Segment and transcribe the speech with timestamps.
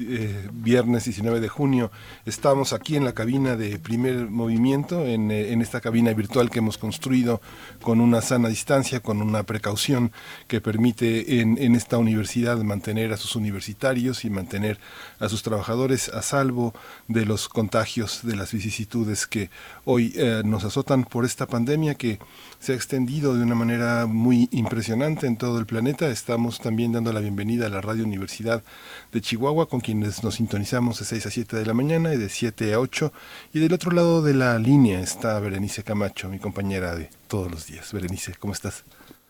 [0.00, 1.90] eh, viernes 19 de junio.
[2.24, 6.60] Estamos aquí en la cabina de primer movimiento, en, eh, en, esta cabina virtual que
[6.60, 7.40] hemos construido
[7.82, 10.12] con una sana distancia, con una precaución
[10.46, 14.78] que permite en, en esta universidad mantener a sus universitarios y mantener
[15.18, 16.74] a sus trabajadores a salvo
[17.08, 19.50] de los contagios, de las vicisitudes que
[19.84, 22.18] hoy eh, nos azotan por esta pandemia que
[22.60, 26.08] se ha extendido de una manera muy impresionante en todo el planeta.
[26.08, 28.62] Estamos también dando la bienvenida a la Radio Universidad
[29.12, 32.28] de Chihuahua, con quienes nos sintonizamos de 6 a 7 de la mañana y de
[32.28, 33.12] 7 a 8.
[33.52, 37.66] Y del otro lado de la línea está Berenice Camacho, mi compañera de todos los
[37.66, 37.92] días.
[37.92, 38.84] Berenice, ¿cómo estás?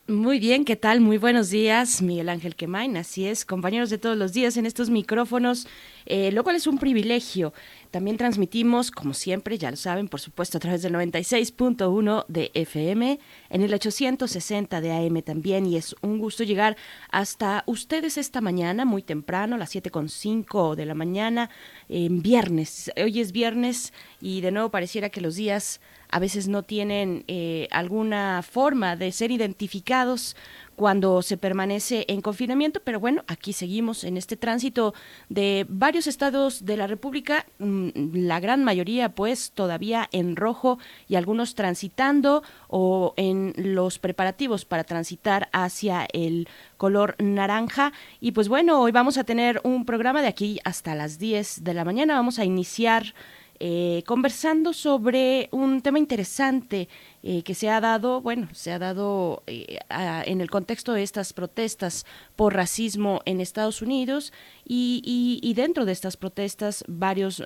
[0.08, 1.02] Muy bien, ¿qué tal?
[1.02, 2.96] Muy buenos días, Miguel Ángel Quemain.
[2.96, 5.66] Así es, compañeros de todos los días en estos micrófonos,
[6.06, 7.52] eh, lo cual es un privilegio.
[7.90, 13.20] También transmitimos, como siempre, ya lo saben, por supuesto, a través del 96.1 de FM,
[13.50, 16.78] en el 860 de AM también, y es un gusto llegar
[17.10, 21.50] hasta ustedes esta mañana, muy temprano, a las 7.5 de la mañana,
[21.90, 22.90] en viernes.
[22.96, 27.68] Hoy es viernes y de nuevo pareciera que los días a veces no tienen eh,
[27.70, 30.36] alguna forma de ser identificados
[30.78, 34.94] cuando se permanece en confinamiento, pero bueno, aquí seguimos en este tránsito
[35.28, 40.78] de varios estados de la República, mm, la gran mayoría pues todavía en rojo
[41.08, 47.92] y algunos transitando o en los preparativos para transitar hacia el color naranja.
[48.20, 51.74] Y pues bueno, hoy vamos a tener un programa de aquí hasta las 10 de
[51.74, 53.14] la mañana, vamos a iniciar
[53.60, 56.88] eh, conversando sobre un tema interesante
[57.24, 59.78] eh, que se ha dado, bueno, se ha dado eh,
[60.26, 62.06] en el contexto de estas protestas
[62.36, 64.32] por racismo en Estados Unidos
[64.64, 67.42] y, y dentro de estas protestas varios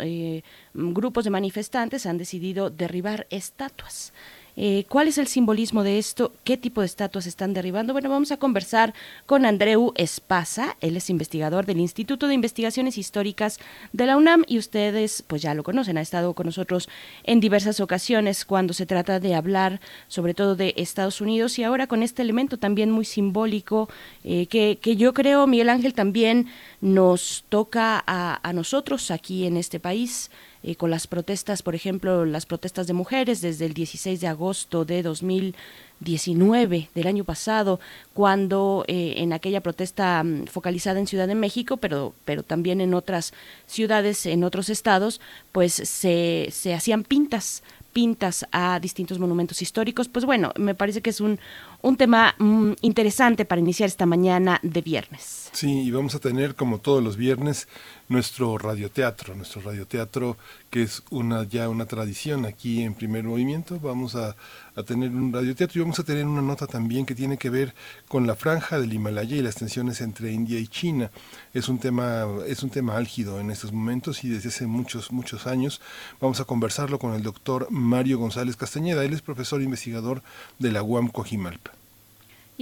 [0.74, 4.12] grupos de manifestantes han decidido derribar estatuas.
[4.56, 6.32] Eh, ¿Cuál es el simbolismo de esto?
[6.44, 7.94] ¿Qué tipo de estatuas están derribando?
[7.94, 8.92] Bueno, vamos a conversar
[9.24, 10.76] con Andreu Espasa.
[10.80, 13.58] Él es investigador del Instituto de Investigaciones Históricas
[13.92, 16.88] de la UNAM y ustedes pues ya lo conocen, ha estado con nosotros
[17.24, 21.86] en diversas ocasiones cuando se trata de hablar sobre todo de Estados Unidos y ahora
[21.86, 23.88] con este elemento también muy simbólico
[24.24, 26.48] eh, que, que, yo creo, Miguel Ángel, también
[26.80, 30.30] nos toca a, a nosotros aquí en este país.
[30.64, 34.84] Eh, con las protestas, por ejemplo, las protestas de mujeres desde el 16 de agosto
[34.84, 37.80] de 2019 del año pasado,
[38.14, 42.94] cuando eh, en aquella protesta mm, focalizada en Ciudad de México, pero, pero también en
[42.94, 43.32] otras
[43.66, 50.08] ciudades, en otros estados, pues se, se hacían pintas pintas a distintos monumentos históricos.
[50.08, 51.38] Pues bueno, me parece que es un,
[51.82, 55.50] un tema mm, interesante para iniciar esta mañana de viernes.
[55.52, 57.68] Sí, y vamos a tener como todos los viernes
[58.08, 60.36] nuestro radioteatro, nuestro radioteatro
[60.70, 63.78] que es una ya una tradición aquí en Primer Movimiento.
[63.80, 64.36] Vamos a,
[64.76, 67.74] a tener un radioteatro y vamos a tener una nota también que tiene que ver
[68.08, 71.10] con la franja del Himalaya y las tensiones entre India y China.
[71.52, 75.46] Es un tema es un tema álgido en estos momentos y desde hace muchos muchos
[75.46, 75.80] años.
[76.20, 79.04] Vamos a conversarlo con el doctor Mario González Castañeda.
[79.04, 80.22] Él es profesor investigador
[80.58, 81.71] de la UAM Cojimalpa.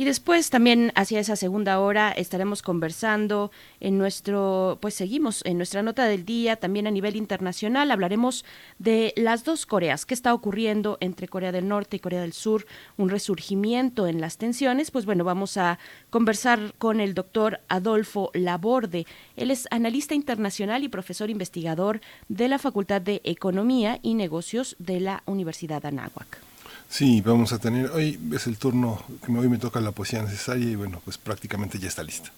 [0.01, 3.51] Y después también hacia esa segunda hora estaremos conversando
[3.81, 8.47] en nuestro, pues seguimos en nuestra nota del día, también a nivel internacional hablaremos
[8.79, 12.65] de las dos Coreas, qué está ocurriendo entre Corea del Norte y Corea del Sur,
[12.97, 15.79] un resurgimiento en las tensiones, pues bueno, vamos a
[16.09, 19.05] conversar con el doctor Adolfo Laborde.
[19.37, 22.01] Él es analista internacional y profesor investigador
[22.31, 26.50] de la Facultad de Economía y Negocios de la Universidad Anáhuac.
[26.91, 30.73] Sí, vamos a tener, hoy es el turno que hoy me toca la poesía necesaria
[30.73, 32.33] y bueno, pues prácticamente ya está lista.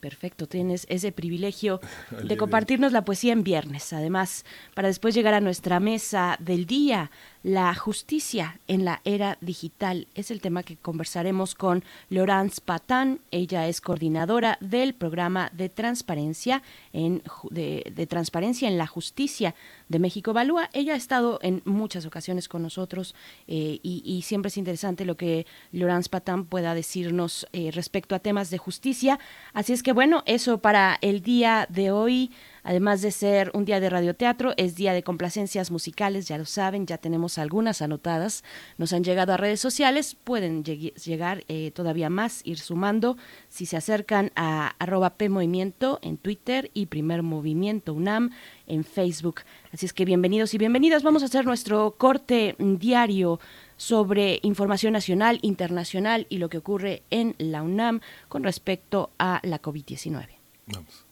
[0.00, 1.80] Perfecto, tienes ese privilegio
[2.24, 7.10] de compartirnos la poesía en viernes, además, para después llegar a nuestra mesa del día
[7.46, 13.20] la justicia en la era digital es el tema que conversaremos con Laurence Patán.
[13.30, 19.54] Ella es coordinadora del programa de transparencia en, de, transparencia en la justicia
[19.88, 20.70] de México Evalúa.
[20.72, 23.14] Ella ha estado en muchas ocasiones con nosotros
[23.46, 28.50] eh, y, siempre es interesante lo que Laurence Patán pueda decirnos eh, respecto a temas
[28.50, 29.18] de justicia.
[29.52, 32.30] Así es que bueno, eso para el día de hoy.
[32.66, 36.84] Además de ser un día de radioteatro, es día de complacencias musicales, ya lo saben,
[36.84, 38.42] ya tenemos algunas anotadas,
[38.76, 43.18] nos han llegado a redes sociales, pueden llegar eh, todavía más, ir sumando,
[43.48, 48.32] si se acercan a arroba PMovimiento en Twitter y Primer Movimiento UNAM
[48.66, 49.42] en Facebook.
[49.72, 53.38] Así es que bienvenidos y bienvenidas, vamos a hacer nuestro corte diario
[53.76, 59.62] sobre información nacional, internacional y lo que ocurre en la UNAM con respecto a la
[59.62, 60.26] COVID-19.
[60.66, 61.05] Vamos.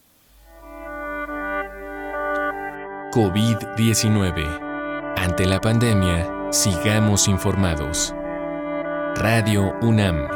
[3.15, 5.15] COVID-19.
[5.15, 8.13] Ante la pandemia, sigamos informados.
[9.15, 10.27] Radio UNAM.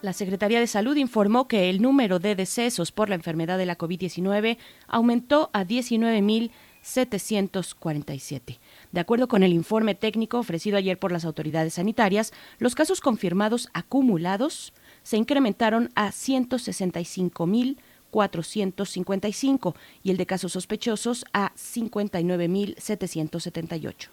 [0.00, 3.76] La Secretaría de Salud informó que el número de decesos por la enfermedad de la
[3.76, 8.60] COVID-19 aumentó a 19.747.
[8.92, 13.70] De acuerdo con el informe técnico ofrecido ayer por las autoridades sanitarias, los casos confirmados
[13.72, 17.76] acumulados se incrementaron a 165.000
[18.10, 24.08] 455 y el de casos sospechosos a 59.778.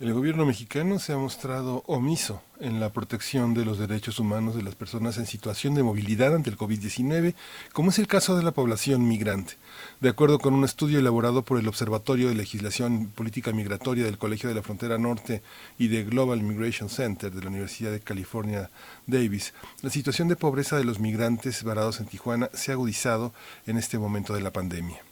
[0.00, 4.62] El gobierno mexicano se ha mostrado omiso en la protección de los derechos humanos de
[4.62, 7.34] las personas en situación de movilidad ante el COVID-19,
[7.74, 9.58] como es el caso de la población migrante.
[10.00, 14.48] De acuerdo con un estudio elaborado por el Observatorio de Legislación Política Migratoria del Colegio
[14.48, 15.42] de la Frontera Norte
[15.78, 18.70] y de Global Migration Center de la Universidad de California
[19.06, 19.52] Davis,
[19.82, 23.34] la situación de pobreza de los migrantes varados en Tijuana se ha agudizado
[23.66, 25.09] en este momento de la pandemia.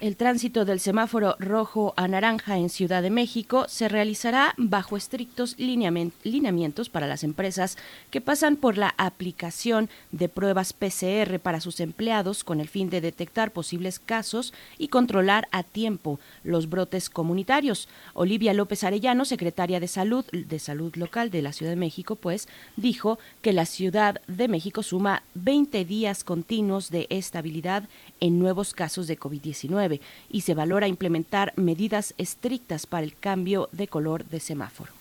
[0.00, 5.56] El tránsito del semáforo rojo a naranja en Ciudad de México se realizará bajo estrictos
[5.58, 7.76] lineamientos para las empresas
[8.12, 13.00] que pasan por la aplicación de pruebas PCR para sus empleados con el fin de
[13.00, 17.88] detectar posibles casos y controlar a tiempo los brotes comunitarios.
[18.14, 22.46] Olivia López Arellano, secretaria de Salud de Salud Local de la Ciudad de México, pues
[22.76, 27.88] dijo que la Ciudad de México suma 20 días continuos de estabilidad
[28.20, 29.87] en nuevos casos de COVID-19
[30.30, 34.98] y se valora implementar medidas estrictas para el cambio de color de semáforo.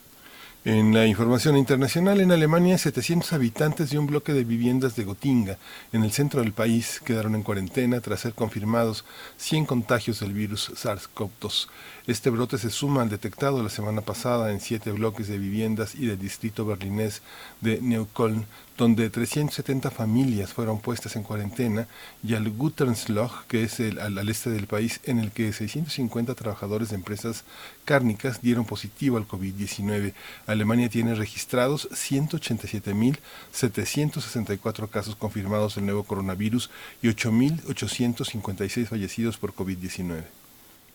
[0.65, 5.57] En la información internacional, en Alemania, 700 habitantes de un bloque de viviendas de Gotinga,
[5.93, 9.05] en el centro del país, quedaron en cuarentena tras ser confirmados
[9.37, 11.69] 100 contagios del virus SARS-CoV-2.
[12.07, 16.05] Este brote se suma al detectado la semana pasada en siete bloques de viviendas y
[16.05, 17.21] del distrito berlinés
[17.61, 18.45] de Neukölln,
[18.77, 21.87] donde 370 familias fueron puestas en cuarentena,
[22.23, 26.89] y al Guttensloch, que es el, al, este del país, en el que 650 trabajadores
[26.89, 27.43] de empresas
[27.85, 30.13] cárnicas dieron positivo al COVID-19.
[30.45, 36.69] Alemania tiene registrados 187.764 casos confirmados del nuevo coronavirus
[37.01, 40.25] y 8.856 fallecidos por COVID-19.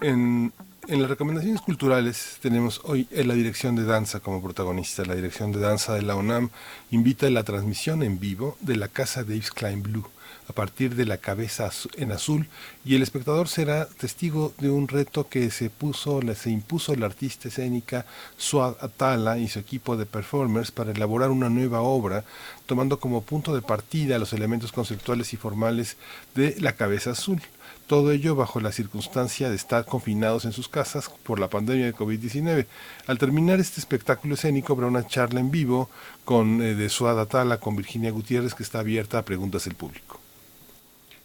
[0.00, 0.52] En
[0.88, 5.04] en las recomendaciones culturales tenemos hoy en la dirección de danza como protagonista.
[5.04, 6.50] La dirección de danza de la UNAM
[6.90, 10.06] invita a la transmisión en vivo de la casa Dave's Klein Blue
[10.48, 12.46] a partir de la cabeza en azul
[12.84, 17.48] y el espectador será testigo de un reto que se puso, se impuso la artista
[17.48, 18.04] escénica
[18.36, 22.24] Suad Atala y su equipo de performers para elaborar una nueva obra
[22.66, 25.96] tomando como punto de partida los elementos conceptuales y formales
[26.34, 27.40] de la cabeza azul.
[27.86, 31.94] Todo ello bajo la circunstancia de estar confinados en sus casas por la pandemia de
[31.94, 32.66] COVID-19.
[33.06, 35.90] Al terminar este espectáculo escénico habrá una charla en vivo
[36.24, 40.23] con, eh, de Suada Tala con Virginia Gutiérrez que está abierta a preguntas del público.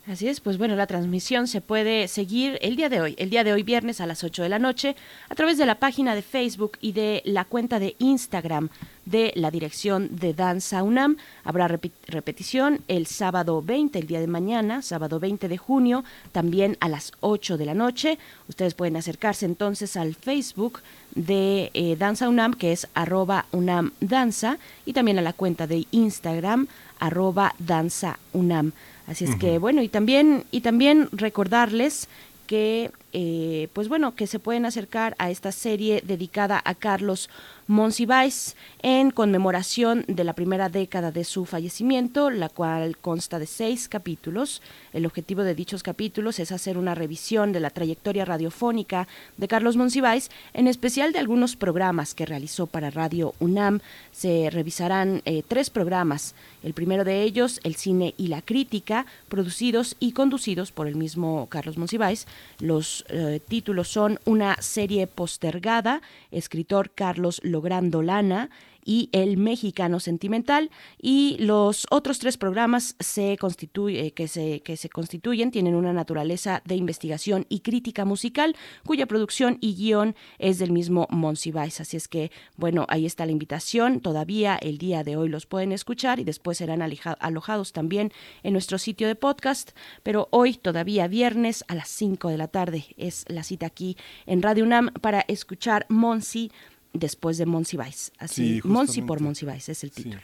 [0.09, 3.43] Así es, pues bueno, la transmisión se puede seguir el día de hoy, el día
[3.43, 4.95] de hoy viernes a las 8 de la noche,
[5.29, 8.69] a través de la página de Facebook y de la cuenta de Instagram
[9.05, 11.17] de la Dirección de Danza UNAM.
[11.43, 16.89] Habrá repetición el sábado 20, el día de mañana, sábado 20 de junio, también a
[16.89, 18.17] las 8 de la noche.
[18.47, 20.79] Ustedes pueden acercarse entonces al Facebook
[21.13, 25.85] de eh, Danza UNAM, que es arroba UNAM Danza, y también a la cuenta de
[25.91, 26.67] Instagram,
[26.99, 28.73] arroba Danza UNAM.
[29.09, 32.07] Así es que bueno, y también, y también recordarles
[32.45, 37.27] que eh, pues bueno, que se pueden acercar a esta serie dedicada a Carlos
[37.69, 43.87] Monsiváis en conmemoración de la primera década de su fallecimiento, la cual consta de seis
[43.87, 44.63] capítulos.
[44.91, 49.07] El objetivo de dichos capítulos es hacer una revisión de la trayectoria radiofónica
[49.37, 53.81] de Carlos Monsiváis, en especial de algunos programas que realizó para Radio UNAM.
[54.11, 56.33] Se revisarán eh, tres programas.
[56.63, 61.45] El primero de ellos, El cine y la crítica, producidos y conducidos por el mismo
[61.51, 62.25] Carlos Monsiváis.
[62.59, 68.49] Los eh, títulos son Una serie postergada, escritor Carlos Lograndolana,
[68.89, 70.71] y El Mexicano Sentimental.
[70.99, 76.63] Y los otros tres programas se eh, que, se, que se constituyen tienen una naturaleza
[76.65, 81.79] de investigación y crítica musical, cuya producción y guion es del mismo Monsiváis.
[81.81, 83.99] Así es que, bueno, ahí está la invitación.
[83.99, 88.11] Todavía el día de hoy los pueden escuchar y después serán alojados también
[88.41, 89.71] en nuestro sitio de podcast.
[90.01, 94.41] Pero hoy, todavía viernes a las 5 de la tarde, es la cita aquí en
[94.41, 96.51] Radio UNAM para escuchar Monsi
[96.93, 98.11] después de Monsiváis.
[98.17, 100.21] Así, Monsi por Monsiváis es el título.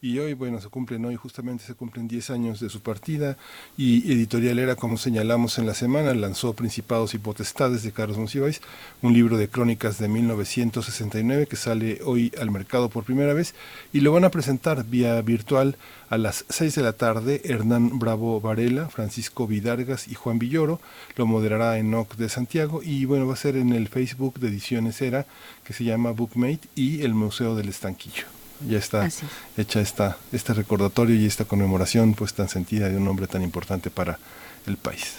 [0.00, 3.36] Y hoy, bueno, se cumplen hoy, justamente se cumplen 10 años de su partida
[3.76, 8.60] y Editorial Era, como señalamos en la semana, lanzó Principados y Potestades de Carlos Monsiváis,
[9.02, 13.56] un libro de crónicas de 1969 que sale hoy al mercado por primera vez
[13.92, 15.76] y lo van a presentar vía virtual
[16.10, 17.40] a las 6 de la tarde.
[17.42, 20.80] Hernán Bravo Varela, Francisco Vidargas y Juan Villoro
[21.16, 24.46] lo moderará en OC de Santiago y bueno, va a ser en el Facebook de
[24.46, 25.26] Ediciones Era
[25.64, 29.08] que se llama Bookmate y el Museo del Estanquillo ya está
[29.56, 33.90] hecha esta, este recordatorio y esta conmemoración pues tan sentida de un hombre tan importante
[33.90, 34.18] para
[34.66, 35.18] el país.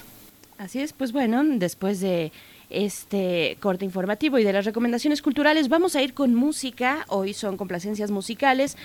[0.57, 2.31] Así es, pues bueno, después de
[2.69, 7.05] este corte informativo y de las recomendaciones culturales, vamos a ir con música.
[7.07, 8.75] Hoy son complacencias musicales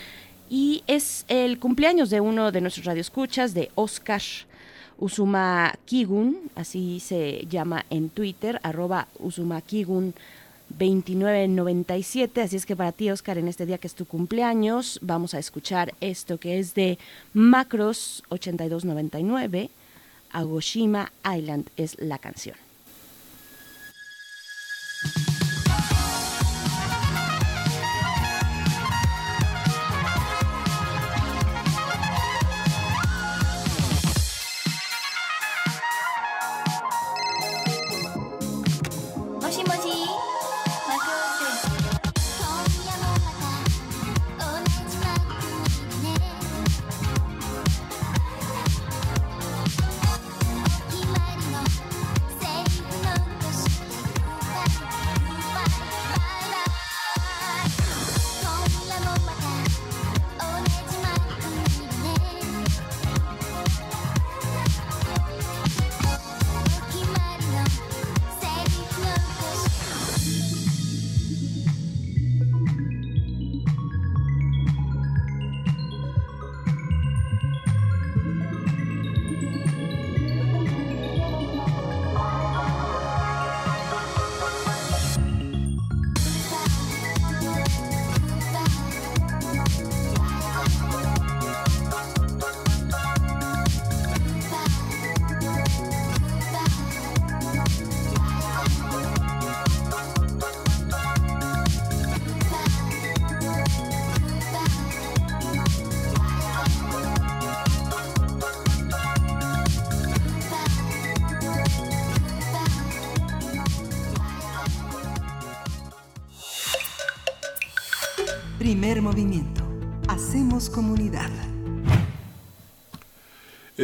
[0.48, 4.22] y es el cumpleaños de uno de nuestros radioescuchas, de Oscar
[4.98, 10.14] Usuma Kigun, así se llama en Twitter, arroba Usuma Kigun
[10.70, 12.42] 2997.
[12.42, 15.38] Así es que para ti, Oscar, en este día que es tu cumpleaños, vamos a
[15.38, 16.98] escuchar esto que es de
[17.32, 19.70] Macros 8299.
[20.32, 22.63] Agoshima Island es la canción.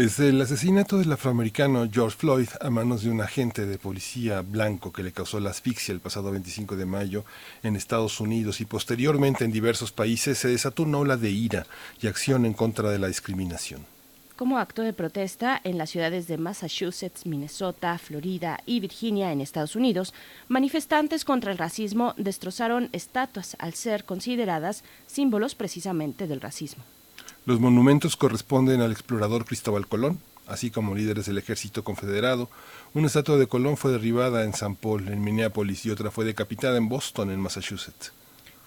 [0.00, 4.94] Es el asesinato del afroamericano George Floyd a manos de un agente de policía blanco
[4.94, 7.26] que le causó la asfixia el pasado 25 de mayo
[7.62, 11.66] en Estados Unidos y posteriormente en diversos países se desató una ola de ira
[12.00, 13.84] y acción en contra de la discriminación
[14.36, 19.76] como acto de protesta en las ciudades de Massachusetts, Minnesota, Florida y Virginia en Estados
[19.76, 20.14] Unidos,
[20.48, 26.84] manifestantes contra el racismo destrozaron estatuas al ser consideradas símbolos precisamente del racismo.
[27.50, 32.48] Los monumentos corresponden al explorador Cristóbal Colón, así como líderes del ejército confederado.
[32.94, 34.76] Una estatua de Colón fue derribada en St.
[34.80, 38.12] Paul, en Minneapolis, y otra fue decapitada en Boston, en Massachusetts.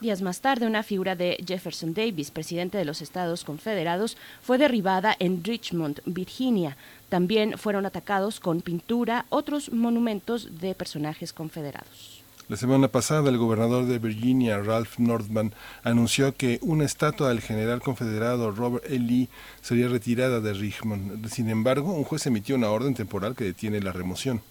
[0.02, 5.16] Días más tarde, una figura de Jefferson Davis, presidente de los Estados Confederados, fue derribada
[5.18, 6.76] en Richmond, Virginia.
[7.08, 12.13] También fueron atacados con pintura otros monumentos de personajes confederados.
[12.50, 17.82] La semana pasada, el gobernador de Virginia, Ralph Northman, anunció que una estatua del general
[17.82, 19.00] confederado Robert E.
[19.00, 19.30] Lee
[19.62, 21.26] sería retirada de Richmond.
[21.30, 24.42] Sin embargo, un juez emitió una orden temporal que detiene la remoción.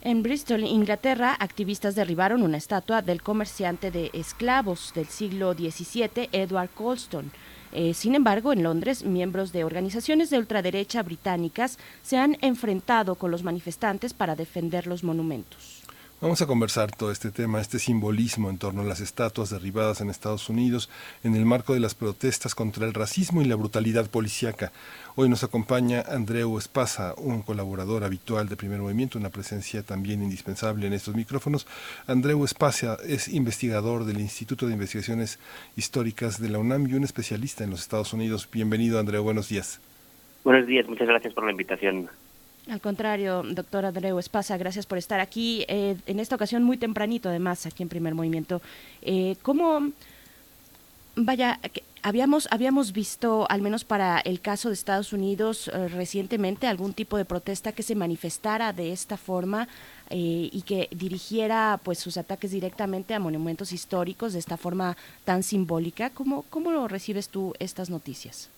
[0.00, 6.70] En Bristol, Inglaterra, activistas derribaron una estatua del comerciante de esclavos del siglo XVII, Edward
[6.74, 7.30] Colston.
[7.70, 13.30] Eh, sin embargo, en Londres, miembros de organizaciones de ultraderecha británicas se han enfrentado con
[13.30, 15.81] los manifestantes para defender los monumentos.
[16.22, 20.08] Vamos a conversar todo este tema, este simbolismo en torno a las estatuas derribadas en
[20.08, 20.88] Estados Unidos
[21.24, 24.70] en el marco de las protestas contra el racismo y la brutalidad policíaca.
[25.16, 30.86] Hoy nos acompaña Andreu Espasa, un colaborador habitual de Primer Movimiento, una presencia también indispensable
[30.86, 31.66] en estos micrófonos.
[32.06, 35.40] Andreu Espasa es investigador del Instituto de Investigaciones
[35.74, 38.48] Históricas de la UNAM y un especialista en los Estados Unidos.
[38.48, 39.80] Bienvenido, Andreu, buenos días.
[40.44, 42.08] Buenos días, muchas gracias por la invitación.
[42.68, 45.64] Al contrario, doctor Andreu Espasa, gracias por estar aquí.
[45.68, 48.62] Eh, en esta ocasión muy tempranito, además, aquí en Primer Movimiento.
[49.02, 49.90] Eh, ¿Cómo,
[51.16, 51.58] vaya,
[52.02, 57.16] habíamos, habíamos visto, al menos para el caso de Estados Unidos, eh, recientemente algún tipo
[57.16, 59.68] de protesta que se manifestara de esta forma
[60.10, 65.42] eh, y que dirigiera pues sus ataques directamente a monumentos históricos de esta forma tan
[65.42, 66.10] simbólica?
[66.10, 68.50] ¿Cómo, cómo lo recibes tú estas noticias?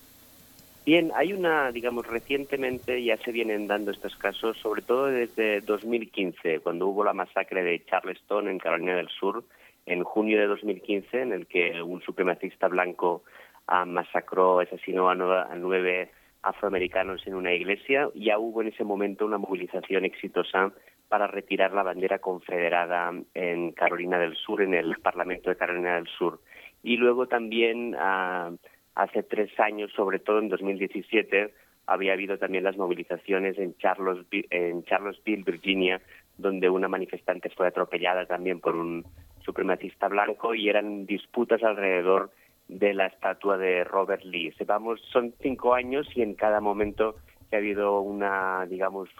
[0.84, 6.60] Bien, hay una, digamos, recientemente ya se vienen dando estos casos, sobre todo desde 2015,
[6.60, 9.44] cuando hubo la masacre de Charleston en Carolina del Sur,
[9.86, 13.24] en junio de 2015, en el que un supremacista blanco
[13.66, 16.10] ah, masacró, asesinó a nueve,
[16.42, 18.10] afroamericanos en una iglesia.
[18.14, 20.70] Ya hubo en ese momento una movilización exitosa
[21.08, 26.08] para retirar la bandera confederada en Carolina del Sur, en el Parlamento de Carolina del
[26.08, 26.40] Sur.
[26.82, 27.96] Y luego también...
[27.98, 28.50] Ah,
[28.94, 31.52] hace tres años, sobre todo en 2017,
[31.86, 36.00] había habido también las movilizaciones en Charlottesville, en Charlottesville, Virginia,
[36.38, 39.04] donde una manifestante fue atropellada también por un
[39.44, 42.30] supremacista blanco y eran disputas alrededor
[42.68, 44.52] de la estatua de Robert Lee.
[44.56, 47.16] Sepamos, son cinco años y en cada momento
[47.50, 49.10] que ha habido una, digamos,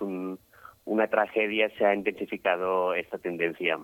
[0.86, 3.78] una tragedia se ha intensificado esta tendencia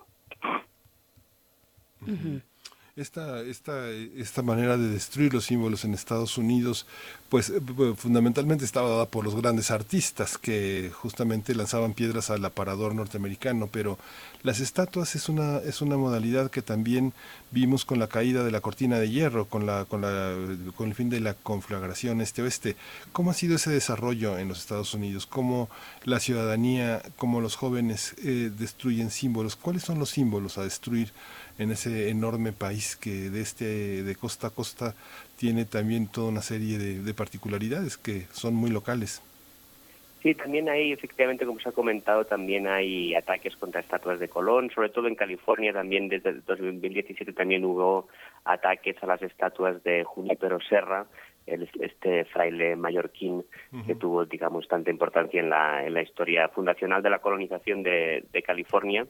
[2.97, 6.87] esta, esta, esta manera de destruir los símbolos en Estados Unidos,
[7.29, 7.61] pues eh,
[7.97, 13.99] fundamentalmente estaba dada por los grandes artistas que justamente lanzaban piedras al aparador norteamericano, pero
[14.43, 17.13] las estatuas es una, es una modalidad que también
[17.51, 20.35] vimos con la caída de la cortina de hierro, con, la, con, la,
[20.77, 22.77] con el fin de la conflagración este-oeste.
[23.13, 25.27] ¿Cómo ha sido ese desarrollo en los Estados Unidos?
[25.27, 25.69] ¿Cómo
[26.05, 29.57] la ciudadanía, cómo los jóvenes eh, destruyen símbolos?
[29.57, 31.13] ¿Cuáles son los símbolos a destruir?
[31.61, 34.95] En ese enorme país que de este de costa a costa
[35.37, 39.23] tiene también toda una serie de, particularidades que son muy locales.
[40.23, 44.71] Sí, también hay, efectivamente, como se ha comentado, también hay ataques contra estatuas de Colón,
[44.71, 48.09] sobre todo en California también desde 2017 también hubo
[48.45, 51.07] ataques a las estatuas de Junípero Serra,
[51.47, 53.45] el, este fraile mallorquín
[53.87, 58.25] que tuvo, digamos, tanta importancia en la, en la historia fundacional de la colonización de,
[58.33, 59.07] de California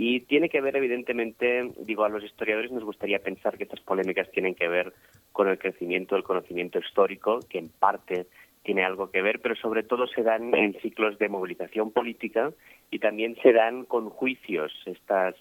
[0.00, 4.30] y tiene que ver, evidentemente, digo, a los historiadores nos gustaría pensar que estas polémicas
[4.30, 4.92] tienen que ver
[5.32, 8.28] con el crecimiento del conocimiento histórico, que en parte
[8.62, 12.52] tiene algo que ver, pero sobre todo se dan en ciclos de movilización política
[12.92, 14.72] y también se dan con juicios.
[14.86, 15.34] Estas,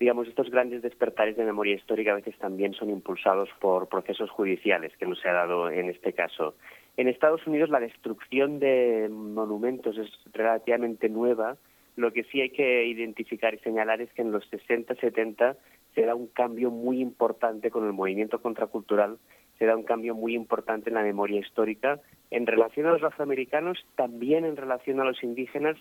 [0.00, 4.96] digamos, estos grandes despertares de memoria histórica a veces también son impulsados por procesos judiciales,
[4.96, 6.54] que no se ha dado en este caso.
[6.96, 11.58] En Estados Unidos la destrucción de monumentos es relativamente nueva,
[11.96, 15.56] lo que sí hay que identificar y señalar es que en los 60-70
[15.94, 19.18] se da un cambio muy importante con el movimiento contracultural,
[19.58, 23.78] se da un cambio muy importante en la memoria histórica en relación a los afroamericanos,
[23.96, 25.76] también en relación a los indígenas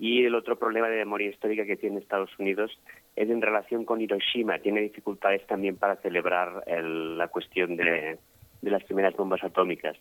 [0.00, 2.70] y el otro problema de memoria histórica que tiene Estados Unidos
[3.16, 4.58] es en relación con Hiroshima.
[4.60, 8.18] Tiene dificultades también para celebrar la cuestión de,
[8.62, 9.96] las primeras bombas atómicas.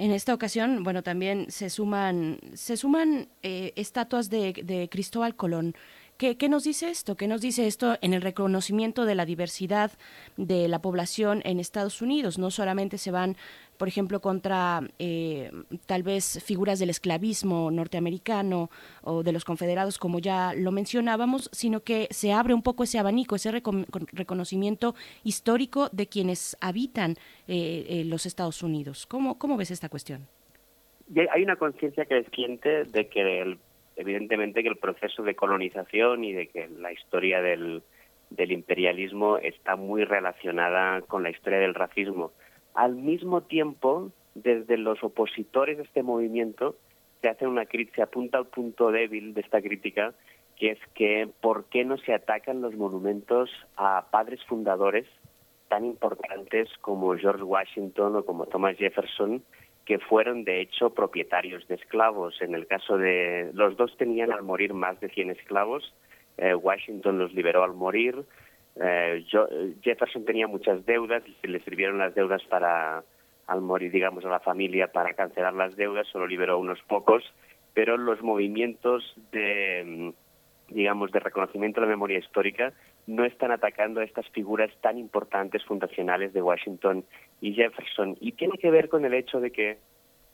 [0.00, 5.74] En esta ocasión, bueno, también se suman, se suman eh, estatuas de, de Cristóbal Colón.
[6.20, 7.16] ¿Qué, ¿Qué, nos dice esto?
[7.16, 9.90] ¿Qué nos dice esto en el reconocimiento de la diversidad
[10.36, 12.38] de la población en Estados Unidos?
[12.38, 13.36] No solamente se van
[13.80, 15.50] por ejemplo, contra eh,
[15.86, 18.68] tal vez figuras del esclavismo norteamericano
[19.00, 22.98] o de los confederados, como ya lo mencionábamos, sino que se abre un poco ese
[22.98, 27.12] abanico, ese reconocimiento histórico de quienes habitan
[27.48, 29.06] eh, eh, los Estados Unidos.
[29.06, 30.28] ¿Cómo, ¿Cómo ves esta cuestión?
[31.32, 33.58] hay una conciencia creciente de que el,
[34.00, 37.82] evidentemente que el proceso de colonización y de que la historia del,
[38.30, 42.32] imperialismo está muy relacionada con la historia del racismo.
[42.74, 46.76] Al mismo tiempo, desde los opositores de este movimiento
[47.20, 50.14] se hace una se apunta al punto débil de esta crítica,
[50.56, 55.06] que es que por qué no se atacan los monumentos a padres fundadores
[55.68, 59.42] tan importantes como George Washington o como Thomas Jefferson,
[59.84, 62.40] que fueron de hecho propietarios de esclavos.
[62.40, 65.92] En el caso de los dos tenían al morir más de 100 esclavos.
[66.36, 68.24] Eh, Washington los liberó al morir.
[68.80, 69.24] Eh,
[69.82, 73.02] Jefferson tenía muchas deudas y le sirvieron las deudas para
[73.50, 77.24] al morir, digamos, a la familia para cancelar las deudas, solo liberó unos pocos,
[77.74, 80.12] pero los movimientos de,
[80.68, 82.72] digamos, de reconocimiento de la memoria histórica
[83.06, 87.04] no están atacando a estas figuras tan importantes fundacionales de Washington
[87.40, 88.16] y Jefferson.
[88.20, 89.78] Y tiene que ver con el hecho de que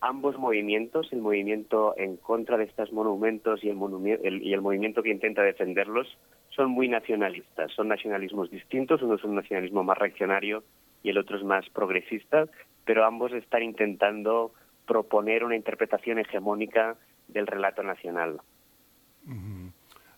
[0.00, 5.10] ambos movimientos, el movimiento en contra de estos monumentos y el, y el movimiento que
[5.10, 6.06] intenta defenderlos,
[6.50, 7.72] son muy nacionalistas.
[7.72, 9.02] Son nacionalismos distintos.
[9.02, 10.64] Uno es un nacionalismo más reaccionario
[11.02, 12.46] y el otro es más progresista,
[12.84, 14.52] pero ambos están intentando
[14.86, 16.96] proponer una interpretación hegemónica
[17.28, 18.40] del relato nacional.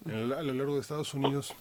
[0.07, 1.55] A lo largo de Estados Unidos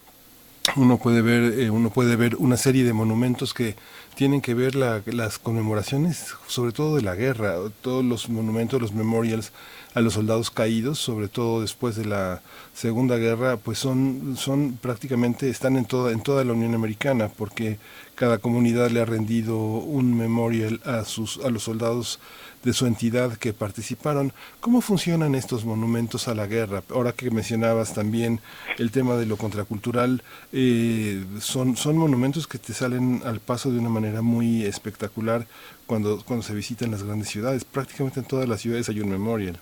[0.76, 3.76] uno puede ver eh, uno puede ver una serie de monumentos que
[4.14, 9.52] tienen que ver las conmemoraciones sobre todo de la guerra todos los monumentos los memorials
[9.98, 12.40] a los soldados caídos sobre todo después de la
[12.72, 17.78] segunda guerra pues son son prácticamente están en toda en toda la Unión Americana porque
[18.14, 22.20] cada comunidad le ha rendido un memorial a sus a los soldados
[22.64, 24.32] de su entidad que participaron.
[24.60, 26.82] ¿Cómo funcionan estos monumentos a la guerra?
[26.90, 28.40] Ahora que mencionabas también
[28.78, 33.78] el tema de lo contracultural, eh, son, son monumentos que te salen al paso de
[33.78, 35.46] una manera muy espectacular
[35.86, 37.64] cuando, cuando se visitan las grandes ciudades.
[37.64, 39.60] Prácticamente en todas las ciudades hay un memorial.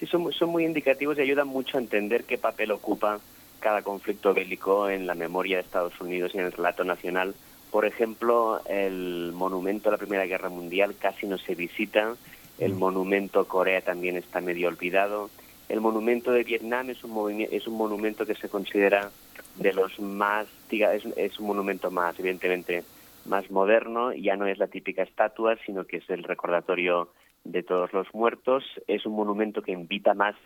[0.00, 3.20] Sí, son, son muy indicativos y ayudan mucho a entender qué papel ocupa
[3.60, 7.34] cada conflicto bélico en la memoria de Estados Unidos y en el relato nacional.
[7.70, 12.16] Por ejemplo, el monumento a la Primera Guerra Mundial casi no se visita,
[12.58, 12.78] el mm.
[12.78, 15.28] monumento a Corea también está medio olvidado,
[15.68, 19.10] el monumento de Vietnam es un, es un monumento que se considera
[19.56, 22.84] de los más, es, es un monumento más, evidentemente,
[23.26, 27.10] más moderno, ya no es la típica estatua, sino que es el recordatorio
[27.44, 30.36] de todos los muertos, es un monumento que invita más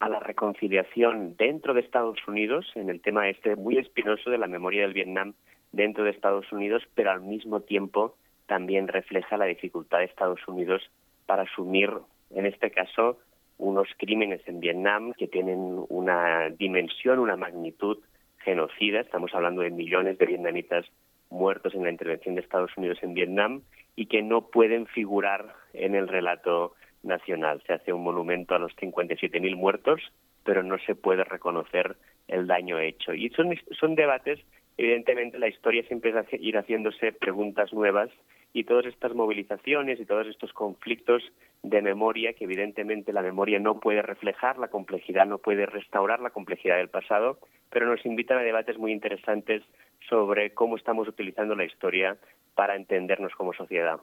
[0.00, 4.48] a la reconciliación dentro de Estados Unidos en el tema este muy espinoso de la
[4.48, 5.34] memoria del Vietnam
[5.70, 10.82] dentro de Estados Unidos, pero al mismo tiempo también refleja la dificultad de Estados Unidos
[11.26, 11.90] para asumir,
[12.30, 13.18] en este caso,
[13.58, 17.98] unos crímenes en Vietnam que tienen una dimensión, una magnitud
[18.38, 19.00] genocida.
[19.00, 20.84] Estamos hablando de millones de vietnamitas
[21.30, 23.62] muertos en la intervención de Estados Unidos en Vietnam
[23.96, 27.62] y que no pueden figurar en el relato nacional.
[27.66, 30.00] Se hace un monumento a los 57.000 muertos,
[30.44, 31.96] pero no se puede reconocer
[32.28, 33.12] el daño hecho.
[33.14, 34.40] Y son, son debates
[34.76, 38.10] evidentemente la historia siempre es ir haciéndose preguntas nuevas
[38.52, 41.22] y todas estas movilizaciones y todos estos conflictos
[41.62, 46.30] de memoria, que evidentemente la memoria no puede reflejar la complejidad, no puede restaurar la
[46.30, 47.38] complejidad del pasado,
[47.70, 49.62] pero nos invitan a debates muy interesantes
[50.08, 52.16] sobre cómo estamos utilizando la historia
[52.54, 54.00] para entendernos como sociedad.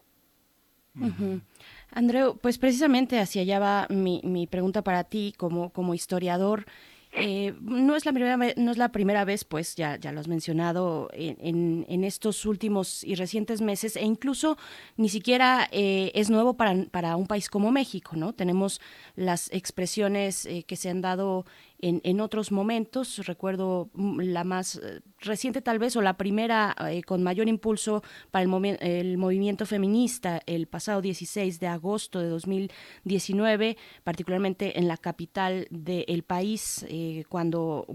[1.92, 6.66] Andreu, pues precisamente hacia allá va mi, mi pregunta para ti como, como historiador.
[7.12, 10.28] Eh, no es la primera no es la primera vez, pues ya, ya lo has
[10.28, 14.58] mencionado en, en, estos últimos y recientes meses, e incluso
[14.96, 18.34] ni siquiera eh, es nuevo para, para un país como México, ¿no?
[18.34, 18.80] Tenemos
[19.16, 21.46] las expresiones eh, que se han dado
[21.82, 23.26] en, otros momentos.
[23.26, 28.04] Recuerdo mm, la más eh, reciente tal vez o la primera eh, con mayor impulso
[28.32, 34.98] para el, el, movimiento feminista el pasado 16 de agosto de 2019, particularmente en la
[34.98, 37.86] capital del país, eh, cuando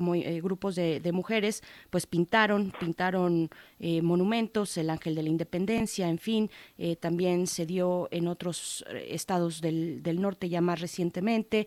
[0.42, 3.50] grupos de, de, mujeres pues pintaron, pintaron
[4.02, 6.50] monumentos, el Ángel de la Independencia, en fin,
[7.00, 11.66] también se dio en otros estados del, del norte ya más recientemente.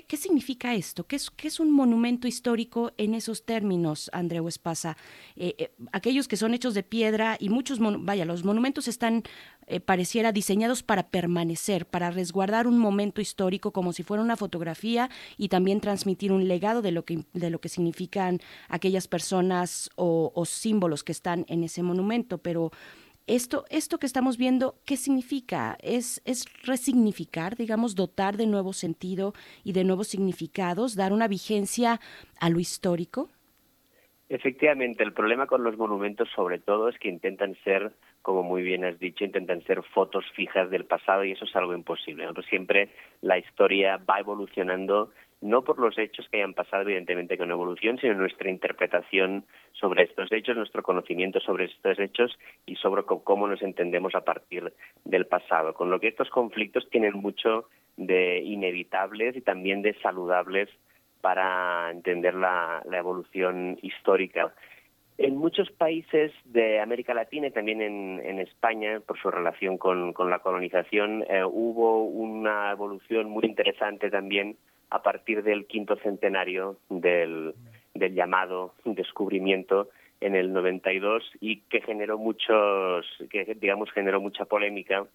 [0.00, 1.04] ¿Qué, significa esto?
[1.04, 4.96] ¿Qué es, ¿Qué es, un monumento histórico en esos términos, Andreu Espasa?
[5.36, 9.22] Eh, eh, aquellos que son hechos de piedra y muchos, vaya, los monumentos están,
[9.66, 15.10] eh, pareciera, diseñados para permanecer, para resguardar un momento histórico como si fuera una fotografía
[15.36, 20.32] y también transmitir un legado de lo que, de lo que significan aquellas personas o,
[20.34, 22.72] o símbolos que están en ese monumento, pero
[23.26, 25.76] esto, esto que estamos viendo, ¿qué significa?
[25.80, 29.32] ¿Es, ¿Es resignificar, digamos, dotar de nuevo sentido
[29.64, 32.00] y de nuevos significados, dar una vigencia
[32.40, 33.30] a lo histórico?
[34.28, 38.84] Efectivamente, el problema con los monumentos sobre todo es que intentan ser como muy bien
[38.84, 42.26] has dicho, intentan ser fotos fijas del pasado y eso es algo imposible.
[42.48, 42.88] siempre
[43.20, 45.10] la historia va evolucionando
[45.42, 50.30] no por los hechos que hayan pasado, evidentemente, con evolución, sino nuestra interpretación sobre estos
[50.30, 54.72] hechos, nuestro conocimiento sobre estos hechos y sobre cómo nos entendemos a partir
[55.04, 55.74] del pasado.
[55.74, 60.68] Con lo que estos conflictos tienen mucho de inevitables y también de saludables
[61.20, 64.54] para entender la, evolución histórica.
[65.18, 70.38] En muchos países de América Latina y también en, España, por su relación con, la
[70.38, 74.56] colonización, eh, hubo una evolución muy interesante también
[74.92, 77.54] a partir del quinto centenario del,
[77.94, 79.88] llamado descubrimiento
[80.20, 85.06] en el 92 y que generó muchos, que digamos generó mucha polémica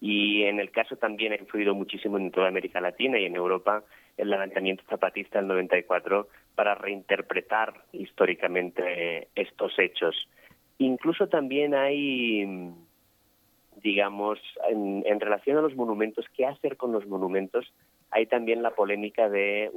[0.00, 3.84] y en el caso también ha influido muchísimo en toda América Latina y en Europa
[4.16, 10.28] el levantamiento zapatista del 94 para reinterpretar históricamente estos hechos.
[10.78, 12.72] Incluso también hay,
[13.76, 17.72] digamos, en, en relación a los monumentos, qué hacer con los monumentos,
[18.10, 19.70] hay también la polémica de,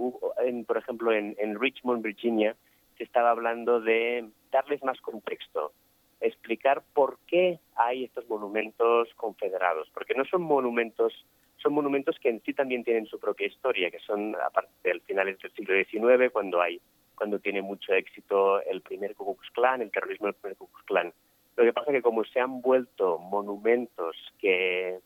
[0.67, 2.56] por ejemplo, en, Richmond, Virginia,
[2.98, 5.72] se estaba hablando de darles más contexto,
[6.19, 11.13] explicar por qué hay estos monumentos confederados, porque no son monumentos,
[11.58, 15.02] son monumentos que en sí también tienen su propia historia, que son a partir del
[15.02, 16.82] finales del siglo XIX, cuando hay,
[17.15, 20.86] cuando tiene mucho éxito el primer Ku Klux Klan, el terrorismo del primer Ku Klux
[20.86, 21.13] Klan.
[21.56, 25.00] Lo que pasa es que como se han vuelto monumentos que,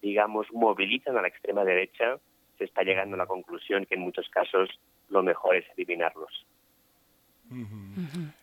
[0.00, 2.18] digamos, movilizan a la extrema derecha,
[2.62, 4.68] se está llegando a la conclusión que en muchos casos
[5.08, 6.46] lo mejor es eliminarlos.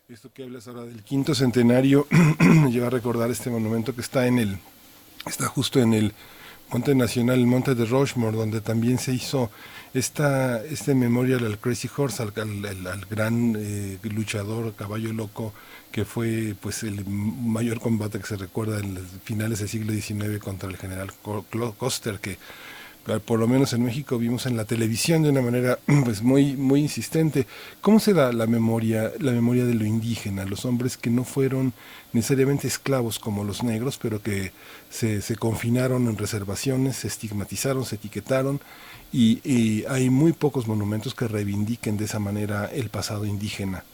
[0.08, 2.06] Esto que hablas ahora del quinto centenario
[2.70, 4.58] lleva a recordar este monumento que está en el,
[5.26, 6.12] está justo en el
[6.70, 9.50] Monte Nacional, el Monte de Rushmore, donde también se hizo
[9.94, 12.32] esta, este memorial al Crazy Horse, al,
[12.86, 15.52] al, gran eh, luchador, caballo loco,
[15.90, 20.38] que fue pues el mayor combate que se recuerda en los finales del siglo XIX
[20.38, 21.10] contra el general
[21.76, 22.36] Coster, que
[23.24, 26.80] por lo menos en México vimos en la televisión de una manera pues muy muy
[26.80, 27.46] insistente.
[27.80, 31.72] Cómo se da la memoria la memoria de lo indígena los hombres que no fueron
[32.12, 34.52] necesariamente esclavos como los negros pero que
[34.88, 38.60] se, se confinaron en reservaciones se estigmatizaron se etiquetaron
[39.12, 43.84] y, y hay muy pocos monumentos que reivindiquen de esa manera el pasado indígena.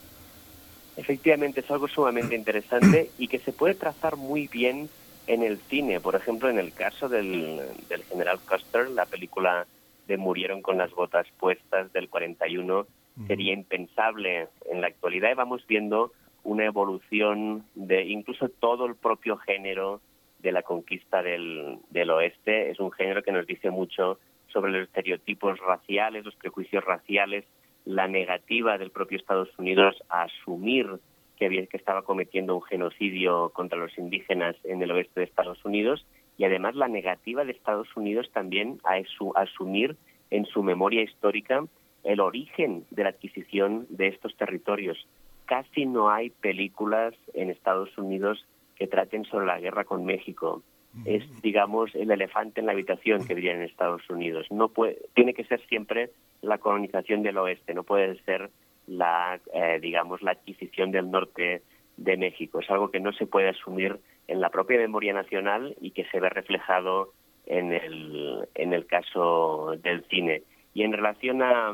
[0.97, 4.89] Efectivamente es algo sumamente interesante y que se puede trazar muy bien
[5.27, 6.01] en el cine.
[6.01, 9.67] Por ejemplo, en el caso del, del general Custer, la película
[10.07, 12.87] de Murieron con las botas puestas del 41
[13.27, 16.13] sería impensable en la actualidad y vamos viendo
[16.45, 20.01] una evolución de incluso todo el propio género
[20.41, 22.71] de la conquista del, del oeste.
[22.71, 27.45] Es un género que nos dice mucho sobre los estereotipos raciales, los prejuicios raciales,
[27.85, 30.99] la negativa del propio Estados Unidos a asumir
[31.37, 36.07] que, que estaba cometiendo un genocidio contra los indígenas en el oeste de Estados Unidos
[36.39, 39.01] y además la negativa de Estados Unidos también a,
[39.41, 39.97] asumir
[40.31, 41.65] en su memoria histórica
[42.05, 45.07] el origen de la adquisición de estos territorios.
[45.47, 48.45] Casi no hay películas en Estados Unidos
[48.77, 50.63] que traten sobre la guerra con México.
[51.05, 54.47] Es, digamos, el elefante en la habitación que dirían en Estados Unidos.
[54.51, 58.51] No puede, tiene que ser siempre la colonización del oeste, no puede ser
[58.87, 61.63] la, eh, digamos, la adquisición del norte
[61.97, 62.61] de México.
[62.61, 66.21] Es algo que no se puede asumir en la propia memoria nacional y que se
[66.21, 67.13] ve reflejado
[67.47, 70.43] en el, en el caso del cine.
[70.75, 71.73] Y en relación a,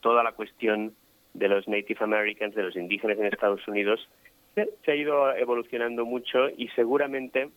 [0.00, 0.94] toda la cuestión
[1.34, 4.08] de los Native Americans, de los indígenas en Estados Unidos,
[4.54, 7.50] se, ha ido evolucionando mucho y seguramente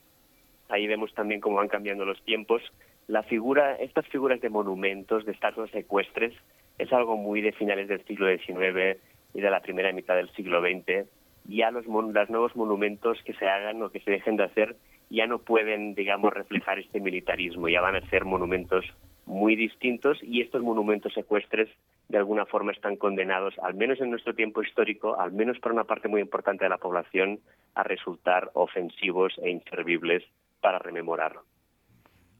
[0.69, 2.61] ahí vemos también cómo van cambiando los tiempos.
[3.07, 6.33] La figura, estas figuras de monumentos, de estatuas ecuestres,
[6.77, 8.99] es algo muy de finales del siglo XIX
[9.33, 11.07] y de la primera mitad del siglo XX.
[11.45, 14.75] Ya los, los nuevos monumentos que se hagan o que se dejen de hacer
[15.09, 18.85] ya no pueden, digamos, reflejar este militarismo, ya van a ser monumentos
[19.25, 21.69] muy distintos y estos monumentos ecuestres
[22.09, 25.83] de alguna forma están condenados, al menos en nuestro tiempo histórico, al menos para una
[25.83, 27.39] parte muy importante de la población,
[27.73, 30.23] a resultar ofensivos e inservibles
[30.61, 31.43] para rememorarlo.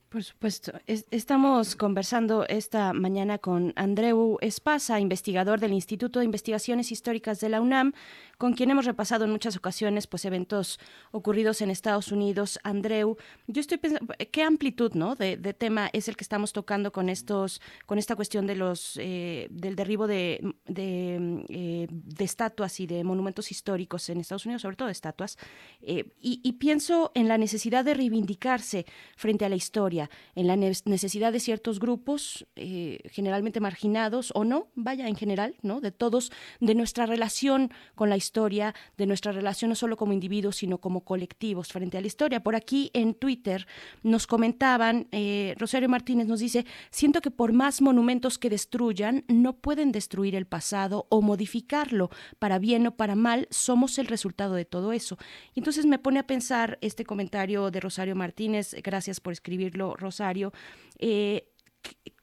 [0.08, 0.72] Por supuesto.
[0.86, 7.60] estamos conversando esta mañana con Andreu Espasa, investigador del Instituto de Investigaciones Históricas de la
[7.60, 7.92] UNAM,
[8.38, 10.78] con quien hemos repasado en muchas ocasiones pues eventos
[11.10, 12.58] ocurridos en Estados Unidos.
[12.62, 15.14] Andreu, yo estoy pensando qué amplitud, ¿no?
[15.14, 19.48] De, tema es el que estamos tocando con estos, con esta cuestión de los eh,
[19.50, 24.88] del derribo de, eh, de, estatuas y de monumentos históricos en Estados Unidos, sobre todo
[24.88, 25.38] de estatuas,
[25.80, 31.32] eh, y pienso en la necesidad de reivindicarse frente a la historia, en la necesidad
[31.32, 35.80] de ciertos grupos, eh, generalmente marginados o no, vaya en general, ¿no?
[35.80, 40.56] De todos, de nuestra relación con la historia, de nuestra relación no solo como individuos,
[40.56, 42.42] sino como colectivos frente a la historia.
[42.42, 43.66] Por aquí en Twitter
[44.02, 49.54] nos comentaban, eh, Rosario Martínez nos dice, siento que por más monumentos que destruyan, no
[49.54, 54.64] pueden destruir el pasado o modificarlo, para bien o para mal, somos el resultado de
[54.64, 55.18] todo eso.
[55.54, 60.52] Entonces me pone a pensar este comentario de Rosario Martínez, gracias por escribirlo, Rosario.
[60.98, 61.48] Eh,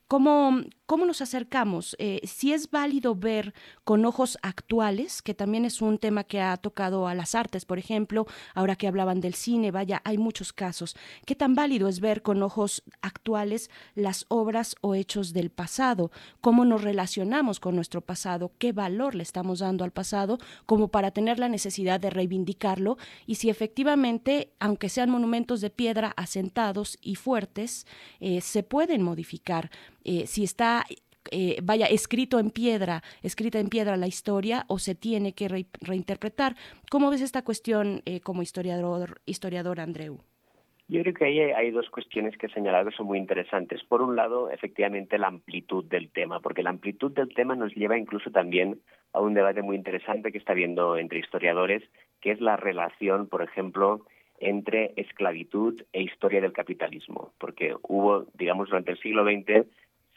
[0.07, 0.61] ¿Cómo,
[0.93, 1.95] ¿Cómo nos acercamos?
[1.97, 6.56] Eh, si es válido ver con ojos actuales, que también es un tema que ha
[6.56, 10.95] tocado a las artes, por ejemplo, ahora que hablaban del cine, vaya, hay muchos casos.
[11.25, 16.12] ¿Qué tan válido es ver con ojos actuales las obras o hechos del pasado?
[16.41, 18.51] ¿Cómo nos relacionamos con nuestro pasado?
[18.60, 22.99] ¿Qué valor le estamos dando al pasado como para tener la necesidad de reivindicarlo?
[23.25, 27.88] Y si efectivamente, aunque sean monumentos de piedra asentados y fuertes,
[28.19, 29.71] eh, se pueden modificar.
[30.06, 30.83] Eh, si está
[31.32, 36.56] eh, vaya escrito en piedra, escrita en piedra la historia o se tiene que reinterpretar.
[36.91, 40.19] ¿Cómo ves esta cuestión eh, como historiador, historiador Andreu?
[40.89, 43.82] Yo creo que ahí hay dos cuestiones que he señalado que son muy interesantes.
[43.86, 47.98] Por un lado, efectivamente, la amplitud del tema, porque la amplitud del tema nos lleva
[47.98, 48.80] incluso también
[49.13, 51.84] a un debate muy interesante que está habiendo entre historiadores,
[52.19, 54.06] que es la relación, por ejemplo,
[54.39, 59.65] entre esclavitud e historia del capitalismo, porque hubo, digamos, durante el siglo XX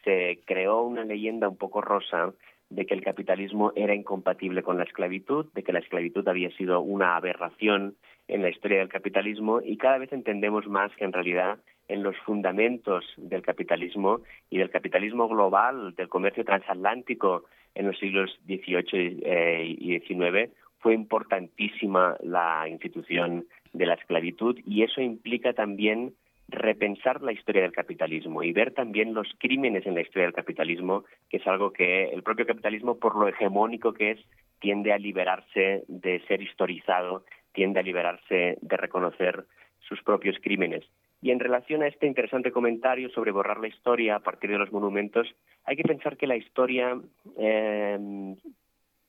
[0.07, 2.33] se creó una leyenda un poco rosa
[2.71, 6.81] de que el capitalismo era incompatible con la esclavitud, de que la esclavitud había sido
[6.81, 7.97] una aberración
[8.29, 12.17] en la historia del capitalismo y cada vez entendemos más que en realidad en los
[12.19, 19.99] fundamentos del capitalismo y del capitalismo global, del comercio transatlántico en los siglos XVIII y
[20.01, 26.15] XIX, eh, fue importantísima la institución de la esclavitud y eso implica también
[26.49, 31.05] repensar la historia del capitalismo y ver también los crímenes en la historia del capitalismo,
[31.29, 34.21] que es algo que el propio capitalismo, por lo hegemónico que es,
[34.61, 39.45] tiende a liberarse de ser historizado, tiende a liberarse de reconocer
[39.81, 40.85] sus propios crímenes.
[41.23, 44.71] Y en relación a este interesante comentario sobre borrar la historia a partir de los
[44.71, 45.27] monumentos,
[45.65, 46.97] hay que pensar que la historia,
[47.39, 47.99] eh,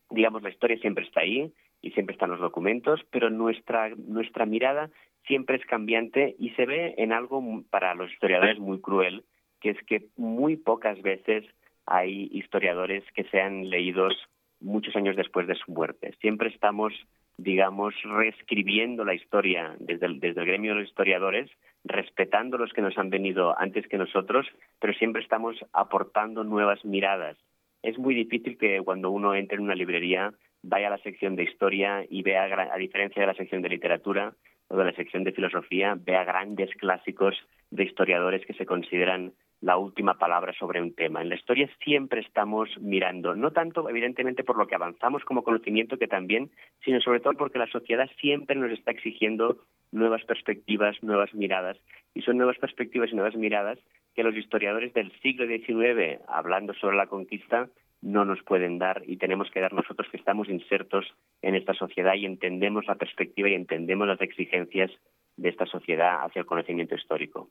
[0.09, 4.89] digamos, la historia siempre está ahí y siempre están los documentos, pero nuestra, nuestra mirada
[5.25, 9.23] siempre es cambiante y se ve en algo para los historiadores muy cruel,
[9.59, 11.45] que es que muy pocas veces
[11.85, 14.13] hay historiadores que sean leídos
[14.59, 16.13] muchos años después de su muerte.
[16.19, 16.93] Siempre estamos,
[17.37, 21.49] digamos, reescribiendo la historia desde el, desde el gremio de los historiadores,
[21.83, 24.47] respetando los que nos han venido antes que nosotros,
[24.79, 27.37] pero siempre estamos aportando nuevas miradas.
[27.83, 30.33] Es muy difícil que cuando uno entre en una librería
[30.67, 34.33] vaya a la sección de historia y vea, a diferencia de la sección de literatura,
[34.69, 37.35] o de la sección de filosofía vea grandes clásicos
[37.71, 41.21] de historiadores que se consideran la última palabra sobre un tema.
[41.21, 45.97] En la historia siempre estamos mirando, no tanto evidentemente por lo que avanzamos como conocimiento
[45.97, 46.51] que también,
[46.83, 49.57] sino sobre todo porque la sociedad siempre nos está exigiendo
[49.91, 51.77] nuevas perspectivas, nuevas miradas,
[52.13, 53.79] y son nuevas perspectivas y nuevas miradas
[54.15, 57.69] que los historiadores del siglo XIX, hablando sobre la conquista,
[58.07, 61.05] no nos pueden dar y tenemos que dar nosotros que estamos insertos
[61.41, 64.89] en esta sociedad y entendemos la perspectiva y entendemos las exigencias
[65.35, 67.49] de esta sociedad hacia el conocimiento histórico.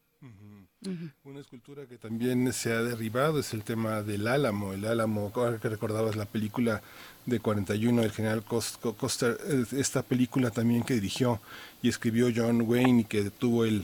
[1.25, 4.73] Una escultura que también se ha derribado es el tema del álamo.
[4.73, 6.81] El álamo, ahora que recordabas la película
[7.27, 9.37] de 41 del general Coster,
[9.73, 11.40] esta película también que dirigió
[11.83, 13.83] y escribió John Wayne y que tuvo el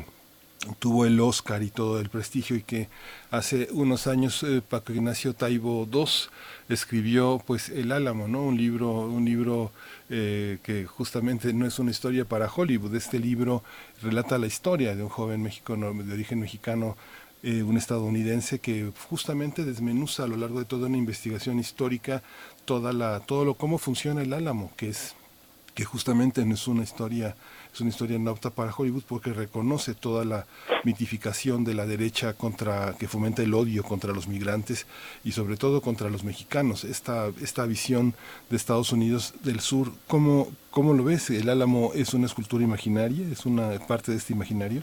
[0.78, 2.88] tuvo el Oscar y todo el prestigio y que
[3.30, 6.04] hace unos años eh, Paco Ignacio Taibo II
[6.68, 8.42] escribió pues El Álamo, ¿no?
[8.42, 9.72] Un libro, un libro
[10.08, 12.94] eh, que justamente no es una historia para Hollywood.
[12.94, 13.62] Este libro
[14.02, 16.96] relata la historia de un joven mexicano de origen mexicano
[17.44, 22.22] eh, un estadounidense que justamente desmenuza a lo largo de toda una investigación histórica
[22.66, 25.16] toda la todo lo cómo funciona el álamo que es
[25.74, 27.34] que justamente no es una historia
[27.72, 30.46] es una historia no apta para Hollywood porque reconoce toda la
[30.84, 34.86] mitificación de la derecha contra que fomenta el odio contra los migrantes
[35.24, 36.84] y sobre todo contra los mexicanos.
[36.84, 38.14] Esta, esta visión
[38.50, 41.30] de Estados Unidos del sur, ¿cómo, ¿cómo lo ves?
[41.30, 43.26] ¿El Álamo es una escultura imaginaria?
[43.30, 44.82] ¿Es una parte de este imaginario?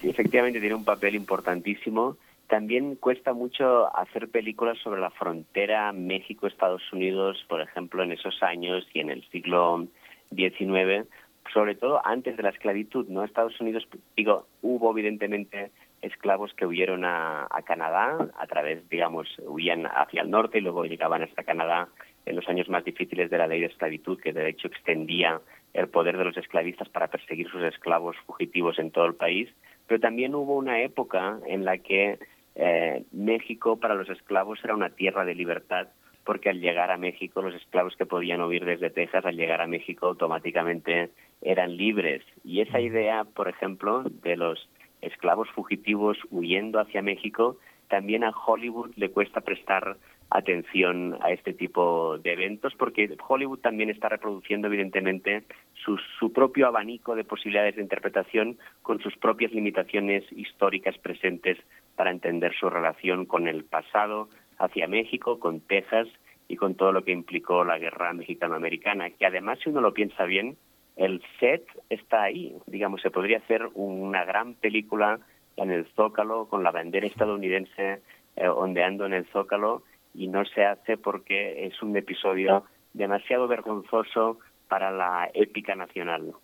[0.00, 2.16] Sí, efectivamente tiene un papel importantísimo.
[2.48, 8.86] También cuesta mucho hacer películas sobre la frontera México-Estados Unidos, por ejemplo, en esos años
[8.94, 9.88] y en el siglo
[10.34, 11.06] XIX,
[11.52, 13.24] sobre todo antes de la esclavitud, ¿no?
[13.24, 15.70] Estados Unidos, digo, hubo evidentemente
[16.02, 21.22] esclavos que huyeron a, Canadá a través, digamos, huían hacia el norte y luego llegaban
[21.22, 21.88] hasta Canadá
[22.24, 25.40] en los años más difíciles de la ley de esclavitud, que de hecho extendía
[25.74, 29.48] el poder de los esclavistas para perseguir sus esclavos fugitivos en todo el país.
[29.86, 32.18] pero también hubo una época en la que
[32.56, 35.88] eh, México para los esclavos era una tierra de libertad,
[36.24, 39.68] porque al llegar a México, los esclavos que podían huir desde Texas, al llegar a
[39.68, 41.10] México automáticamente
[41.42, 42.22] eran libres.
[42.44, 44.68] Y esa idea, por ejemplo, de los
[45.00, 47.58] esclavos fugitivos huyendo hacia México,
[47.88, 49.96] también a Hollywood le cuesta prestar
[50.30, 56.66] atención a este tipo de eventos porque Hollywood también está reproduciendo evidentemente su, su, propio
[56.66, 61.58] abanico de posibilidades de interpretación con sus propias limitaciones históricas presentes
[61.94, 64.28] para entender su relación con el pasado
[64.58, 66.08] hacia México, con Texas
[66.48, 70.24] y con todo lo que implicó la guerra mexicano-americana, que además si uno lo piensa
[70.24, 70.56] bien,
[70.96, 75.20] el set está ahí, digamos, se podría hacer una gran película
[75.56, 78.00] en el Zócalo con la bandera estadounidense
[78.36, 79.82] eh, ondeando en el Zócalo
[80.14, 84.38] y no se hace porque es un episodio demasiado vergonzoso
[84.68, 86.34] para la épica nacional.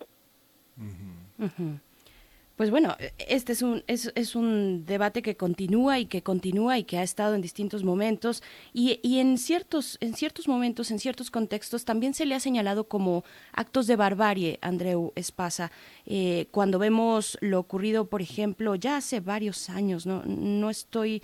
[2.55, 6.83] Pues bueno, este es un, es, es, un debate que continúa y que continúa y
[6.83, 8.43] que ha estado en distintos momentos
[8.73, 12.87] y, y, en, ciertos, en ciertos momentos, en ciertos contextos, también se le ha señalado
[12.87, 13.23] como
[13.53, 15.71] actos de barbarie, Andreu Espasa.
[16.05, 21.23] Eh, cuando vemos lo ocurrido, por ejemplo, ya hace varios años, no, no estoy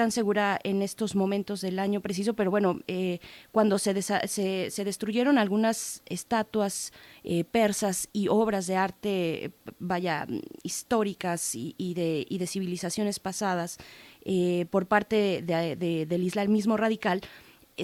[0.00, 3.18] tan segura en estos momentos del año preciso, pero bueno, eh,
[3.52, 10.26] cuando se, se, se, destruyeron algunas estatuas eh, persas y obras de arte, vaya,
[10.62, 13.76] históricas y, y, de, y de, civilizaciones pasadas
[14.24, 17.20] eh, por parte de, de, del islamismo radical,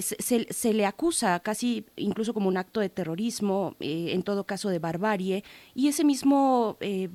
[0.01, 4.69] se, se, le acusa casi incluso como un acto de terrorismo, eh, en todo caso
[4.69, 5.43] de barbarie,
[5.75, 7.09] y ese mismo eh,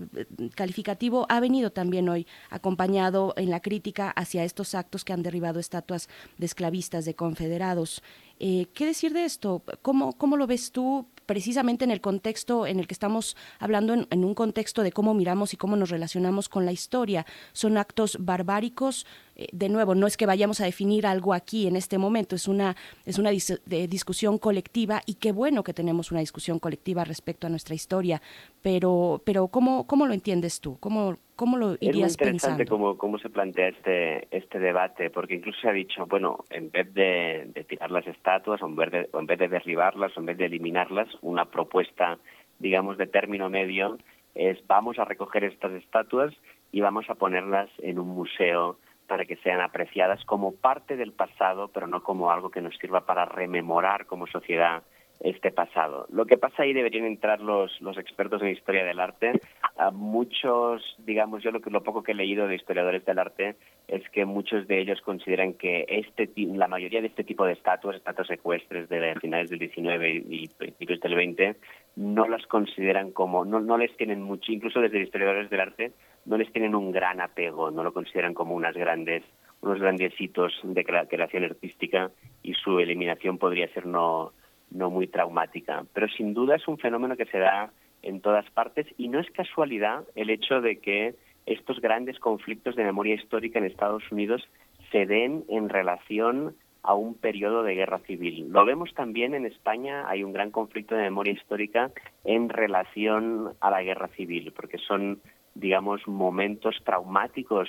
[0.54, 5.60] calificativo ha venido también hoy acompañado en la crítica hacia estos actos que han derribado
[5.60, 6.08] estatuas
[6.38, 8.02] de esclavistas, de confederados.
[8.38, 9.62] Eh, ¿Qué decir de esto?
[9.82, 11.06] ¿Cómo, ¿Cómo lo ves tú?
[11.26, 15.54] precisamente en el contexto en el que estamos hablando, en, un contexto de cómo miramos
[15.54, 17.26] y cómo nos relacionamos con la historia.
[17.52, 19.06] Son actos barbáricos.
[19.36, 22.48] Eh, de nuevo, no es que vayamos a definir algo aquí en este momento, es
[22.48, 22.76] una,
[23.06, 27.74] es una discusión colectiva y qué bueno que tenemos una discusión colectiva respecto a nuestra
[27.74, 28.20] historia.
[28.62, 30.78] Pero, pero ¿cómo, cómo lo entiendes tú?
[30.78, 35.34] ¿Cómo, ¿Cómo lo irías es muy interesante Cómo, cómo se plantea este, este debate, porque
[35.34, 38.90] incluso se ha dicho, bueno, en vez de, de tirar las estatuas, o en, vez
[38.90, 42.18] de, o en vez de derribarlas, o en vez de eliminarlas, una propuesta,
[42.58, 43.98] digamos, de término medio
[44.34, 46.32] es vamos a recoger estas estatuas
[46.70, 51.68] y vamos a ponerlas en un museo para que sean apreciadas como parte del pasado,
[51.68, 54.82] pero no como algo que nos sirva para rememorar como sociedad
[55.22, 56.06] este pasado.
[56.10, 59.32] Lo que pasa ahí deberían entrar los, los expertos en historia del arte.
[59.76, 63.56] A muchos, digamos, yo lo, que, lo poco que he leído de historiadores del arte
[63.86, 67.96] es que muchos de ellos consideran que este la mayoría de este tipo de estatuas,
[67.96, 71.56] estatuas secuestres de finales del 19 y principios del 20,
[71.96, 75.92] no las consideran como, no, no les tienen mucho, incluso desde historiadores del arte,
[76.24, 79.22] no les tienen un gran apego, no lo consideran como unas grandes
[79.60, 82.10] unos grandes hitos de creación artística
[82.42, 84.32] y su eliminación podría ser no
[84.74, 85.84] no muy traumática.
[85.92, 87.70] Pero sin duda es un fenómeno que se da
[88.02, 91.14] en todas partes y no es casualidad el hecho de que
[91.46, 94.48] estos grandes conflictos de memoria histórica en Estados Unidos
[94.90, 98.48] se den en relación a un periodo de guerra civil.
[98.50, 101.90] Lo vemos también en España, hay un gran conflicto de memoria histórica
[102.24, 105.20] en relación a la guerra civil, porque son,
[105.54, 107.68] digamos, momentos traumáticos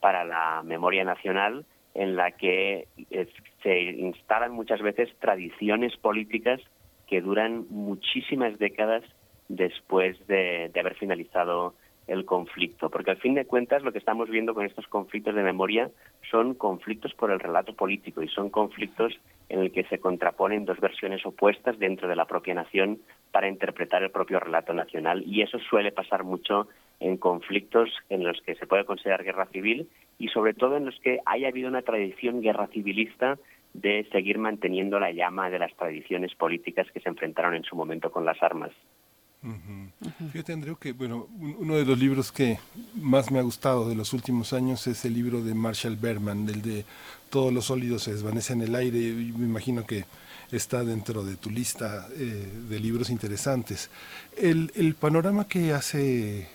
[0.00, 2.88] para la memoria nacional en la que
[3.62, 6.60] se instalan muchas veces tradiciones políticas
[7.06, 9.04] que duran muchísimas décadas
[9.48, 11.74] después de, haber finalizado
[12.06, 15.42] el conflicto, porque al fin de cuentas lo que estamos viendo con estos conflictos de
[15.42, 15.90] memoria
[16.30, 19.14] son conflictos por el relato político y son conflictos
[19.48, 24.02] en el que se contraponen dos versiones opuestas dentro de la propia nación para interpretar
[24.02, 26.68] el propio relato nacional y eso suele pasar mucho
[27.00, 29.88] en conflictos en los que se puede considerar guerra civil
[30.18, 33.38] y sobre todo en los que haya habido una tradición guerra civilista
[33.74, 38.10] de seguir manteniendo la llama de las tradiciones políticas que se enfrentaron en su momento
[38.10, 38.70] con las armas.
[40.32, 42.58] Fíjate, Andreu, que bueno, uno de los libros que
[42.94, 46.62] más me ha gustado de los últimos años es el libro de Marshall Berman, el
[46.62, 46.84] de
[47.28, 50.06] Todos los sólidos se desvanecen en el aire, y me imagino que
[50.50, 53.90] está dentro de tu lista eh, de libros interesantes.
[54.36, 56.48] El panorama que hace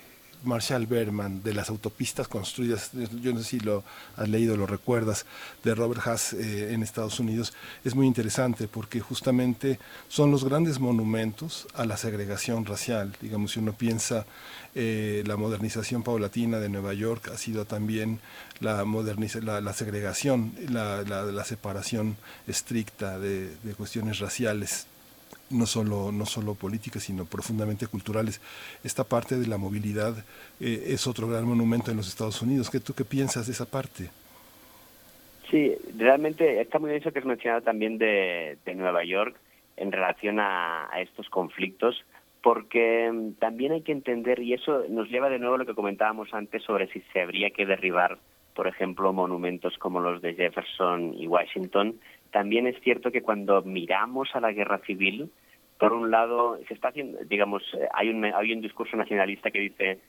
[0.44, 3.84] Marshall Berman, de las autopistas construidas, yo no sé si lo
[4.16, 5.26] has leído, lo recuerdas,
[5.64, 10.80] de Robert Haas eh, en Estados Unidos, es muy interesante porque justamente son los grandes
[10.80, 13.16] monumentos a la segregación racial.
[13.22, 14.26] Digamos, si uno piensa
[14.76, 18.20] eh, la modernización paulatina de Nueva York, ha sido también
[18.60, 22.18] la, la, segregación, la, la, separación
[22.48, 24.88] estricta de, de cuestiones raciales
[25.50, 28.41] no solo, no solo políticas, sino profundamente culturales.
[28.84, 30.26] Esta parte de la movilidad
[30.60, 32.70] eh, es otro gran monumento en los Estados Unidos.
[32.70, 34.10] ¿Qué, ¿Tú qué piensas de esa parte?
[35.50, 39.36] Sí, realmente está muy bien eso que has mencionado también de, Nueva York
[39.78, 42.04] en relación a, estos conflictos,
[42.41, 45.74] porque mm, también hay que entender, y eso nos lleva de nuevo a lo que
[45.74, 48.20] comentábamos antes sobre si se habría que derribar,
[48.54, 51.95] por ejemplo, monumentos como los de Jefferson y Washington.
[52.32, 55.32] También es cierto que cuando miramos a la guerra civil,
[55.78, 59.60] por un lado, se está haciendo, digamos, eh, hay un, hay un discurso nacionalista que
[59.60, 60.00] dice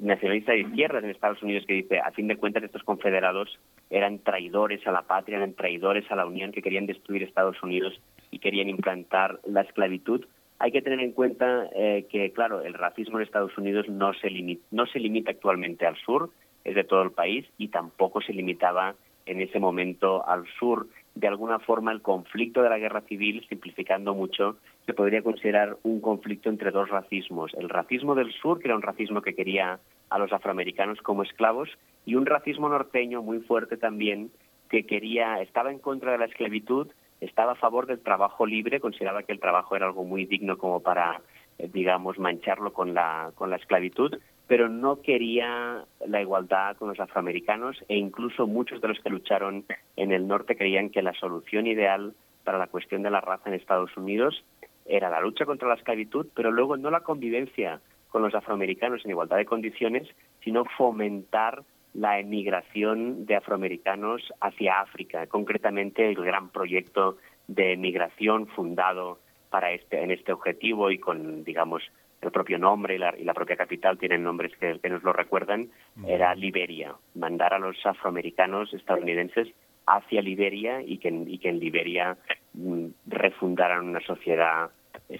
[0.00, 3.58] nacionalista de izquierdas en Estados Unidos que dice, a fin de cuentas, estos confederados
[3.90, 8.00] eran traidores a la patria, eran traidores a la Unión, que querían destruir Estados Unidos
[8.30, 10.24] y querían implantar la esclavitud.
[10.58, 14.30] Hay que tener en cuenta eh, que, claro, el racismo en Estados Unidos no se,
[14.30, 16.30] limita, no se limita actualmente al sur,
[16.64, 18.94] es de todo el país, y tampoco se limitaba
[19.26, 20.86] en ese momento al sur.
[21.14, 24.56] De alguna forma, el conflicto de la guerra civil, simplificando mucho,
[24.86, 27.52] se podría considerar un conflicto entre dos racismos.
[27.54, 31.68] El racismo del sur, que era un racismo que quería a los afroamericanos como esclavos,
[32.06, 34.30] y un racismo norteño muy fuerte también,
[34.70, 36.88] que quería, estaba en contra de la esclavitud,
[37.20, 40.80] estaba a favor del trabajo libre, consideraba que el trabajo era algo muy digno como
[40.80, 41.20] para,
[41.58, 47.00] eh, digamos, mancharlo con la, con la esclavitud, pero no quería la igualdad con los
[47.00, 49.64] afroamericanos e incluso muchos de los que lucharon
[49.96, 52.14] en el norte creían que la solución ideal
[52.44, 54.44] para la cuestión de la raza en Estados Unidos
[54.84, 59.12] era la lucha contra la esclavitud, pero luego no la convivencia con los afroamericanos en
[59.12, 60.08] igualdad de condiciones,
[60.42, 61.62] sino fomentar
[61.94, 67.18] la emigración de afroamericanos hacia África, concretamente el gran proyecto
[67.48, 69.18] de emigración fundado
[69.50, 71.82] para este en este objetivo y con digamos
[72.22, 75.68] el propio nombre y la, propia capital tienen nombres que, que, nos lo recuerdan,
[76.06, 79.48] era Liberia, mandar a los afroamericanos estadounidenses
[79.86, 82.16] hacia Liberia y que, y que en Liberia
[82.54, 84.70] mm, refundaran una sociedad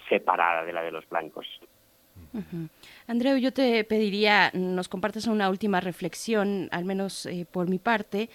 [0.09, 1.47] separada de la de los blancos.
[3.07, 8.31] Andreu, yo te pediría nos compartas una última reflexión, al menos eh, por mi parte,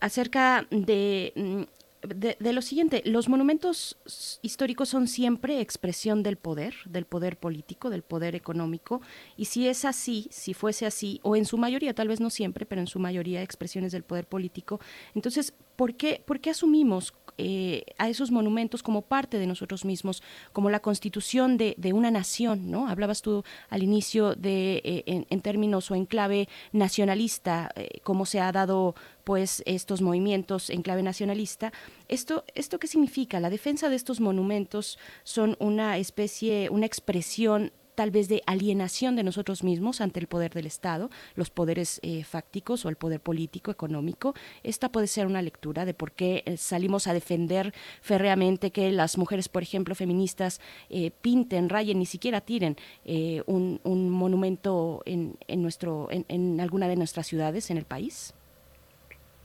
[0.00, 1.66] acerca de
[2.02, 3.98] de, lo siguiente, los monumentos
[4.42, 9.00] históricos son siempre expresión del poder, del poder político, del poder económico,
[9.36, 12.66] y si es así, si fuese así, o en su mayoría, tal vez no siempre,
[12.66, 14.80] pero en su mayoría expresiones del poder político,
[15.14, 20.24] entonces, ¿por qué, por qué asumimos eh, a esos monumentos como parte de nosotros mismos,
[20.52, 22.88] como la constitución de, una nación, ¿no?
[22.88, 28.40] Hablabas tú al inicio de, eh, en, términos o en clave nacionalista, eh, cómo se
[28.40, 28.96] ha dado
[29.28, 31.70] pues estos movimientos en clave nacionalista.
[32.08, 33.40] Esto, ¿Esto qué significa?
[33.40, 39.24] La defensa de estos monumentos son una especie, una expresión tal vez de alienación de
[39.24, 43.70] nosotros mismos ante el poder del Estado, los poderes eh, fácticos o el poder político,
[43.70, 44.32] económico.
[44.62, 49.18] Esta puede ser una lectura de por qué eh, salimos a defender férreamente que las
[49.18, 50.58] mujeres, por ejemplo, feministas,
[50.88, 52.78] eh, pinten, rayen, ni siquiera tiren
[53.44, 58.32] un, monumento en, en nuestro, en alguna de nuestras ciudades en el país.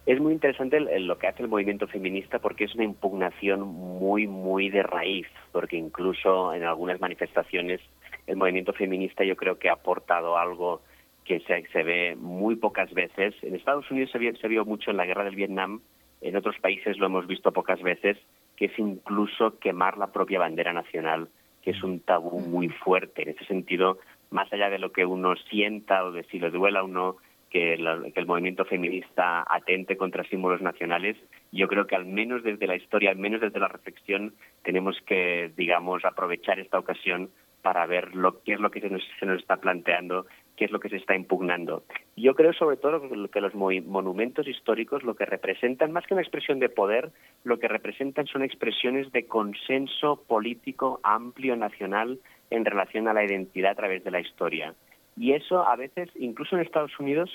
[0.06, 4.70] Es muy interesante lo que hace el movimiento feminista porque es una impugnación muy, muy
[4.70, 7.80] de raíz, porque incluso en algunas manifestaciones
[8.28, 10.82] el movimiento feminista yo creo que ha aportado algo
[11.24, 13.34] que se, se ve muy pocas veces.
[13.44, 15.82] En Estados Unidos se vio, se vio mucho en la guerra del Vietnam,
[16.24, 18.18] en otros países lo hemos visto pocas veces,
[18.56, 21.28] que es incluso quemar la propia bandera nacional,
[21.62, 23.24] que es un tabú muy fuerte.
[23.24, 24.00] En ese sentido,
[24.32, 27.18] más allá de lo que uno sienta o de si le duela o no,
[27.54, 31.16] que, el movimiento feminista atente contra símbolos nacionales.
[31.52, 34.34] Yo creo que al menos desde la historia, al menos desde la reflexión,
[34.64, 37.30] tenemos que, digamos, aprovechar esta ocasión
[37.62, 40.26] para ver lo, qué es lo que se nos, se nos está planteando,
[40.58, 41.84] qué es lo que se está impugnando.
[42.18, 46.60] Yo creo sobre todo que los monumentos históricos lo que representan, más que una expresión
[46.60, 47.12] de poder,
[47.44, 53.72] lo que representan son expresiones de consenso político amplio nacional en relación a la identidad
[53.72, 54.74] a través de la historia.
[55.18, 57.30] Y eso a veces, incluso en Estados Unidos,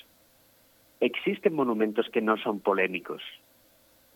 [1.01, 3.23] existen monumentos que no son polémicos.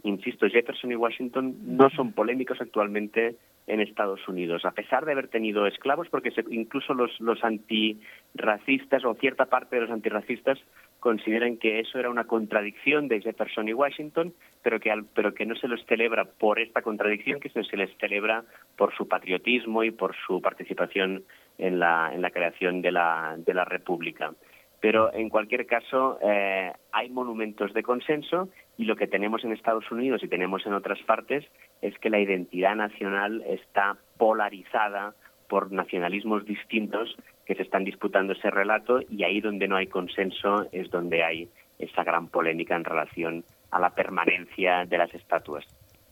[0.02, 3.36] Insisto, Jefferson y Washington no son polémicos actualmente
[3.68, 9.14] en Estados Unidos, a pesar de haber tenido esclavos, porque incluso los, los antirracistas o
[9.14, 10.58] cierta parte de los antirracistas
[11.02, 14.32] consideran que eso era una contradicción de Jefferson y Washington,
[14.62, 18.44] pero que, pero que no se los celebra por esta contradicción, que se les celebra
[18.76, 21.24] por su patriotismo y por su participación
[21.58, 24.32] en la, en la creación de la, de la República.
[24.80, 28.48] Pero en cualquier caso, eh, hay monumentos de consenso
[28.78, 31.44] y lo que tenemos en Estados Unidos y tenemos en otras partes
[31.80, 35.14] es que la identidad nacional está polarizada
[35.52, 40.66] por nacionalismos distintos que se están disputando ese relato y ahí donde no hay consenso
[40.72, 41.46] es donde hay
[41.78, 45.66] esa gran polémica en relación a la permanencia de las estatuas.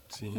[0.08, 0.30] Sí.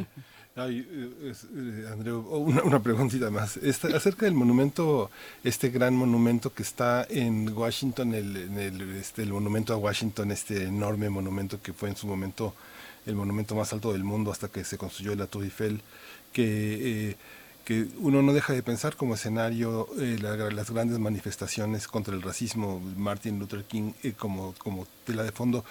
[0.56, 3.58] Ay, eh, eh, Andreu, una, una, preguntita más.
[3.58, 5.10] acerca del monumento,
[5.44, 10.30] este gran monumento que está en Washington, el, en el, este, el monumento a Washington,
[10.30, 12.54] este enorme monumento que fue en su momento
[13.08, 15.82] el monumento más alto del mundo hasta que se construyó la Tour Eiffel,
[16.32, 17.16] que, eh,
[17.72, 23.40] que uno no deja de pensar como escenario las grandes manifestaciones contra el racismo, Martin
[23.40, 25.64] Luther King como, como tela de fondo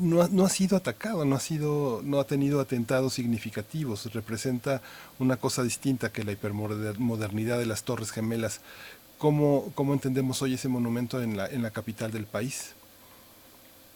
[0.00, 4.82] no, ha, no ha sido atacado, no ha, sido, no ha tenido atentados significativos, representa
[5.20, 8.60] una cosa distinta que la hipermodernidad de las Torres Gemelas.
[9.16, 12.74] ¿Cómo, ¿Cómo entendemos hoy ese monumento en la, en la capital del país?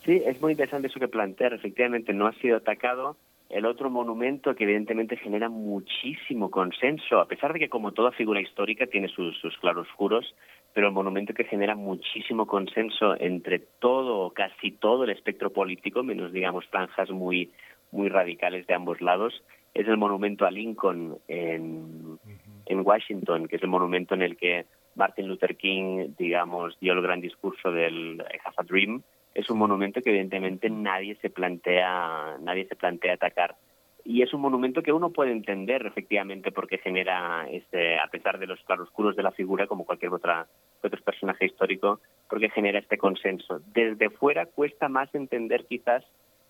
[0.05, 1.55] Sí, es muy interesante eso que plantear.
[1.55, 3.17] Efectivamente, no ha sido atacado.
[3.53, 8.41] El otro monumento que evidentemente genera muchísimo consenso, a pesar de que como toda figura
[8.41, 10.35] histórica tiene sus, sus claroscuros,
[10.73, 16.33] pero el monumento que genera muchísimo consenso entre todo, casi todo el espectro político, menos
[16.33, 17.51] digamos franjas muy,
[17.91, 19.45] muy radicales de ambos lados,
[19.75, 22.19] es el monumento a Lincoln en,
[22.65, 27.03] en Washington, que es el monumento en el que Martin Luther King, digamos, dio el
[27.03, 29.03] gran discurso del I Have a Dream.
[29.35, 33.57] Es un monumento que evidentemente nadie se plantea, nadie se plantea atacar
[34.05, 38.47] y es un monumento que uno puede entender efectivamente porque genera, este, a pesar de
[38.47, 40.47] los claroscuros de la figura, como cualquier otra,
[40.83, 43.61] otro personaje histórico, porque genera este consenso.
[43.73, 46.05] Desde fuera cuesta más entender quizás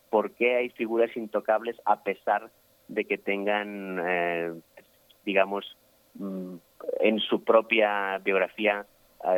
[0.09, 2.49] por qué hay figuras intocables a pesar
[2.87, 4.53] de que tengan, eh,
[5.23, 5.77] digamos,
[6.15, 6.55] mm,
[7.01, 8.85] en su propia biografía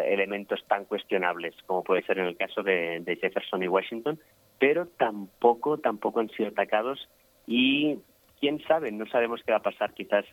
[0.05, 4.19] elementos tan cuestionables como puede ser en el caso de, de Jefferson y Washington,
[4.59, 7.09] pero tampoco, tampoco han sido atacados
[7.47, 7.97] y
[8.39, 9.93] quién sabe, no sabemos qué va a pasar.
[9.93, 10.25] Quizás,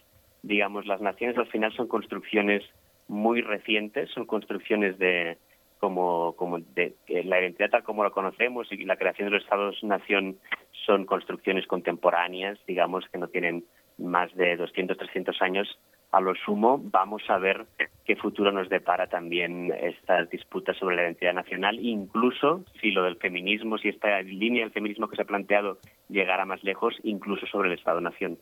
[0.42, 2.62] digamos, las naciones al final son construcciones
[3.08, 5.36] muy recientes, son construcciones de
[5.78, 10.38] como, como de, la identidad tal como la conocemos y la creación de los Estados-nación
[10.86, 13.64] son construcciones contemporáneas, digamos, que no tienen
[13.98, 15.78] más de 200, 300 años
[16.12, 17.66] a lo sumo vamos a ver
[18.04, 23.16] qué futuro nos depara también estas disputas sobre la identidad nacional, incluso si lo del
[23.16, 27.68] feminismo, si esta línea del feminismo que se ha planteado llegara más lejos, incluso sobre
[27.68, 28.38] el Estado-nación.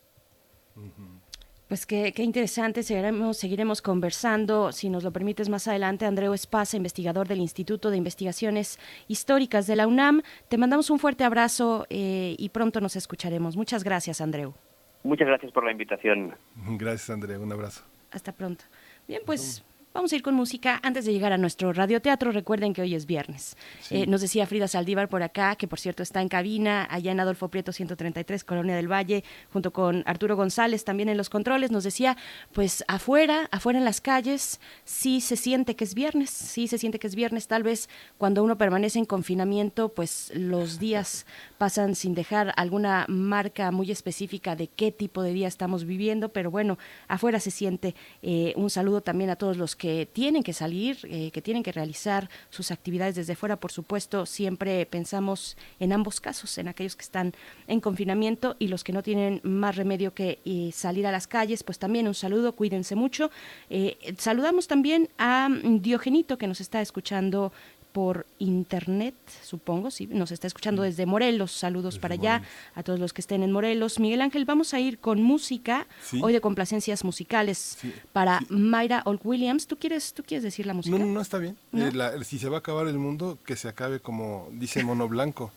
[1.68, 7.28] Pues qué, interesante, seguiremos, seguiremos conversando, si nos lo permites más adelante, Andreu Espasa, investigador
[7.28, 10.22] del Instituto de Investigaciones Históricas de la UNAM.
[10.48, 13.56] Te mandamos un fuerte abrazo eh, y pronto nos escucharemos.
[13.56, 14.54] Muchas gracias, Andreu.
[15.02, 16.34] Muchas gracias por la invitación.
[16.56, 17.38] Gracias, Andrea.
[17.38, 17.82] Un abrazo.
[18.10, 18.64] Hasta pronto.
[19.08, 22.30] Bien, pues Vamos a ir con música antes de llegar a nuestro radioteatro.
[22.30, 23.56] Recuerden que hoy es viernes.
[23.90, 27.18] Eh, nos decía Frida Saldívar por acá, que por cierto está en cabina, allá en
[27.18, 31.72] Adolfo Prieto 133, Colonia del Valle, junto con Arturo González también en los controles.
[31.72, 32.16] Nos decía,
[32.52, 37.00] pues afuera, afuera en las calles, sí se siente que es viernes, sí se siente
[37.00, 37.48] que es viernes.
[37.48, 41.26] Tal vez cuando uno permanece en confinamiento, pues los días
[41.58, 46.52] pasan sin dejar alguna marca muy específica de qué tipo de día estamos viviendo, pero
[46.52, 46.78] bueno,
[47.08, 47.96] afuera se siente.
[48.22, 51.72] Eh, un saludo también a todos los que tienen que salir, eh, que tienen que
[51.72, 57.02] realizar sus actividades desde fuera, por supuesto, siempre pensamos en ambos casos, en aquellos que
[57.02, 57.32] están
[57.66, 61.62] en confinamiento y los que no tienen más remedio que eh, salir a las calles,
[61.62, 63.30] pues también un saludo, cuídense mucho.
[63.70, 67.50] Eh, saludamos también a Diogenito que nos está escuchando
[67.92, 71.52] por internet, supongo, sí, nos está escuchando desde Morelos.
[71.52, 72.42] Saludos para allá
[72.74, 73.98] a todos los que estén en Morelos.
[73.98, 75.86] Miguel Ángel, vamos a ir con música,
[76.20, 77.78] hoy de complacencias musicales
[78.12, 79.66] para Mayra Old Williams.
[79.66, 80.96] ¿Tú quieres, ¿Tú quieres decir la música?
[80.98, 81.56] No, no, está bien.
[81.72, 81.92] Eh,
[82.24, 85.52] si se va a acabar el mundo, que se acabe como dice Mono Blanco.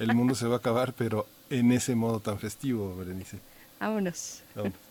[0.00, 3.38] el mundo se va a acabar, pero en ese modo tan festivo, Berenice.
[3.80, 4.42] Vámonos.
[4.54, 4.85] Vámonos.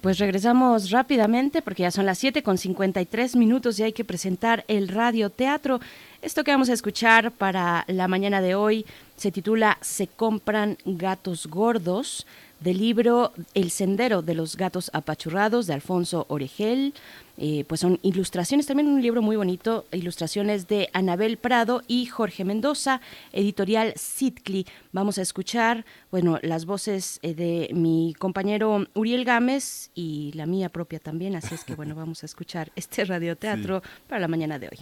[0.00, 4.64] Pues regresamos rápidamente porque ya son las 7 con 53 minutos y hay que presentar
[4.68, 5.80] el radioteatro.
[6.22, 8.86] Esto que vamos a escuchar para la mañana de hoy
[9.20, 12.26] se titula Se compran gatos gordos
[12.58, 16.94] del libro El sendero de los gatos apachurrados de Alfonso Oregel.
[17.36, 22.46] Eh, pues son ilustraciones, también un libro muy bonito, ilustraciones de Anabel Prado y Jorge
[22.46, 23.02] Mendoza,
[23.34, 24.66] editorial Sitcli.
[24.92, 30.70] Vamos a escuchar, bueno, las voces eh, de mi compañero Uriel Gámez y la mía
[30.70, 34.68] propia también, así es que bueno, vamos a escuchar este radioteatro para la mañana de
[34.68, 34.78] hoy.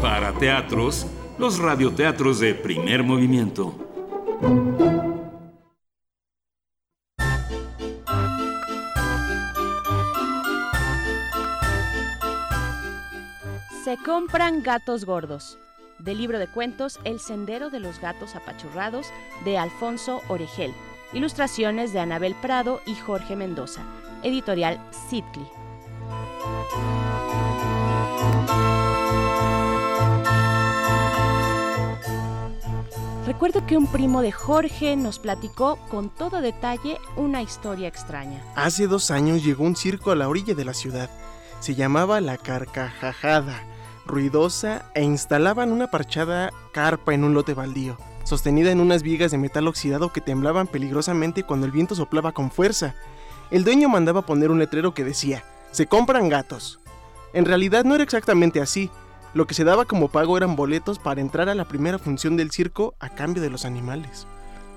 [0.00, 1.06] Para teatros,
[1.38, 3.74] los radioteatros de primer movimiento.
[13.86, 15.58] Se compran gatos gordos.
[16.00, 19.06] Del libro de cuentos El sendero de los gatos apachurrados
[19.44, 20.72] de Alfonso Oregel.
[21.12, 23.82] Ilustraciones de Anabel Prado y Jorge Mendoza.
[24.24, 25.46] Editorial Sitcli.
[33.36, 38.42] Recuerdo que un primo de Jorge nos platicó con todo detalle una historia extraña.
[38.54, 41.10] Hace dos años llegó un circo a la orilla de la ciudad.
[41.60, 43.62] Se llamaba La Carcajada,
[44.06, 49.36] ruidosa e instalaban una parchada carpa en un lote baldío, sostenida en unas vigas de
[49.36, 52.94] metal oxidado que temblaban peligrosamente cuando el viento soplaba con fuerza.
[53.50, 56.80] El dueño mandaba poner un letrero que decía, se compran gatos.
[57.34, 58.90] En realidad no era exactamente así,
[59.36, 62.50] lo que se daba como pago eran boletos para entrar a la primera función del
[62.50, 64.26] circo a cambio de los animales.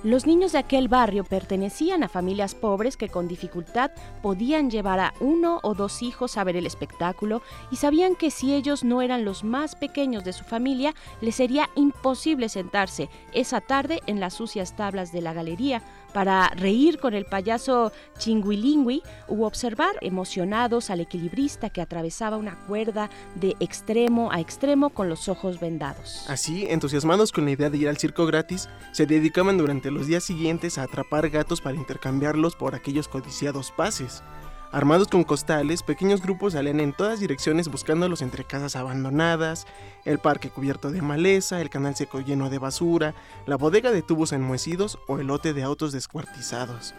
[0.04, 3.92] Los niños de aquel barrio pertenecían a familias pobres que con dificultad
[4.22, 7.42] podían llevar a uno o dos hijos a ver el espectáculo
[7.72, 11.70] y sabían que si ellos no eran los más pequeños de su familia, les sería
[11.76, 15.84] imposible sentarse esa tarde en las sucias tablas de la galería
[16.14, 23.10] para reír con el payaso Chinguilingui u observar emocionados al equilibrista que atravesaba una cuerda
[23.36, 26.26] de extremo a extremo con los ojos vendados.
[26.28, 30.24] Así, entusiasmados con la idea de ir al circo gratis, se dedicaban durante los días
[30.24, 34.24] siguientes a atrapar gatos para intercambiarlos por aquellos codiciados pases.
[34.72, 39.66] Armados con costales, pequeños grupos salían en todas direcciones buscándolos entre casas abandonadas,
[40.06, 43.16] el parque cubierto de maleza, el canal seco lleno de basura,
[43.48, 46.94] la bodega de tubos enmohecidos o el lote de autos descuartizados.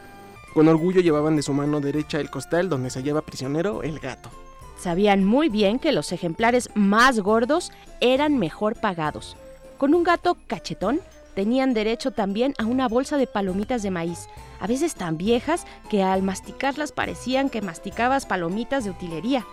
[0.52, 4.30] Con orgullo llevaban de su mano derecha el costal donde se hallaba prisionero el gato.
[4.76, 9.36] Sabían muy bien que los ejemplares más gordos eran mejor pagados.
[9.78, 11.00] Con un gato cachetón
[11.40, 14.28] tenían derecho también a una bolsa de palomitas de maíz,
[14.60, 19.46] a veces tan viejas que al masticarlas parecían que masticabas palomitas de utilería,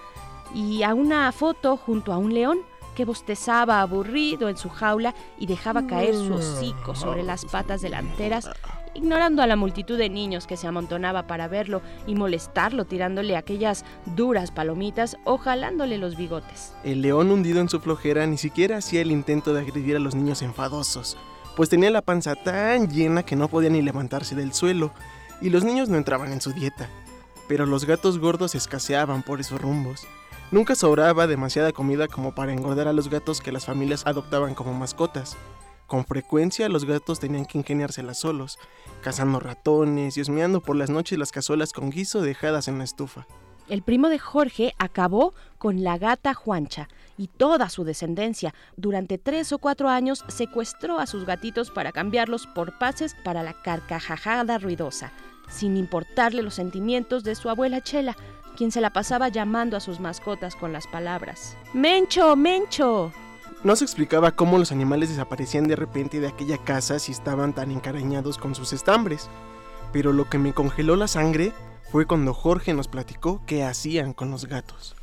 [0.53, 2.57] y a una foto junto a un león
[2.93, 8.49] que bostezaba aburrido en su jaula y dejaba caer su hocico sobre las patas delanteras,
[8.93, 13.85] ignorando a la multitud de niños que se amontonaba para verlo y molestarlo tirándole aquellas
[14.17, 16.73] duras palomitas o jalándole los bigotes.
[16.83, 20.15] El león hundido en su flojera ni siquiera hacía el intento de agredir a los
[20.15, 21.15] niños enfadosos
[21.57, 24.93] pues tenía la panza tan llena que no podía ni levantarse del suelo,
[25.41, 26.87] y los niños no entraban en su dieta.
[27.47, 30.05] Pero los gatos gordos escaseaban por esos rumbos.
[30.51, 34.71] Nunca sobraba demasiada comida como para engordar a los gatos que las familias adoptaban como
[34.75, 35.35] mascotas.
[35.87, 38.59] Con frecuencia los gatos tenían que ingeniárselas solos,
[39.01, 43.25] cazando ratones y osmeando por las noches las cazuelas con guiso dejadas en la estufa.
[43.67, 46.87] El primo de Jorge acabó con la gata Juancha
[47.17, 48.53] y toda su descendencia.
[48.75, 53.53] Durante tres o cuatro años secuestró a sus gatitos para cambiarlos por pases para la
[53.61, 55.11] carcajada ruidosa,
[55.49, 58.15] sin importarle los sentimientos de su abuela Chela,
[58.55, 63.11] quien se la pasaba llamando a sus mascotas con las palabras Mencho, Mencho.
[63.63, 67.71] No se explicaba cómo los animales desaparecían de repente de aquella casa si estaban tan
[67.71, 69.29] encarañados con sus estambres.
[69.91, 71.53] Pero lo que me congeló la sangre
[71.91, 74.95] fue cuando Jorge nos platicó qué hacían con los gatos.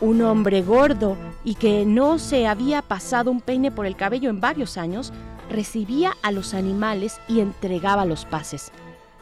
[0.00, 4.40] Un hombre gordo y que no se había pasado un peine por el cabello en
[4.40, 5.12] varios años,
[5.50, 8.70] recibía a los animales y entregaba los pases.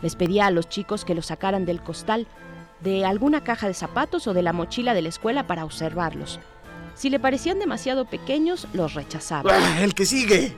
[0.03, 2.27] Les pedía a los chicos que los sacaran del costal,
[2.81, 6.41] de alguna caja de zapatos o de la mochila de la escuela para observarlos.
[6.95, 9.51] Si le parecían demasiado pequeños, los rechazaba.
[9.53, 10.55] ¡Ah, ¡El que sigue!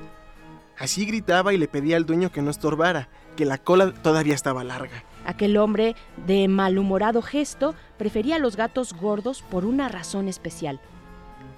[0.78, 4.62] Así gritaba y le pedía al dueño que no estorbara, que la cola todavía estaba
[4.62, 5.04] larga.
[5.28, 5.94] Aquel hombre,
[6.26, 10.80] de malhumorado gesto, prefería los gatos gordos por una razón especial.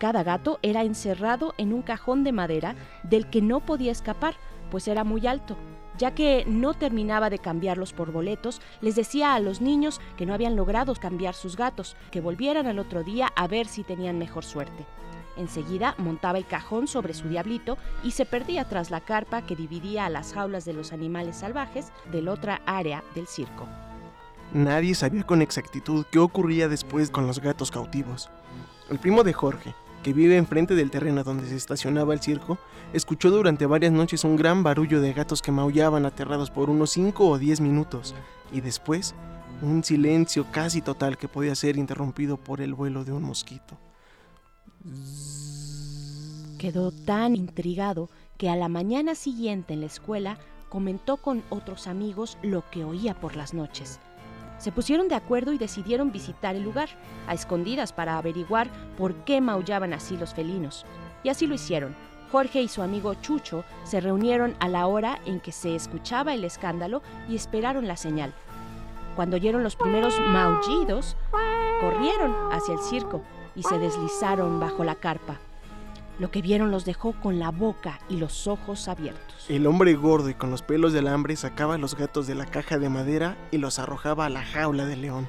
[0.00, 4.34] Cada gato era encerrado en un cajón de madera del que no podía escapar,
[4.72, 5.56] pues era muy alto,
[5.98, 10.34] Ya que no terminaba de cambiarlos por boletos, les decía a los niños que no
[10.34, 14.44] habían logrado cambiar sus gatos, que volvieran al otro día a ver si tenían mejor
[14.44, 14.84] suerte.
[15.36, 20.06] Enseguida montaba el cajón sobre su diablito y se perdía tras la carpa que dividía
[20.06, 23.66] a las jaulas de los animales salvajes de la otra área del circo.
[24.52, 28.28] Nadie sabía con exactitud qué ocurría después con los gatos cautivos.
[28.90, 32.58] El primo de Jorge, que vive enfrente del terreno donde se estacionaba el circo,
[32.92, 37.28] escuchó durante varias noches un gran barullo de gatos que maullaban aterrados por unos 5
[37.28, 38.14] o 10 minutos
[38.52, 39.14] y después
[39.62, 43.78] un silencio casi total que podía ser interrumpido por el vuelo de un mosquito.
[46.58, 48.08] Quedó tan intrigado
[48.38, 50.38] que a la mañana siguiente en la escuela
[50.70, 54.00] comentó con otros amigos lo que oía por las noches.
[54.58, 56.88] Se pusieron de acuerdo y decidieron visitar el lugar,
[57.26, 60.84] a escondidas para averiguar por qué maullaban así los felinos.
[61.24, 61.94] Y así lo hicieron.
[62.30, 66.44] Jorge y su amigo Chucho se reunieron a la hora en que se escuchaba el
[66.44, 68.32] escándalo y esperaron la señal.
[69.16, 71.16] Cuando oyeron los primeros maullidos,
[71.80, 73.22] corrieron hacia el circo
[73.60, 75.38] y se deslizaron bajo la carpa.
[76.18, 79.44] Lo que vieron los dejó con la boca y los ojos abiertos.
[79.50, 82.46] El hombre gordo y con los pelos de alambre sacaba a los gatos de la
[82.46, 85.28] caja de madera y los arrojaba a la jaula del león.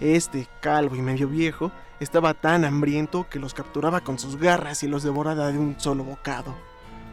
[0.00, 4.88] Este, calvo y medio viejo, estaba tan hambriento que los capturaba con sus garras y
[4.88, 6.54] los devoraba de un solo bocado.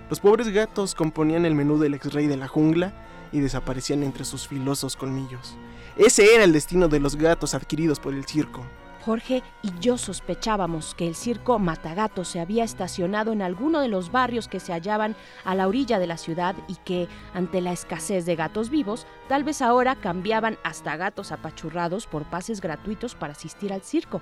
[0.10, 2.94] Los pobres gatos componían el menú del ex rey de la jungla
[3.32, 5.56] y desaparecían entre sus filosos colmillos.
[5.96, 8.66] Ese era el destino de los gatos adquiridos por el circo.
[9.02, 14.12] Jorge y yo sospechábamos que el circo Matagato se había estacionado en alguno de los
[14.12, 18.26] barrios que se hallaban a la orilla de la ciudad y que, ante la escasez
[18.26, 23.74] de gatos vivos, tal vez ahora cambiaban hasta gatos apachurrados por pases gratuitos para asistir
[23.74, 24.22] al circo.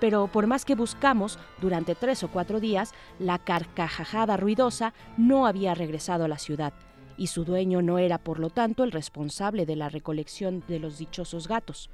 [0.00, 5.74] Pero por más que buscamos, durante tres o cuatro días, la carcajada ruidosa no había
[5.74, 6.74] regresado a la ciudad,
[7.16, 10.98] y su dueño no era, por lo tanto, el responsable de la recolección de los
[10.98, 11.90] dichosos gatos.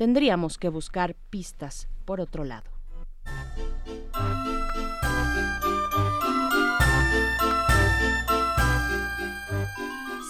[0.00, 2.70] Tendríamos que buscar pistas por otro lado.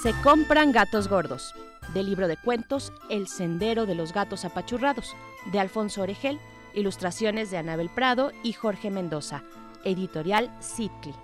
[0.02, 1.54] Se compran gatos gordos,
[1.94, 5.14] del libro de cuentos El sendero de los gatos apachurrados,
[5.52, 6.40] de Alfonso Oregel,
[6.74, 9.44] ilustraciones de Anabel Prado y Jorge Mendoza,
[9.84, 11.14] editorial Citli.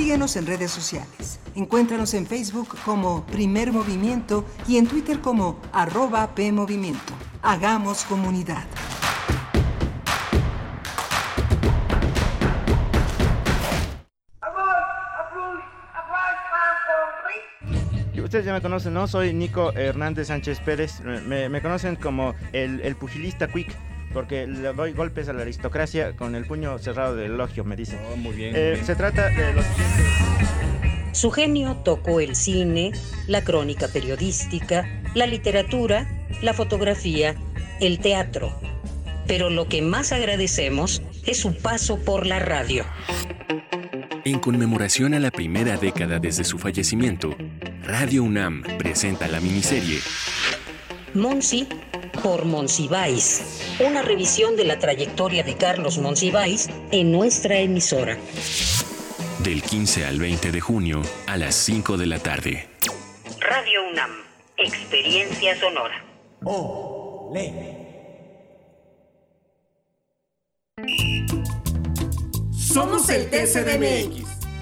[0.00, 1.40] Síguenos en redes sociales.
[1.54, 7.12] Encuéntranos en Facebook como Primer Movimiento y en Twitter como arroba PMovimiento.
[7.42, 8.64] Hagamos comunidad.
[18.24, 19.06] Ustedes ya me conocen, ¿no?
[19.06, 21.00] Soy Nico Hernández Sánchez Pérez.
[21.02, 23.76] Me, conocen como el, el pugilista quick
[24.12, 27.98] porque le doy golpes a la aristocracia con el puño cerrado del elogio, me dicen.
[28.12, 28.52] Oh, muy bien.
[28.56, 29.64] Eh, se trata de los
[31.12, 32.92] Su genio tocó el cine,
[33.26, 36.08] la crónica periodística, la literatura,
[36.42, 37.34] la fotografía,
[37.80, 38.52] el teatro.
[39.26, 42.84] Pero lo que más agradecemos es su paso por la radio.
[44.24, 47.34] En conmemoración a la primera década desde su fallecimiento,
[47.84, 49.98] Radio UNAM presenta la miniserie
[51.14, 51.66] Monsi
[52.22, 58.16] por Monsiváis, una revisión de la trayectoria de Carlos Monsiváis en nuestra emisora.
[59.42, 62.68] Del 15 al 20 de junio a las 5 de la tarde.
[63.40, 64.10] Radio UNAM,
[64.56, 66.04] experiencia sonora.
[66.44, 67.80] Oh, le.
[72.52, 74.29] Somos el TCDMX.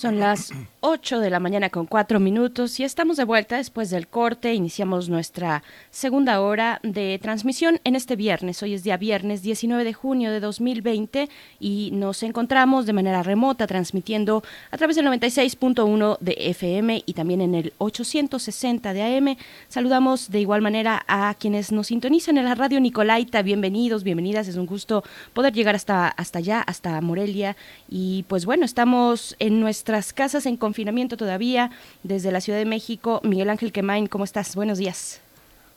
[0.00, 4.08] Son las 8 de la mañana con 4 minutos y estamos de vuelta después del
[4.08, 4.54] corte.
[4.54, 8.62] Iniciamos nuestra segunda hora de transmisión en este viernes.
[8.62, 11.28] Hoy es día viernes 19 de junio de 2020
[11.60, 17.42] y nos encontramos de manera remota transmitiendo a través del 96.1 de FM y también
[17.42, 19.36] en el 860 de AM.
[19.68, 23.42] Saludamos de igual manera a quienes nos sintonizan en la radio Nicolaita.
[23.42, 24.48] Bienvenidos, bienvenidas.
[24.48, 27.54] Es un gusto poder llegar hasta, hasta allá, hasta Morelia.
[27.86, 31.72] Y pues bueno, estamos en nuestras casas en confinamiento todavía
[32.04, 33.20] desde la Ciudad de México.
[33.24, 34.54] Miguel Ángel Quemain, ¿cómo estás?
[34.54, 35.20] Buenos días.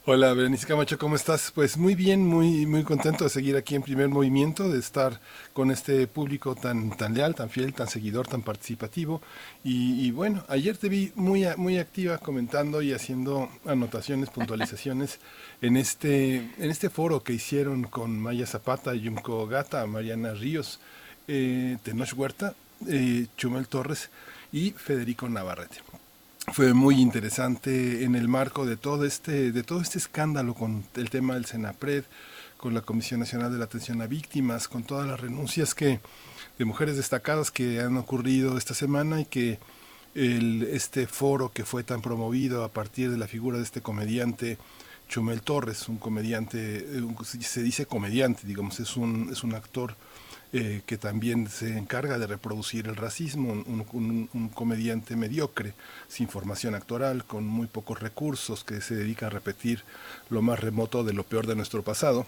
[0.06, 1.52] Hola, Berenice Camacho, ¿cómo estás?
[1.56, 5.20] Pues muy bien, muy, muy contento de seguir aquí en primer movimiento, de estar
[5.54, 9.20] con este público tan, tan leal, tan fiel, tan seguidor, tan participativo.
[9.64, 15.20] Y, bueno, ayer te vi muy, muy activa comentando y haciendo anotaciones, puntualizaciones
[15.62, 20.82] en este, en este foro que hicieron con Maya Zapata, Yumko Gata, Mariana Ríos,
[21.28, 22.54] eh, Tenoch Huerta,
[22.88, 24.10] eh, Chumel Torres
[24.52, 25.78] y Federico Navarrete.
[26.52, 31.10] Fue muy interesante en el marco de todo este, de todo este escándalo con el
[31.10, 32.04] tema del Senapred,
[32.58, 36.02] con la Comisión Nacional de la Atención a Víctimas, con todas las renuncias que
[36.58, 39.60] de mujeres destacadas que han ocurrido esta semana y que
[40.16, 44.58] este foro que fue tan promovido a partir de la figura de este comediante
[45.10, 46.86] Chumel Torres, un comediante,
[47.22, 49.96] se dice comediante, digamos, es un, es un actor
[50.56, 55.74] eh, que también se encarga de reproducir el racismo, un, comediante mediocre,
[56.08, 59.84] sin formación actoral, con muy pocos recursos, que se dedica a repetir
[60.30, 62.28] lo más remoto de lo peor de nuestro pasado.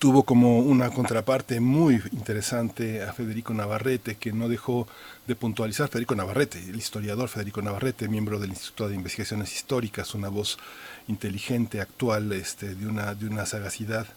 [0.00, 4.88] Tuvo como una contraparte muy interesante a Federico Navarrete, que no dejó
[5.28, 5.88] de puntualizar.
[5.88, 10.58] Federico Navarrete, el historiador Federico Navarrete, miembro del Instituto de Investigaciones Históricas, una voz
[11.06, 14.08] inteligente, actual, este, de, una, de una sagacidad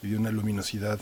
[0.00, 1.00] y de una luminosidad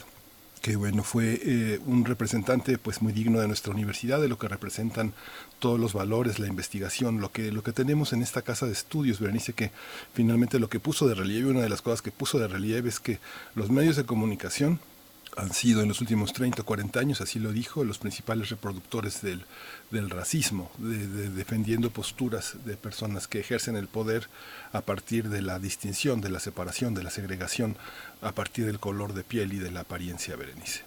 [0.63, 4.49] que bueno, fue eh, un representante pues muy digno de nuestra universidad, de lo que
[4.49, 5.13] representan
[5.59, 9.21] todos los valores, la investigación, lo que, lo que tenemos en esta casa de estudios,
[9.21, 9.71] Berenice, que
[10.13, 13.01] finalmente lo que puso de relieve, una de las cosas que puso de relieve es
[13.01, 13.21] que
[13.55, 14.81] los medios de comunicación
[15.37, 19.21] han sido en los últimos 30 o 40 años, así lo dijo, los principales reproductores
[19.21, 19.45] del,
[19.91, 24.28] del racismo, de, defendiendo posturas de personas que ejercen el poder
[24.72, 27.76] a partir de la distinción, de la separación, de la segregación,
[28.22, 30.82] a partir del color de piel y de la apariencia, Berenice.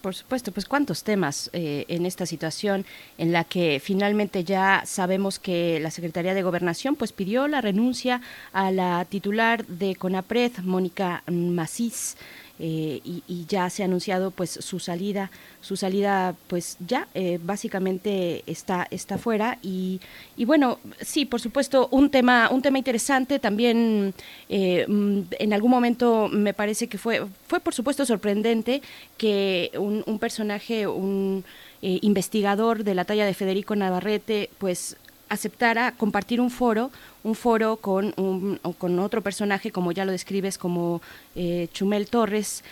[0.00, 2.86] Por supuesto, pues cuántos temas eh, en esta situación
[3.18, 8.22] en la que finalmente ya sabemos que la Secretaría de Gobernación pues pidió la renuncia
[8.54, 12.16] a la titular de CONAPRED, Mónica Macís.
[12.62, 15.30] Eh, y, ya se ha anunciado pues su salida
[15.62, 19.98] su salida pues ya eh, básicamente está está fuera y,
[20.44, 24.12] bueno sí por supuesto un tema un tema interesante también
[24.50, 28.82] eh, mm, en algún momento me parece que fue fue por supuesto sorprendente
[29.16, 31.44] que un, un personaje un
[31.80, 34.98] investigador de la talla de Federico Navarrete pues
[35.30, 36.90] aceptara compartir un foro,
[37.22, 41.00] un foro con, un, con otro personaje, como ya lo describes, como
[41.34, 42.62] eh, Chumel Torres.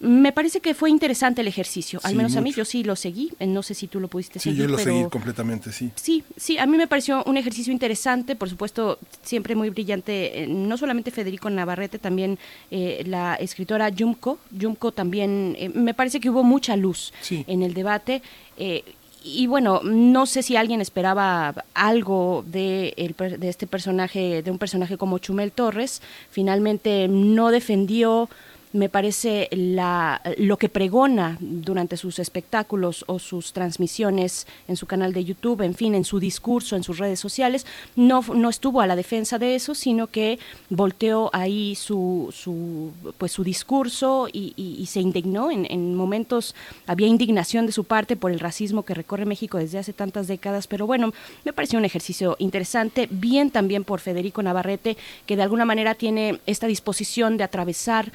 [0.00, 3.32] Me parece que fue interesante el ejercicio, al menos a mí, yo sí lo seguí,
[3.38, 4.58] eh, no sé si tú lo pudiste seguir.
[4.58, 5.90] Sí, yo lo seguí completamente, sí.
[5.94, 10.46] Sí, sí, a mí me pareció un ejercicio interesante, por supuesto, siempre muy brillante, eh,
[10.46, 12.38] no solamente Federico Navarrete, también
[12.70, 18.20] la escritora Yumko, Yumko también, me parece que hubo mucha luz en el debate
[19.24, 22.94] y bueno, no sé si alguien esperaba algo de,
[23.38, 26.02] de este personaje, de un personaje como Chumel Torres.
[26.30, 28.28] Finalmente no defendió
[28.74, 35.12] me parece la, lo que pregona durante sus espectáculos o sus transmisiones en su canal
[35.12, 38.88] de YouTube, en fin, en su discurso, en sus redes sociales, no, no estuvo a
[38.88, 45.00] la defensa de eso, sino que volteó ahí su, su, pues, su discurso y, se
[45.00, 45.50] indignó.
[45.50, 46.54] En, en momentos
[46.86, 50.66] había indignación de su parte por el racismo que recorre México desde hace tantas décadas,
[50.66, 51.12] pero bueno,
[51.44, 54.96] me pareció un ejercicio interesante, bien también por Federico Navarrete,
[55.26, 58.12] que de alguna manera tiene esta disposición de atravesar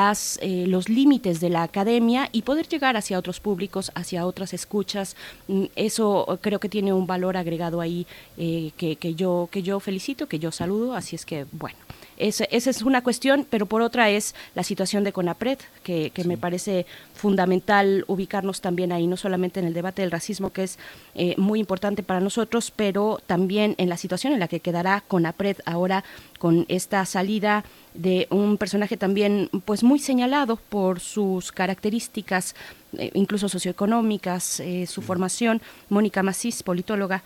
[0.00, 4.54] las, eh, los límites de la academia y poder llegar hacia otros públicos, hacia otras
[4.54, 5.14] escuchas.
[5.48, 8.06] Mm, eso creo que tiene un valor agregado ahí
[8.38, 11.78] eh, que, que, yo, que yo felicito, que yo saludo, así es que bueno
[12.20, 16.86] esa es una cuestión, pero por otra es la situación de CONAPRED, que, me parece
[17.14, 20.78] fundamental ubicarnos también ahí, no solamente en el debate del racismo, que es
[21.14, 25.58] eh, muy importante para nosotros, pero también en la situación en la que quedará CONAPRED
[25.64, 26.04] ahora
[26.38, 27.64] con esta salida
[27.94, 32.54] de un personaje también pues muy señalado por sus características
[32.98, 37.22] eh, incluso socioeconómicas, eh, su formación, Mónica Macís, politóloga,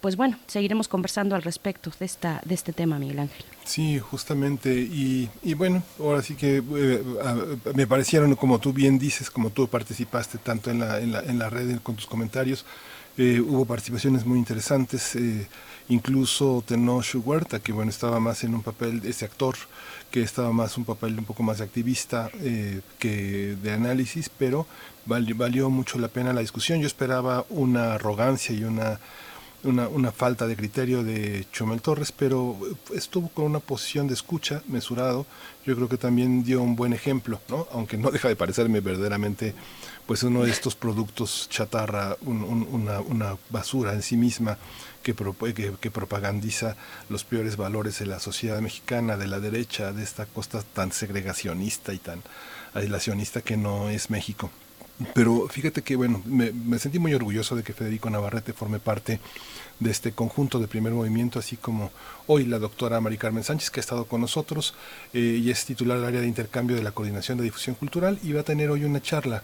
[0.00, 3.44] pues bueno, seguiremos conversando al respecto de, esta, de este tema, Miguel Ángel.
[3.64, 4.74] Sí, justamente.
[4.74, 7.02] Y, y bueno, ahora sí que eh,
[7.74, 11.38] me parecieron, como tú bien dices, como tú participaste tanto en la, en la, en
[11.38, 12.64] la red con tus comentarios,
[13.16, 15.14] eh, hubo participaciones muy interesantes.
[15.14, 15.46] Eh,
[15.88, 19.56] incluso Tenoch Huerta, que bueno, estaba más en un papel, ese actor,
[20.10, 22.30] que estaba más un papel un poco más activista
[22.98, 24.66] que de análisis, pero
[25.06, 26.80] valió, valió mucho la pena la discusión.
[26.80, 29.00] Yo esperaba una arrogancia y una
[29.64, 32.56] una, una, falta de criterio de Chumel Torres, pero
[32.94, 35.26] estuvo con una posición de escucha mesurado.
[35.64, 37.66] Yo creo que también dio un buen ejemplo, ¿no?
[37.72, 39.54] aunque no deja de parecerme verdaderamente
[40.06, 44.58] pues uno de estos productos chatarra, una, una, basura en sí misma
[45.04, 46.76] que, que, que, propagandiza
[47.08, 51.94] los peores valores de la sociedad mexicana, de la derecha, de esta costa tan segregacionista
[51.94, 52.22] y tan
[52.74, 54.50] aislacionista que no es México.
[55.14, 59.20] Pero fíjate que, bueno, me, sentí muy orgulloso de que Federico Navarrete forme parte
[59.78, 61.90] de este conjunto de primer movimiento, así como
[62.26, 64.74] hoy la doctora Mari Carmen Sánchez, que ha estado con nosotros
[65.14, 68.32] eh, y es titular del área de intercambio de la Coordinación de Difusión Cultural, y
[68.32, 69.42] va a tener hoy una charla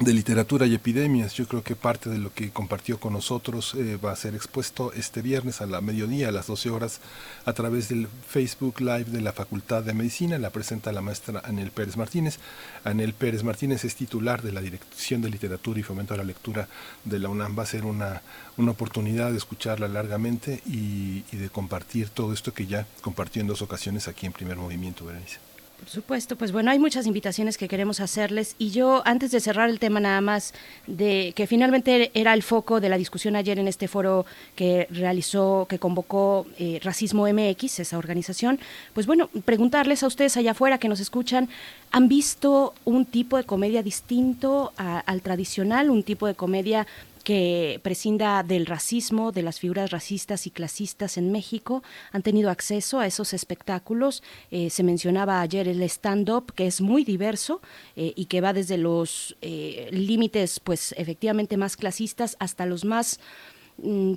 [0.00, 1.34] de literatura y epidemias.
[1.34, 4.92] Yo creo que parte de lo que compartió con nosotros eh, va a ser expuesto
[4.92, 7.00] este viernes a la mediodía, a las 12 horas,
[7.44, 10.38] a través del Facebook Live de la Facultad de Medicina.
[10.38, 12.38] La presenta la maestra Anel Pérez Martínez.
[12.82, 16.68] Anel Pérez Martínez es titular de la Dirección de Literatura y Fomento a la Lectura
[17.04, 17.56] de la UNAM.
[17.56, 18.22] Va a ser una,
[18.56, 23.48] una oportunidad de escucharla largamente y, y de compartir todo esto que ya compartió en
[23.48, 25.53] dos ocasiones aquí en Primer Movimiento, Berenice.
[25.84, 29.68] Por supuesto, pues bueno, hay muchas invitaciones que queremos hacerles y yo antes de cerrar
[29.68, 30.54] el tema nada más
[30.86, 34.24] de que finalmente era el foco de la discusión ayer en este foro
[34.56, 38.60] que realizó, que convocó eh, Racismo MX, esa organización,
[38.94, 41.50] pues bueno, preguntarles a ustedes allá afuera que nos escuchan,
[41.90, 46.86] ¿han visto un tipo de comedia distinto al tradicional, un tipo de comedia
[47.24, 53.00] que prescinda del racismo, de las figuras racistas y clasistas en México, han tenido acceso
[53.00, 54.22] a esos espectáculos.
[54.50, 57.62] Eh, se mencionaba ayer el stand-up, que es muy diverso
[57.96, 63.18] eh, y que va desde los eh, límites, pues efectivamente más clasistas, hasta los más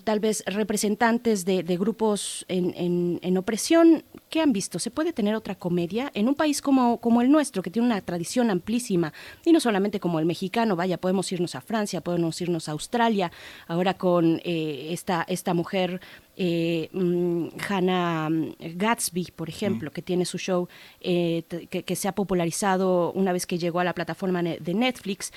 [0.03, 4.79] tal vez representantes de, grupos en, opresión, ¿qué han visto?
[4.79, 8.01] ¿Se puede tener otra comedia en un país como, como el nuestro, que tiene una
[8.01, 9.13] tradición amplísima,
[9.45, 13.31] y no solamente como el mexicano, vaya, podemos irnos a Francia, podemos irnos a Australia,
[13.67, 16.01] ahora con eh, esta, esta mujer
[16.39, 18.29] eh, mm, Hannah
[18.59, 20.67] Gatsby, por ejemplo, que tiene su show
[21.01, 25.31] eh, que, que, se ha popularizado una vez que llegó a la plataforma de Netflix.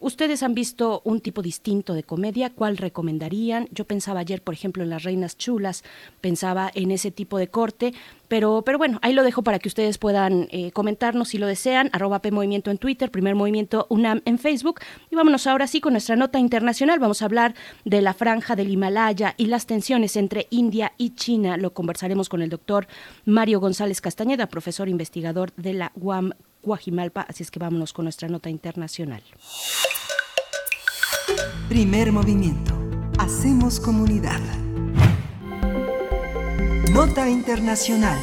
[0.00, 3.68] Ustedes han visto un tipo distinto de comedia, ¿cuál recomendarían?
[3.72, 5.82] Yo pensaba ayer, por ejemplo, en Las Reinas Chulas,
[6.20, 7.94] pensaba en ese tipo de corte,
[8.28, 11.90] pero, pero bueno, ahí lo dejo para que ustedes puedan eh, comentarnos si lo desean,
[11.92, 14.80] arroba P Movimiento en Twitter, Primer Movimiento UNAM en Facebook.
[15.10, 16.98] Y vámonos ahora sí con nuestra nota internacional.
[17.00, 21.56] Vamos a hablar de la franja del Himalaya y las tensiones entre India y China.
[21.56, 22.86] Lo conversaremos con el doctor
[23.24, 26.32] Mario González Castañeda, profesor investigador de la UAM
[26.62, 29.22] Guajimalpa, así es que vámonos con nuestra nota internacional.
[31.68, 32.74] Primer movimiento.
[33.18, 34.40] Hacemos comunidad.
[36.90, 38.18] Nota internacional.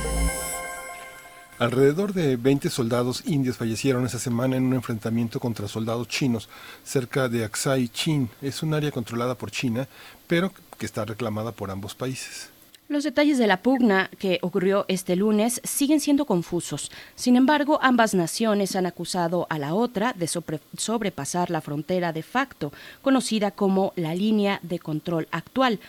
[1.57, 6.49] Alrededor de 20 soldados indios fallecieron esa semana en un enfrentamiento contra soldados chinos
[6.83, 8.29] cerca de Aksai Chin.
[8.41, 9.87] Es un área controlada por China,
[10.27, 12.49] pero que está reclamada por ambos países.
[12.87, 16.91] Los detalles de la pugna que ocurrió este lunes siguen siendo confusos.
[17.15, 22.71] Sin embargo, ambas naciones han acusado a la otra de sobrepasar la frontera de facto,
[23.01, 25.79] conocida como la línea de control actual,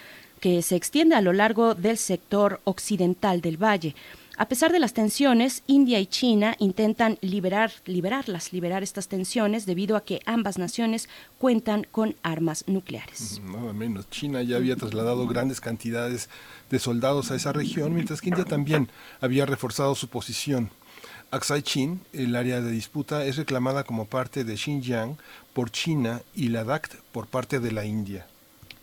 [0.41, 3.95] que se extiende a lo largo del sector occidental del valle.
[4.39, 9.97] A pesar de las tensiones, India y China intentan liberar, liberarlas, liberar estas tensiones debido
[9.97, 11.09] a que ambas naciones
[11.39, 13.41] cuentan con armas nucleares.
[13.43, 14.11] Nada menos.
[14.11, 16.29] China ya había trasladado grandes cantidades
[16.69, 18.91] de soldados a esa región, mientras que India también
[19.23, 20.69] había reforzado su posición.
[21.31, 25.17] Aksai Chin, el área de disputa, es reclamada como parte de Xinjiang
[25.55, 28.27] por China y Ladakh por parte de la India.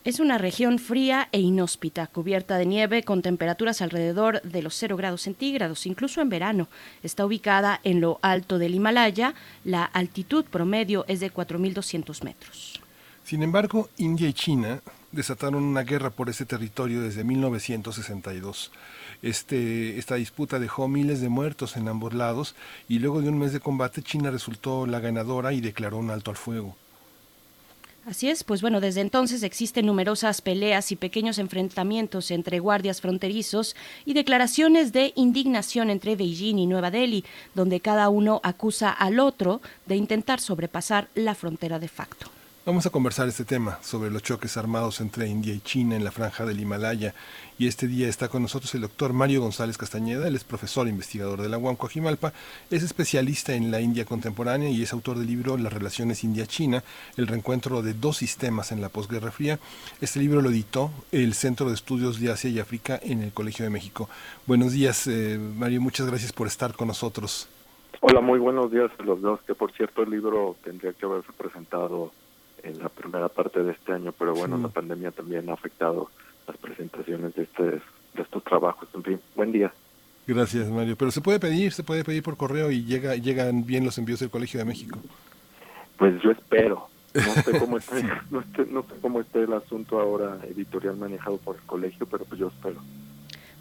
[0.05, 4.97] Es una región fría e inhóspita, cubierta de nieve con temperaturas alrededor de los 0
[4.97, 6.67] grados centígrados, incluso en verano.
[7.03, 9.33] Está ubicada en lo alto del Himalaya.
[9.63, 12.81] La altitud promedio es de 4.200 metros.
[13.23, 14.81] Sin embargo, India y China
[15.13, 18.73] desataron una guerra por ese territorio desde 1962.
[19.21, 22.55] Este, esta disputa dejó miles de muertos en ambos lados
[22.89, 26.29] y luego de un mes de combate China resultó la ganadora y declaró un alto
[26.29, 26.75] al fuego.
[28.05, 33.77] Así es, pues bueno, desde entonces existen numerosas peleas y pequeños enfrentamientos entre guardias fronterizos
[34.03, 37.23] y declaraciones de indignación entre Beijing y Nueva Delhi,
[37.55, 42.29] donde cada uno acusa al otro de intentar sobrepasar la frontera de facto.
[42.65, 46.11] Vamos a conversar este tema sobre los choques armados entre India y China en la
[46.11, 47.13] franja del Himalaya.
[47.59, 50.29] Y este día está con nosotros el doctor Mario González Castañeda.
[50.29, 51.75] Él es profesor e investigador de la UAM
[52.71, 56.85] es especialista en la India contemporánea y es autor del libro Las relaciones India-China,
[57.17, 59.59] el reencuentro de dos sistemas en la posguerra fría.
[59.99, 63.65] Este libro lo editó el Centro de Estudios de Asia y África en el Colegio
[63.65, 64.07] de México.
[64.47, 65.81] Buenos días, eh, Mario.
[65.81, 67.49] Muchas gracias por estar con nosotros.
[67.99, 69.41] Hola, muy buenos días a los dos.
[69.41, 72.13] Que por cierto, el libro tendría que haberse presentado
[72.63, 76.09] en la primera parte de este año, pero bueno, la pandemia también ha afectado
[76.47, 78.87] las presentaciones de, este, de estos trabajos.
[78.93, 79.71] En fin, buen día.
[80.25, 80.95] Gracias, Mario.
[80.95, 84.19] Pero se puede pedir, se puede pedir por correo y llega, llegan bien los envíos
[84.19, 84.99] del Colegio de México.
[85.97, 86.87] Pues yo espero.
[87.13, 91.57] No sé cómo esté, no, no sé cómo esté el asunto ahora editorial manejado por
[91.57, 92.81] el colegio, pero pues yo espero.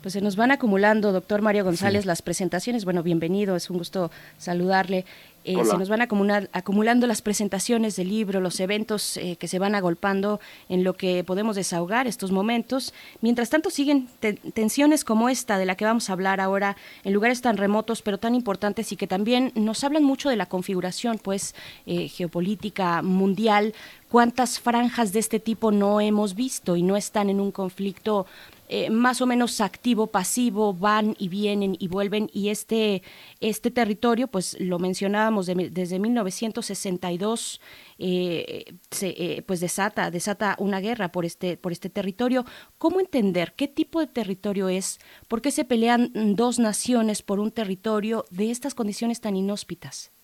[0.03, 2.85] Pues se nos van acumulando, doctor Mario González, las presentaciones.
[2.85, 5.05] Bueno, bienvenido, es un gusto saludarle.
[5.45, 9.75] Eh, se nos van acumulando las presentaciones del libro, los eventos eh, que se van
[9.75, 12.95] agolpando en lo que podemos desahogar estos momentos.
[13.21, 14.09] Mientras tanto, siguen
[14.55, 18.19] tensiones como esta de la que vamos a hablar ahora en lugares tan remotos pero
[18.19, 21.55] tan importantes y que también nos hablan mucho de la configuración pues
[21.87, 23.75] eh, geopolítica mundial.
[24.09, 28.27] ¿Cuántas franjas de este tipo no hemos visto y no están en un conflicto
[28.75, 33.03] eh, más o menos activo, pasivo, van y vienen y vuelven y este,
[33.39, 37.61] este territorio, pues lo mencionábamos desde 1962,
[37.99, 42.47] eh, se, eh, pues desata, desata una guerra por este, por este territorio.
[42.79, 45.01] ¿Cómo entender qué tipo de territorio es?
[45.29, 50.15] ¿Por qué se pelean dos naciones por un territorio de estas condiciones tan inhóspitas?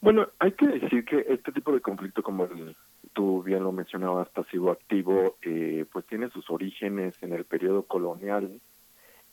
[0.00, 2.76] Bueno, hay que decir que este tipo de conflicto como el
[3.18, 8.60] tú bien lo mencionabas, pasivo-activo, eh, pues tiene sus orígenes en el periodo colonial.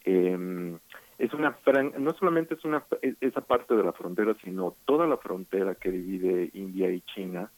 [0.04, 0.76] Eh,
[1.18, 1.56] es una
[1.96, 5.92] no solamente es una e, esa parte de la frontera, sino toda la frontera que
[5.92, 7.52] divide India y China.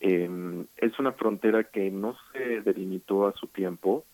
[0.00, 0.28] Eh,
[0.76, 4.04] es una frontera que no se delimitó a su tiempo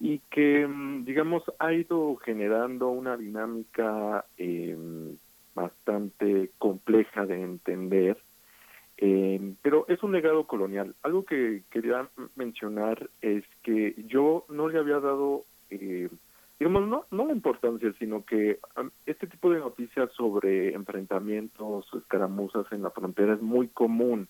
[0.00, 4.24] y que, em, digamos, ha ido generando una dinámica
[5.54, 8.16] bastante compleja de entender
[8.98, 10.94] eh, pero es un legado colonial.
[11.02, 16.08] Algo que quería mencionar es que yo no le había dado, eh,
[16.58, 22.66] digamos, no, no la importancia, sino que um, este tipo de noticias sobre enfrentamientos, escaramuzas
[22.70, 24.28] en la frontera es muy común.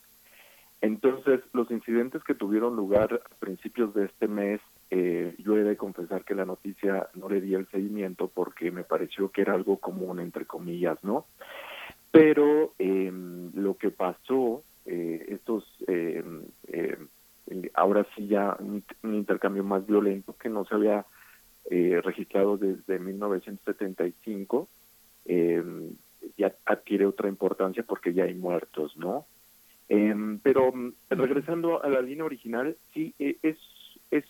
[0.81, 4.61] Entonces, los incidentes que tuvieron lugar a principios de este mes,
[4.91, 8.85] eh, yo he de confesar que la noticia no le di el seguimiento porque me
[8.85, 11.27] pareció que era algo común, entre comillas, ¿no?
[12.15, 13.13] Pero eh,
[13.55, 16.23] lo que pasó, eh, estos, eh,
[16.69, 16.97] eh,
[17.75, 21.07] ahora sí ya un, intercambio más violento que no se había
[21.69, 24.69] eh, registrado desde 1975,
[26.37, 29.27] ya adquiere otra importancia porque ya hay muertos, ¿no?
[29.89, 30.73] pero
[31.11, 33.59] regresando a la línea original, sí, es,
[34.13, 34.25] es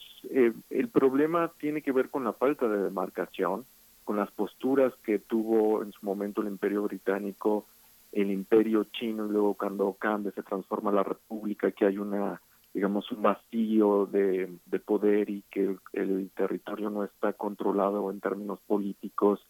[0.70, 3.66] el problema tiene que ver con la falta de demarcación,
[4.04, 7.66] con las posturas que tuvo en su momento el Imperio Británico
[8.14, 12.40] el imperio chino y luego cuando cambia se transforma la república, que hay una
[12.72, 14.48] digamos un vacío de,
[14.84, 19.40] poder y que el, territorio no está controlado en términos políticos.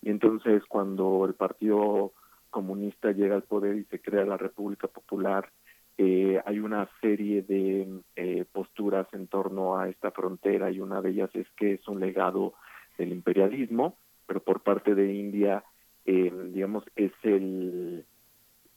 [0.00, 2.12] Y entonces cuando el partido
[2.50, 5.50] comunista llega al poder y se crea la República Popular
[5.98, 11.10] eh, hay una serie de eh, posturas en torno a esta frontera y una de
[11.10, 12.54] ellas es que es un legado
[12.96, 15.64] del imperialismo pero por parte de India
[16.10, 18.06] eh, digamos, es el,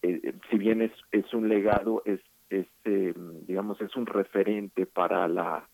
[0.01, 3.13] eh, si bien es, es un legado, es, es eh,
[3.47, 5.65] digamos, es un referente para la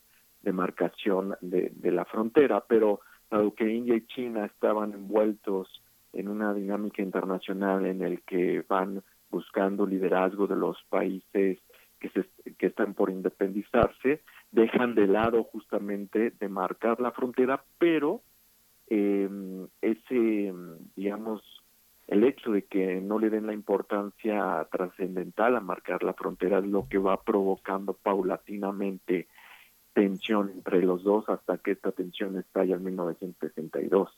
[0.44, 3.00] demarcación de, de la frontera, pero
[3.32, 5.82] dado que India y China estaban envueltos
[6.14, 9.02] en una dinámica internacional en el que van
[9.32, 11.58] buscando liderazgo de los países
[12.00, 14.22] que, se, que están por independizarse,
[14.52, 18.22] dejan de lado justamente de marcar la frontera, pero
[18.90, 19.30] eh,
[19.82, 20.54] ese,
[20.96, 21.42] digamos,
[22.08, 26.66] el hecho de que no le den la importancia trascendental a marcar la frontera es
[26.66, 29.28] lo que va provocando paulatinamente
[29.94, 34.10] tensión entre los dos hasta que esta tensión estalla en 1962.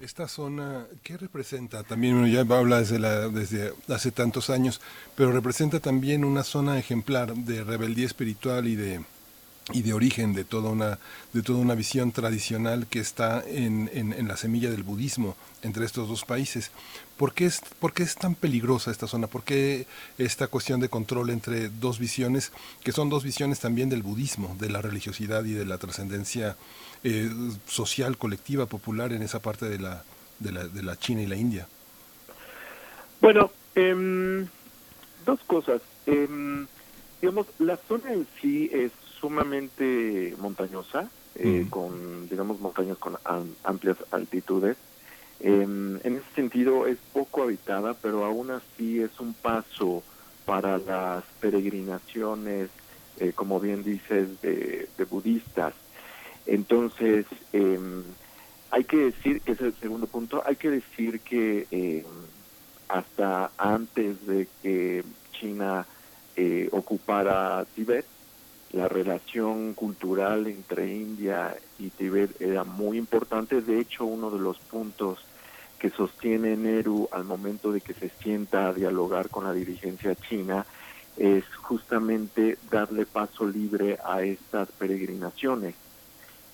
[0.00, 1.82] Esta zona, ¿qué representa?
[1.84, 4.80] También uno ya habla desde, la, desde hace tantos años,
[5.14, 9.00] pero representa también una zona ejemplar de rebeldía espiritual y de,
[9.72, 10.98] y de origen de toda una
[11.32, 16.08] de toda una visión tradicional que está en, en, la semilla del budismo entre estos
[16.08, 16.70] dos países.
[17.16, 19.26] ¿Por qué, es, ¿Por qué es tan peligrosa esta zona?
[19.26, 19.86] ¿Por qué
[20.18, 22.52] esta cuestión de control entre dos visiones,
[22.84, 26.56] que son dos visiones también del budismo, de la religiosidad y de la trascendencia
[27.02, 27.30] eh,
[27.66, 30.04] social, colectiva, popular en esa parte de la,
[30.38, 31.66] de la, de la China y la India?
[33.20, 34.46] Bueno, eh,
[35.24, 35.82] dos cosas.
[36.06, 36.66] Eh,
[37.20, 38.92] digamos, la zona en sí es
[39.26, 43.18] sumamente montañosa, eh, con, digamos, montañas con
[43.64, 44.76] amplias altitudes.
[45.40, 50.04] en ese sentido es poco habitada, pero aún así es un paso
[50.44, 52.70] para las peregrinaciones,
[53.18, 55.74] eh, como bien dices, de, budistas.
[56.46, 58.04] Entonces, em,
[58.70, 62.04] hay que decir, que es el segundo punto, hay que decir que em,
[62.88, 65.84] hasta antes de que China
[66.36, 68.06] eh, ocupara Tibet,
[68.76, 73.62] la relación cultural entre India y Tibet era muy importante.
[73.62, 75.18] De hecho, uno de los puntos
[75.78, 80.66] que sostiene Nehru al momento de que se sienta a dialogar con la dirigencia china
[81.16, 85.74] es justamente darle paso libre a estas peregrinaciones.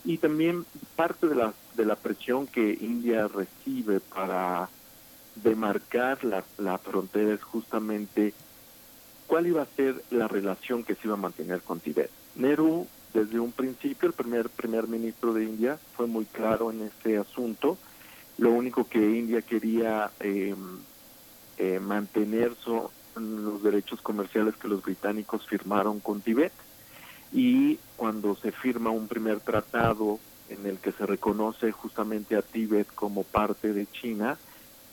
[0.05, 4.69] Y también parte de la, de la presión que India recibe para
[5.35, 8.33] demarcar la, la frontera es justamente
[9.33, 12.11] cuál iba a ser la relación que se iba a mantener con Tibet.
[12.35, 17.17] Nehru, desde un principio, el primer primer ministro de India, fue muy claro en este
[17.17, 17.79] asunto.
[18.37, 20.55] Lo único que India quería eh,
[21.57, 26.53] eh, mantener son los derechos comerciales que los británicos firmaron con Tibet.
[27.33, 30.19] Y cuando se firma un primer tratado
[30.51, 34.37] en el que se reconoce justamente a Tibet como parte de China,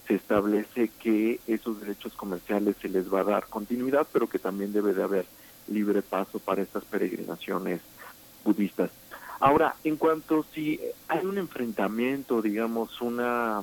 [0.10, 4.74] se establece que esos derechos comerciales se les va a dar continuidad, pero que también
[4.74, 5.28] debe de haber
[5.68, 7.80] libre paso para estas peregrinaciones
[8.44, 8.90] budistas.
[9.40, 13.62] Ahora, en cuanto si hay un enfrentamiento, digamos, una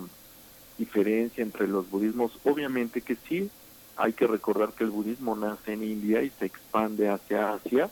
[0.78, 3.50] diferencia entre los budismos, obviamente que sí,
[3.96, 7.90] hay que recordar que el budismo nace en India y se expande hacia Asia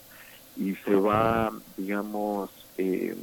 [0.56, 3.16] y se va, digamos, eh,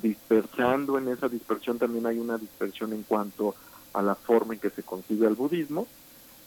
[0.00, 0.96] dispersando.
[0.96, 4.82] En esa dispersión también hay una dispersión en cuanto a la forma en que se
[4.82, 5.86] concibe el budismo,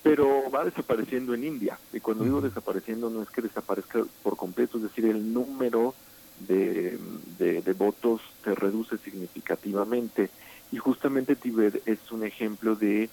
[0.04, 1.78] pero va desapareciendo en India.
[1.94, 5.94] Y cuando digo desapareciendo no es que desaparezca por completo, es decir, el número
[6.48, 6.98] de,
[7.38, 10.30] de, votos se reduce significativamente.
[10.72, 13.10] Y justamente Tibet es un ejemplo de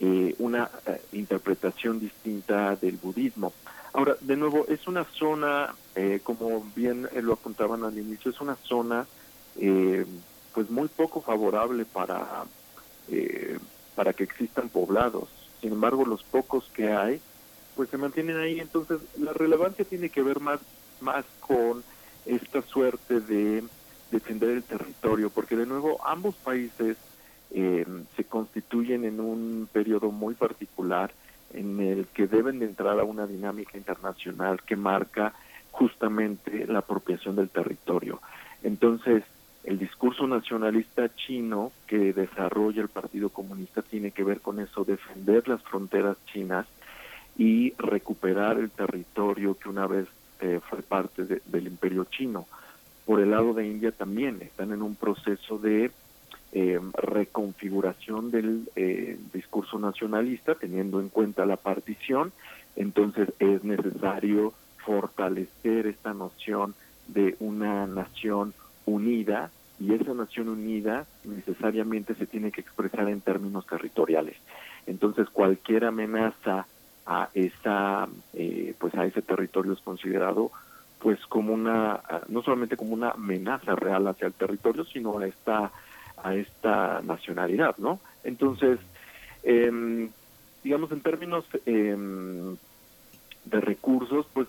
[0.00, 3.52] eh, una eh, interpretación distinta del budismo.
[3.92, 8.56] Ahora, de nuevo, es una zona, eh, como bien lo apuntaban al inicio, es una
[8.56, 9.06] zona
[10.54, 12.44] pues muy poco favorable para
[13.10, 13.58] eh,
[13.94, 15.28] para que existan poblados.
[15.60, 17.20] Sin embargo, los pocos que hay,
[17.76, 18.60] pues se mantienen ahí.
[18.60, 20.60] Entonces, la relevancia tiene que ver más,
[21.00, 21.82] más con
[22.26, 23.64] esta suerte de
[24.10, 26.96] defender el territorio, porque de nuevo ambos países
[27.50, 31.12] eh, se constituyen en un periodo muy particular
[31.52, 35.34] en el que deben de entrar a una dinámica internacional que marca
[35.70, 38.20] justamente la apropiación del territorio.
[38.62, 39.24] Entonces,
[39.64, 45.46] el discurso nacionalista chino que desarrolla el Partido Comunista tiene que ver con eso, defender
[45.48, 46.66] las fronteras chinas
[47.38, 50.08] y recuperar el territorio que una vez
[50.40, 52.46] eh, fue parte del imperio chino.
[53.06, 55.92] Por el lado de India también están en un proceso de
[56.52, 62.32] eh, reconfiguración del eh, discurso nacionalista, teniendo en cuenta la partición,
[62.74, 64.52] entonces es necesario
[64.84, 66.74] fortalecer esta noción
[67.06, 68.54] de una nación
[68.86, 69.50] unida
[69.80, 74.36] y esa nación unida necesariamente se tiene que expresar en términos territoriales.
[74.86, 76.66] Entonces cualquier amenaza
[77.06, 80.52] a esa eh, pues a ese territorio es considerado
[81.00, 85.72] pues como una no solamente como una amenaza real hacia el territorio sino a esta
[86.22, 88.78] a esta nacionalidad no entonces
[89.42, 90.08] eh,
[90.62, 91.96] digamos en términos eh,
[93.46, 94.46] de recursos pues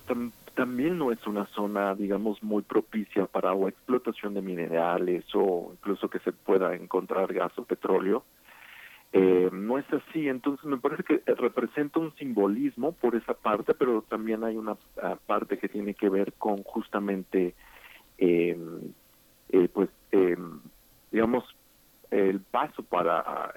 [0.55, 6.09] también no es una zona, digamos, muy propicia para o explotación de minerales o incluso
[6.09, 8.23] que se pueda encontrar gas o petróleo.
[9.11, 14.01] Eh, no es así, entonces me parece que representa un simbolismo por esa parte, pero
[14.01, 17.53] también hay una ah, parte que tiene que ver con justamente,
[18.17, 18.57] eh,
[19.49, 19.89] eh, pues,
[21.11, 21.43] digamos,
[22.09, 23.53] el paso para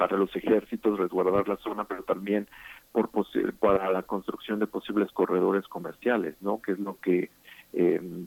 [0.00, 2.48] para los ejércitos resguardar la zona, pero también
[2.92, 3.10] por
[3.58, 6.60] para la construcción de posibles corredores comerciales, ¿no?
[6.60, 7.30] Que es lo que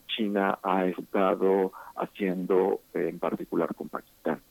[0.08, 4.42] China ha estado haciendo en particular con Pakistán.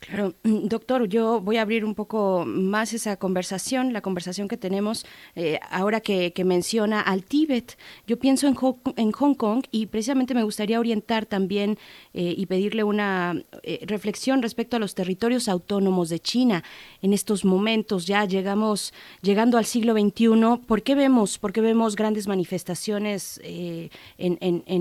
[0.00, 4.56] Claro, mm, doctor, yo voy a abrir un poco más esa conversación, la conversación que
[4.56, 5.04] tenemos
[5.36, 7.76] eh, ahora que, menciona al Tíbet.
[8.06, 8.56] Yo pienso en,
[8.96, 11.78] en, Hong Kong y precisamente me gustaría orientar también
[12.14, 16.64] eh, y pedirle una eh, reflexión respecto a los territorios autónomos de China.
[17.02, 21.94] En estos momentos ya llegamos, llegando al siglo XXI, ¿por qué vemos, por qué vemos
[21.94, 23.90] grandes manifestaciones en,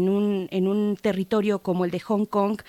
[0.09, 2.61] un territorio como el de Hong Kong?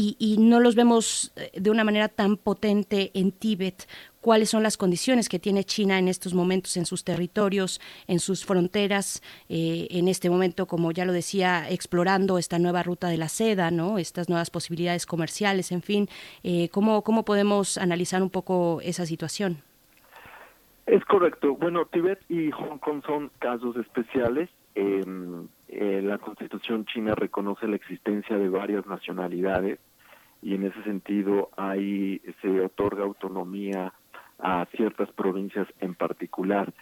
[0.00, 3.88] Y, no los vemos eh, de una manera tan potente en Tíbet.
[4.20, 8.44] ¿Cuáles son las condiciones que tiene China en estos momentos en sus territorios, en sus
[8.44, 9.22] fronteras?
[9.48, 13.70] Eh, en este momento, como ya lo decía, explorando esta nueva ruta de la seda,
[13.70, 13.98] ¿no?
[13.98, 16.08] Estas nuevas posibilidades comerciales, en fin.
[16.44, 19.62] Eh, ¿cómo, ¿Cómo podemos analizar un poco esa situación?
[20.86, 21.56] Es correcto.
[21.56, 24.48] Bueno, Tíbet y Hong Kong son casos especiales.
[25.68, 29.78] Em, la constitución china reconoce la existencia de varias nacionalidades
[30.40, 33.92] y en ese sentido ahí se otorga autonomía
[34.38, 36.72] a ciertas provincias en particular.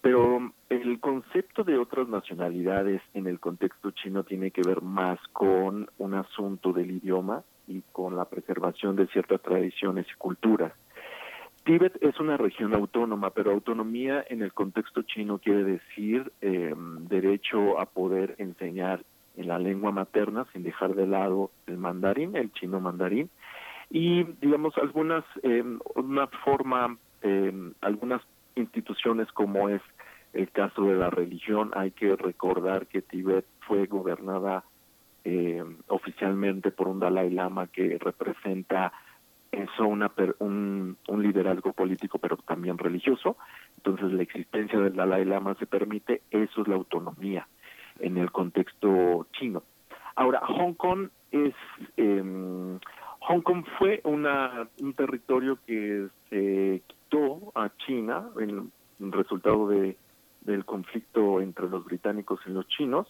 [0.00, 5.90] Pero el concepto de otras nacionalidades en el contexto chino tiene que ver más con
[5.98, 10.72] un asunto del idioma y con la preservación de ciertas tradiciones y culturas.
[11.68, 17.78] Tíbet es una región autónoma, pero autonomía en el contexto chino quiere decir eh, derecho
[17.78, 19.04] a poder enseñar
[19.36, 23.28] en la lengua materna sin dejar de lado el mandarín, el chino mandarín,
[23.90, 25.62] y digamos algunas, eh,
[25.94, 28.22] una forma, eh, algunas
[28.54, 29.82] instituciones como es
[30.32, 34.64] el caso de la religión, hay que recordar que Tibet fue gobernada
[35.22, 38.90] eh, oficialmente por un Dalai Lama que representa
[39.50, 40.10] eso una
[40.40, 43.36] un, un liderazgo político pero también religioso
[43.76, 47.46] entonces la existencia del Dalai Lama se permite eso es la autonomía
[48.00, 49.62] en el contexto chino.
[50.14, 51.54] Ahora, Hong Kong es
[51.96, 52.22] eh,
[53.20, 58.72] Hong Kong fue una, un territorio que se quitó a China en,
[59.12, 59.96] resultado de
[60.40, 63.06] del conflicto entre los británicos y los chinos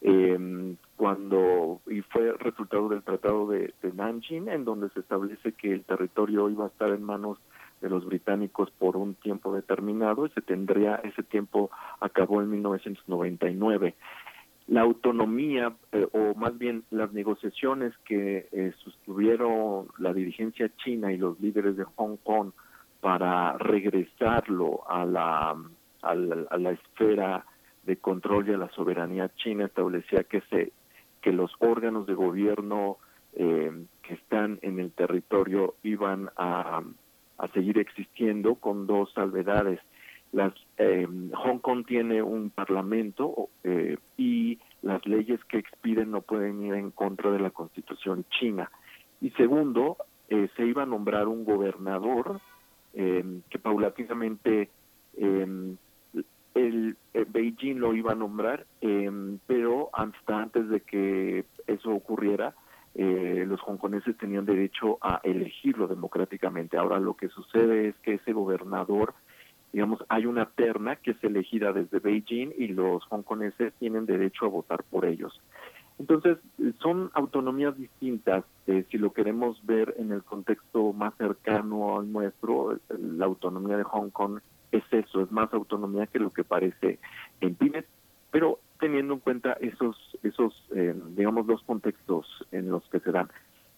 [0.00, 5.84] eh, cuando y fue resultado del tratado de, Nanjing en donde se establece que el
[5.84, 7.38] territorio iba a estar en manos
[7.80, 11.70] de los británicos por un tiempo determinado y se tendría ese tiempo
[12.00, 13.94] acabó en 1999
[14.66, 21.16] la autonomía eh, o más bien las negociaciones que eh, sostuvieron la dirigencia china y
[21.16, 22.50] los líderes de Hong Kong
[23.00, 25.56] para regresarlo a la,
[26.02, 27.46] a la, esfera
[27.84, 30.72] de control y a la soberanía china establecía que se
[31.20, 32.98] que los órganos de gobierno
[33.34, 33.70] eh,
[34.02, 36.82] que están en el territorio iban a,
[37.38, 39.80] a seguir existiendo con dos salvedades
[40.32, 46.62] las eh, Hong Kong tiene un parlamento eh, y las leyes que expiden no pueden
[46.62, 48.70] ir en contra de la constitución china.
[49.20, 49.96] Y segundo,
[50.28, 52.40] eh, se iba a nombrar un gobernador
[52.94, 54.70] que paulatinamente
[55.16, 58.66] el, Beijing lo iba a nombrar,
[59.46, 59.67] pero
[59.98, 62.54] hasta antes de que eso ocurriera,
[62.94, 66.76] los hongkoneses tenían derecho a elegirlo democráticamente.
[66.76, 69.14] Ahora lo que sucede es que ese gobernador
[69.72, 74.48] digamos, hay una terna que es elegida desde Beijing y los hongkoneses tienen derecho a
[74.48, 75.40] votar por ellos.
[75.98, 76.38] Entonces,
[76.80, 78.44] son autonomías distintas.
[78.66, 83.82] Eh, si lo queremos ver en el contexto más cercano al nuestro, la autonomía de
[83.82, 86.98] Hong Kong es eso, es más autonomía que lo que parece
[87.40, 87.86] en Tibet,
[88.30, 93.28] pero teniendo en cuenta esos, esos eh, digamos, dos contextos en los que se dan.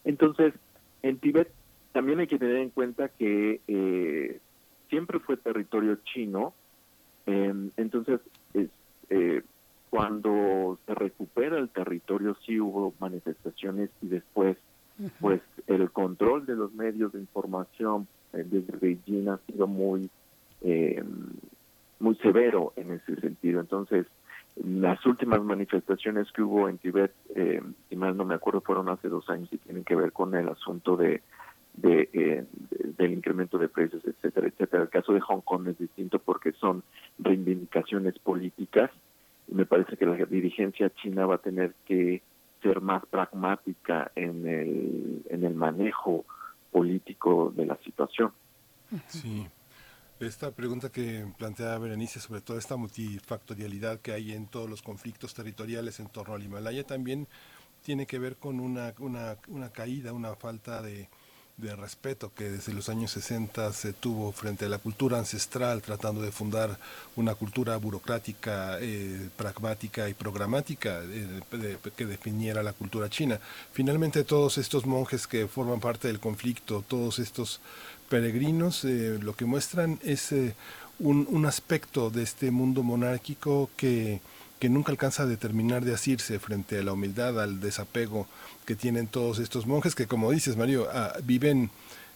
[0.05, 0.55] Entonces,
[1.03, 1.51] en Tibet
[1.93, 4.41] también hay que tener en cuenta que eh,
[4.89, 6.55] siempre fue territorio chino.
[7.27, 8.21] Em, entonces,
[9.11, 9.43] eh,
[9.91, 14.57] cuando se recupera el territorio, sí hubo manifestaciones y después,
[15.21, 20.09] pues, el control de los medios de información eh, desde Beijing ha sido muy,
[20.61, 21.07] em,
[21.99, 23.61] muy severo en ese sentido.
[23.61, 24.07] Entonces,
[24.57, 29.09] las últimas manifestaciones que hubo en Tibet, eh, si mal no me acuerdo, fueron hace
[29.09, 31.23] dos años y tienen que ver con el asunto de
[31.83, 32.47] eh, de,
[32.99, 34.83] del incremento de precios, etcétera, etcétera.
[34.83, 36.83] El caso de Hong Kong es distinto porque son
[37.19, 38.91] reivindicaciones políticas
[39.51, 42.23] me parece que la dirigencia china va a tener que
[42.63, 46.25] ser más pragmática en el, en el manejo
[46.71, 48.33] político de la situación.
[49.07, 49.47] Sí.
[50.21, 55.33] Esta pregunta que plantea Berenice sobre toda esta multifactorialidad que hay en todos los conflictos
[55.33, 57.27] territoriales en torno al Himalaya también
[57.83, 61.09] tiene que ver con una, una, caída, una falta de,
[61.57, 66.21] de respeto que desde los años 60 se tuvo frente a la cultura ancestral, tratando
[66.21, 66.79] de fundar
[67.17, 73.41] una cultura burocrática, eh, pragmática y programática eh, que definiera la cultura china.
[73.73, 77.63] Finalmente todos estos monjes que forman parte del conflicto, todos estos
[78.11, 80.35] peregrinos, eh, lo que muestran es
[80.99, 84.21] un, un aspecto de este mundo monárquico que
[84.61, 88.29] que nunca alcanza a determinar de asirse frente a la humildad, al desapego
[88.67, 91.71] que tienen todos estos monjes que, como dices, Mario, ah, viven,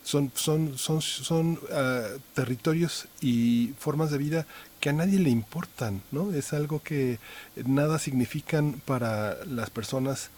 [0.05, 4.47] son, son, son, son ah, territorios y formas de vida
[4.79, 6.33] que a nadie le importan, ¿no?
[6.35, 7.19] Es algo que
[7.65, 10.29] nada significan para las personas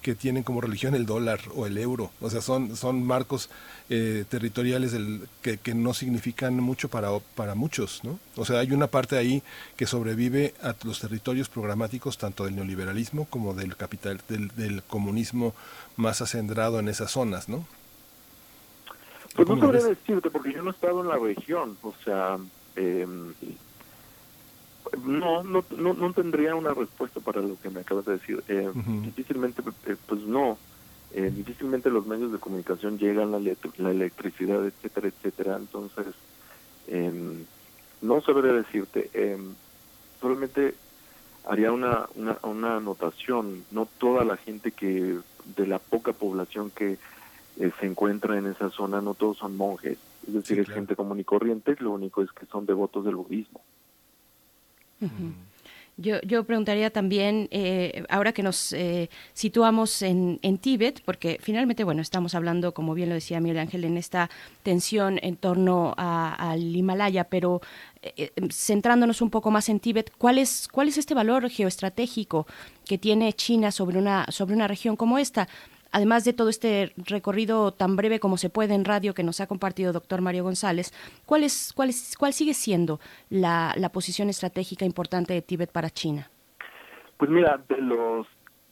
[0.00, 2.10] que tienen como religión el dólar o el euro.
[2.20, 3.50] O sea, son, son marcos
[3.88, 8.18] eh, territoriales del, que, que, no significan mucho para, para muchos, ¿no?
[8.36, 9.42] O sea, hay una parte ahí
[9.76, 15.54] que sobrevive a los territorios programáticos tanto del neoliberalismo como del capital, del, del comunismo
[15.96, 17.66] más acendrado en esas zonas, ¿no?
[19.34, 22.36] Pues no sabría decirte, porque yo no he estado en la región, o sea,
[22.76, 23.06] eh,
[25.04, 28.42] no, no, no, no tendría una respuesta para lo que me acabas de decir.
[28.48, 28.70] Eh,
[29.04, 30.58] Difícilmente, eh, pues no.
[31.12, 35.56] Eh, difícilmente los medios de comunicación llegan, la, la electricidad, etcétera, etcétera.
[35.56, 36.06] Entonces,
[36.86, 37.44] eh,
[38.02, 39.10] no sabría decirte.
[40.20, 40.74] Solamente
[41.46, 43.64] haría una, una, una anotación.
[43.70, 45.18] No toda la gente que,
[45.56, 46.98] de la poca población que
[47.58, 49.98] eh, se encuentra en esa zona, no todos son monjes.
[50.26, 53.62] Es decir, es gente común y corriente, lo único es que son devotos del budismo.
[56.00, 61.84] Yo, yo preguntaría también, eh, ahora que nos eh, situamos en, en, Tíbet, porque finalmente,
[61.84, 64.30] bueno, estamos hablando, como bien lo decía Miguel Ángel, en esta
[64.62, 67.60] tensión en torno al Himalaya, pero
[68.02, 72.46] eh, centrándonos un poco más en Tíbet, ¿cuál es, ¿cuál es este valor geoestratégico
[72.86, 75.48] que tiene China sobre una, sobre una región como esta?
[75.92, 79.46] Además de todo este recorrido tan breve como se puede en radio que nos ha
[79.46, 80.92] compartido doctor Mario González,
[81.26, 85.90] ¿cuál, es, cuál, es, cuál sigue siendo la, la posición estratégica importante de Tíbet para
[85.90, 86.30] China?
[87.16, 88.26] Pues mira, de los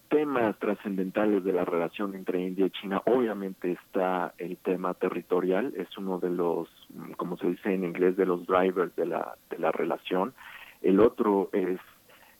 [0.08, 5.96] temas trascendentales de la relación entre India y China, obviamente está el tema territorial, es
[5.98, 6.68] uno de los,
[7.16, 10.32] como se dice en inglés, de los drivers de la, de la relación.
[10.80, 11.78] El otro es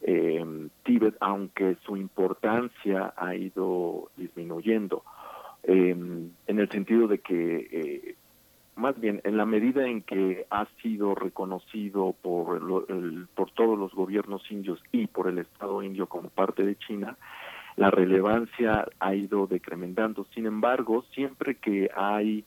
[0.02, 5.02] eh, Tíbet, aunque su importancia ha ido disminuyendo,
[5.64, 5.90] eh,
[6.46, 8.14] en el sentido de que, eh,
[8.76, 12.56] más bien, en la medida en que ha sido reconocido por,
[12.88, 17.16] el, por todos los gobiernos indios y por el Estado indio como parte de China,
[17.76, 20.26] la relevancia ha ido decrementando.
[20.34, 22.44] Sin embargo, siempre que hay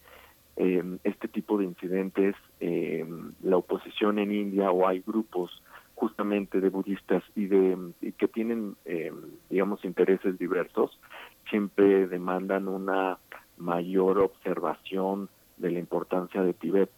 [0.57, 3.05] eh, este tipo de incidentes, eh,
[3.41, 5.61] la oposición en India o hay grupos
[6.01, 9.13] justamente de budistas y de y que tienen eh,
[9.51, 10.99] digamos intereses diversos
[11.47, 13.19] siempre demandan una
[13.57, 16.89] mayor observación de la importancia de Tibet.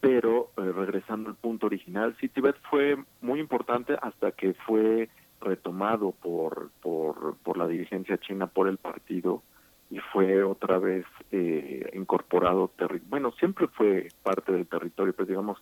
[0.00, 5.08] Pero eh, regresando al punto original sí Tibet fue muy importante hasta que fue
[5.40, 9.42] retomado por por por la dirigencia china por el partido
[9.90, 12.70] y fue otra vez eh, incorporado
[13.08, 15.58] bueno siempre fue parte del territorio pues digamos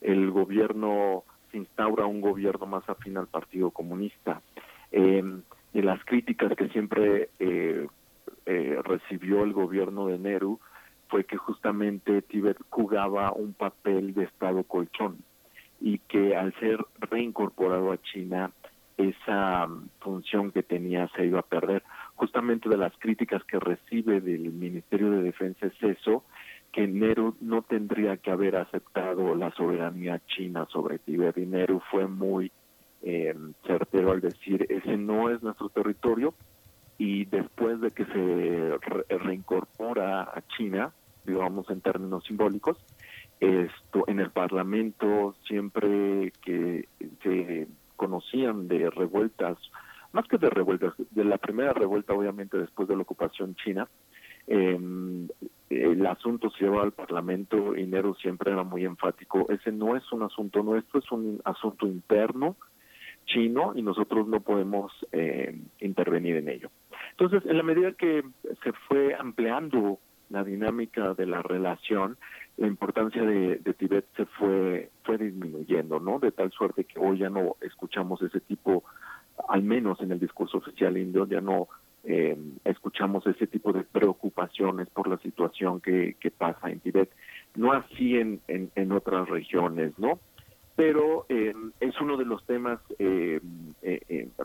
[0.00, 1.24] el gobierno
[1.56, 4.40] instaura un gobierno más afín al Partido Comunista.
[4.92, 5.22] Eh,
[5.72, 7.86] de las críticas que siempre eh,
[8.46, 10.58] eh, recibió el gobierno de Nehru
[11.08, 15.18] fue que justamente Tíbet jugaba un papel de Estado colchón
[15.80, 18.50] y que al ser reincorporado a China
[18.96, 21.82] esa um, función que tenía se iba a perder.
[22.14, 26.24] Justamente de las críticas que recibe del Ministerio de Defensa es eso,
[26.72, 31.36] que Nehru no tendría que haber aceptado la soberanía china sobre Tibet.
[31.38, 32.52] Y Nehru fue muy
[33.02, 33.34] eh,
[33.66, 36.34] certero al decir ese no es nuestro territorio
[36.98, 40.92] y después de que se reincorpora a China,
[41.24, 42.78] digamos en términos simbólicos,
[43.38, 46.88] esto en el Parlamento siempre que
[47.22, 49.58] se conocían de revueltas,
[50.12, 53.88] más que de revueltas, de la primera revuelta obviamente después de la ocupación china,
[54.46, 60.10] el asunto se llevó al Parlamento y Nero siempre era muy enfático, ese no es
[60.12, 62.56] un asunto nuestro, es un asunto interno
[63.26, 66.70] chino y nosotros no podemos eh, intervenir en ello.
[67.10, 68.22] Entonces, en la medida que
[68.62, 69.98] se fue ampliando
[70.30, 72.16] la dinámica de la relación,
[72.56, 76.18] la importancia de, de, Tibet se fue fue disminuyendo, ¿no?
[76.18, 78.84] De tal suerte que hoy ya no escuchamos ese tipo
[79.48, 81.68] al menos en el discurso oficial indio ya no
[82.08, 87.10] eh, escuchamos ese tipo de preocupaciones por la situación que, que pasa en Tibet.
[87.56, 90.20] No así en, en, otras regiones, ¿no?
[90.76, 93.40] Pero eh, es uno de los temas eh,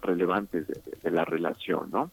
[0.02, 0.66] relevantes
[1.04, 2.10] de, la relación, ¿no?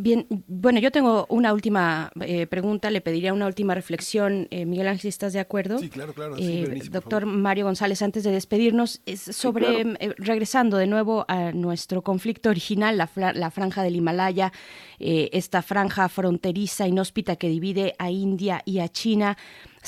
[0.00, 4.46] Bien, bueno, yo tengo una última eh, pregunta, le pediría una última reflexión.
[4.52, 5.80] Eh, Miguel Ángel, ¿estás de acuerdo?
[5.80, 6.36] Sí, claro, claro.
[6.38, 9.82] Eh, doctor Mario González, antes de despedirnos, es sobre,
[10.18, 14.52] regresando de nuevo a nuestro conflicto original, la, la franja del Himalaya,
[15.00, 19.36] esta franja fronteriza inhóspita que divide a India y a China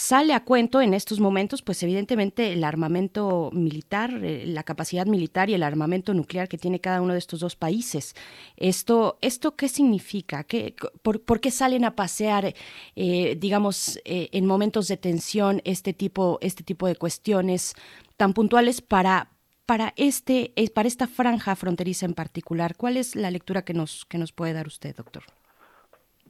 [0.01, 5.51] sale a cuento en estos momentos, pues evidentemente el armamento militar, eh, la capacidad militar
[5.51, 8.15] y el armamento nuclear que tiene cada uno de estos dos países.
[8.57, 10.45] ¿Esto, esto qué significa?
[10.45, 12.55] ¿Qué, por, qué salen a pasear,
[12.97, 17.75] eh, digamos, eh, en momentos de tensión este tipo, este tipo de cuestiones
[18.17, 19.31] tan puntuales para,
[19.67, 22.75] para, este, para esta franja fronteriza en particular?
[22.77, 25.25] ¿Cuál es la lectura que nos, que nos puede dar usted, doctor?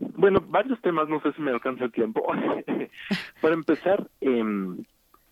[0.00, 2.26] Bueno, varios temas, no sé si me alcanza el tiempo.
[3.42, 4.42] Para empezar, eh,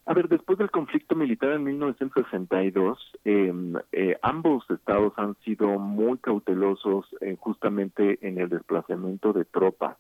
[0.05, 6.19] a ver, después del conflicto militar en 1962, em, eh, ambos estados han sido muy
[6.19, 9.97] cautelosos eh, justamente en el desplazamiento de tropas.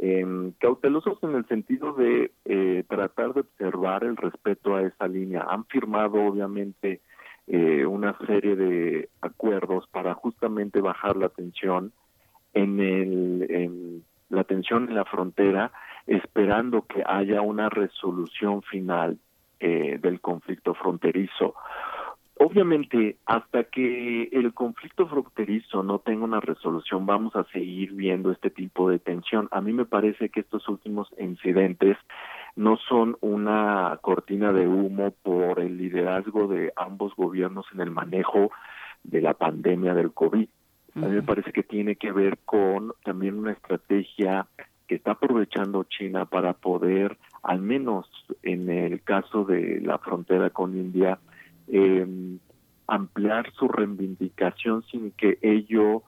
[0.00, 5.44] Eh, cautelosos en el sentido de eh, tratar de observar el respeto a esa línea.
[5.48, 7.00] Han firmado, obviamente,
[7.48, 11.92] eh, una serie de acuerdos para justamente bajar la tensión
[12.54, 15.72] en, el, la tensión en la frontera,
[16.06, 19.18] esperando que haya una resolución final
[19.60, 21.54] eh, del conflicto fronterizo.
[22.40, 28.48] Obviamente, hasta que el conflicto fronterizo no tenga una resolución, vamos a seguir viendo este
[28.48, 29.48] tipo de tensión.
[29.50, 31.96] A mí me parece que estos últimos incidentes
[32.54, 38.52] no son una cortina de humo por el liderazgo de ambos gobiernos en el manejo
[39.02, 40.48] de la pandemia del COVID.
[40.98, 44.48] A mí me parece que tiene que ver con también una estrategia
[44.88, 48.10] que está aprovechando China para poder, al menos
[48.42, 51.20] en el caso de la frontera con India,
[51.68, 52.04] eh,
[52.88, 56.02] ampliar su reivindicación sin que ello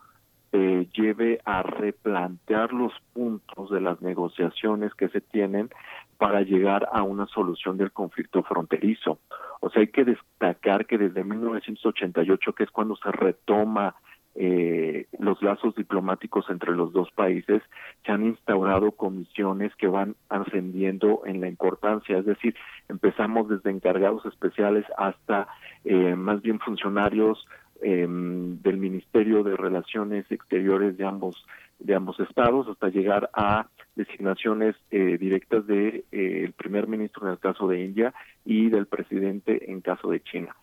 [0.52, 5.70] eh, lleve a replantear los puntos de las negociaciones que se tienen
[6.18, 9.20] para llegar a una solución del conflicto fronterizo.
[9.60, 13.94] O sea, hay que destacar que desde 1988, que es cuando se retoma
[14.34, 17.62] eh, los lazos diplomáticos entre los dos países,
[18.04, 22.54] se han instaurado comisiones que van ascendiendo en la importancia, es decir,
[22.88, 25.48] empezamos desde encargados especiales hasta
[25.84, 27.46] eh, más bien funcionarios
[27.82, 31.46] eh, del Ministerio de Relaciones Exteriores de ambos
[31.80, 33.66] de ambos estados hasta llegar a
[33.96, 39.70] designaciones eh, directas de eh, primer ministro en el caso de India y del presidente
[39.70, 40.54] en caso de China.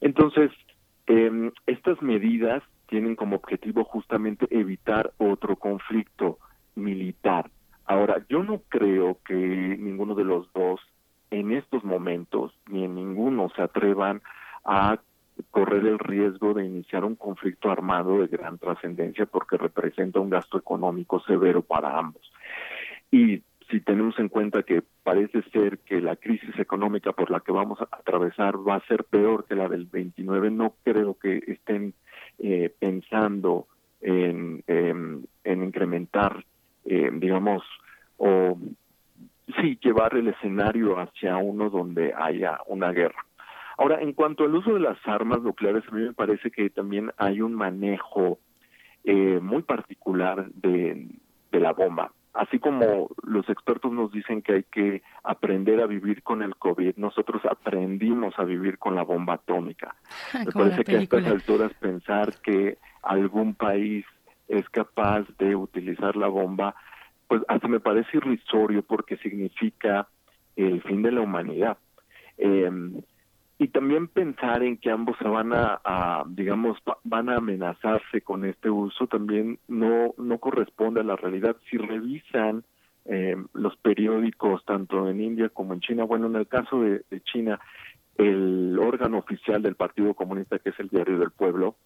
[0.00, 0.50] Entonces,
[1.06, 6.38] eh, estas medidas tienen como objetivo justamente evitar otro conflicto
[6.74, 7.50] militar.
[7.86, 10.80] Ahora, yo no creo que ninguno de los dos
[11.30, 14.22] en estos momentos, ni en ninguno se atrevan
[14.64, 14.98] a
[15.50, 20.58] correr el riesgo de iniciar un conflicto armado de gran trascendencia porque representa un gasto
[20.58, 22.22] económico severo para ambos.
[23.10, 27.52] Y si tenemos en cuenta que parece ser que la crisis económica por la que
[27.52, 31.94] vamos a atravesar va a ser peor que la del 29, no creo que estén
[32.38, 33.66] eh, pensando
[34.00, 36.44] en, en, incrementar,
[36.84, 37.62] eh, digamos,
[38.18, 38.58] o
[39.60, 43.24] sí, llevar el escenario hacia uno donde haya una guerra.
[43.76, 47.10] Ahora, en cuanto al uso de las armas nucleares, a mí me parece que también
[47.16, 48.38] hay un manejo
[49.04, 51.08] eh, muy particular de,
[51.50, 56.22] de la bomba así como los expertos nos dicen que hay que aprender a vivir
[56.22, 59.94] con el COVID, nosotros aprendimos a vivir con la bomba atómica.
[60.44, 64.04] Me parece que a estas alturas pensar que algún país
[64.48, 66.74] es capaz de utilizar la bomba,
[67.28, 70.06] pues hasta me parece irrisorio porque significa
[70.56, 71.78] el fin de la humanidad.
[72.36, 72.70] Eh,
[73.58, 78.68] y también pensar en que ambos se van a, digamos van a amenazarse con este
[78.68, 81.56] uso también no no corresponde a la realidad.
[81.70, 82.64] Si revisan
[83.04, 87.60] eh, los periódicos tanto en India como en China bueno en el caso de, China
[88.16, 91.76] el órgano oficial del Partido Comunista que es el Diario del Pueblo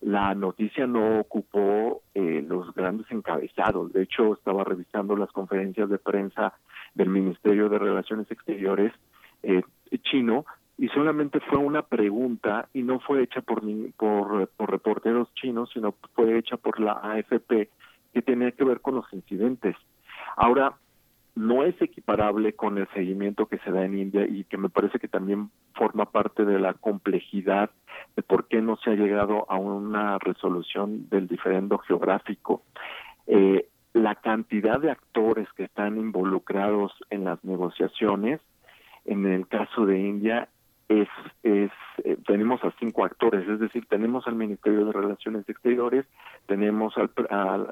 [0.00, 3.92] la noticia no ocupó eh, los grandes encabezados.
[3.92, 6.54] De hecho estaba revisando las conferencias de prensa
[6.94, 8.92] del Ministerio de Relaciones Exteriores
[9.42, 9.62] eh,
[10.02, 10.46] chino
[10.78, 13.62] y solamente fue una pregunta y no fue hecha por,
[13.96, 17.68] por, por reporteros chinos, sino fue hecha por la AFP
[18.12, 19.76] que tenía que ver con los incidentes.
[20.36, 20.74] Ahora,
[21.34, 24.98] no es equiparable con el seguimiento que se da en India y que me parece
[24.98, 27.70] que también forma parte de la complejidad
[28.16, 32.62] de por qué no se ha llegado a una resolución del diferendo geográfico.
[33.26, 38.40] Eh, la cantidad de actores que están involucrados en las negociaciones,
[39.04, 40.48] en el caso de India,
[40.88, 41.08] es,
[41.42, 41.70] es
[42.04, 46.06] eh, tenemos a cinco actores, es decir, tenemos al Ministerio de Relaciones Exteriores,
[46.46, 47.10] tenemos al,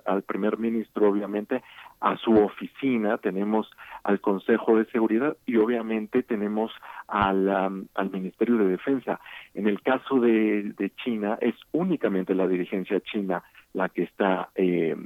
[0.04, 1.62] al, primer ministro, obviamente,
[2.00, 3.70] a su oficina, tenemos
[4.02, 6.72] al Consejo de Seguridad y obviamente tenemos
[7.08, 7.48] al,
[7.94, 9.20] al Ministerio de Defensa.
[9.54, 14.96] En el caso de, de China, es únicamente la dirigencia china la que está eh,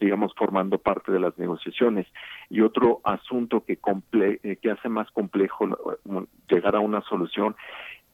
[0.00, 2.06] digamos, formando parte de las negociaciones.
[2.48, 5.68] Y otro asunto que, comple eh, que hace más complejo
[6.48, 7.54] llegar a una solución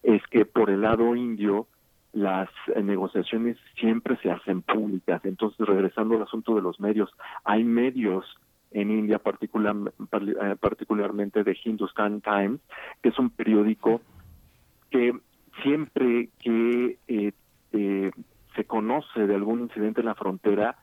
[0.02, 1.68] es que por el lado indio
[2.12, 5.24] las eh, negociaciones siempre se hacen públicas.
[5.24, 7.10] Entonces, regresando al asunto de los medios,
[7.44, 8.24] hay medios
[8.72, 9.76] en India, particular,
[10.12, 12.60] eh, particularmente de Hindustan Times,
[13.00, 14.00] que es un periódico
[14.90, 15.12] que
[15.62, 16.98] siempre que
[18.56, 20.76] se conoce de algún incidente en la frontera,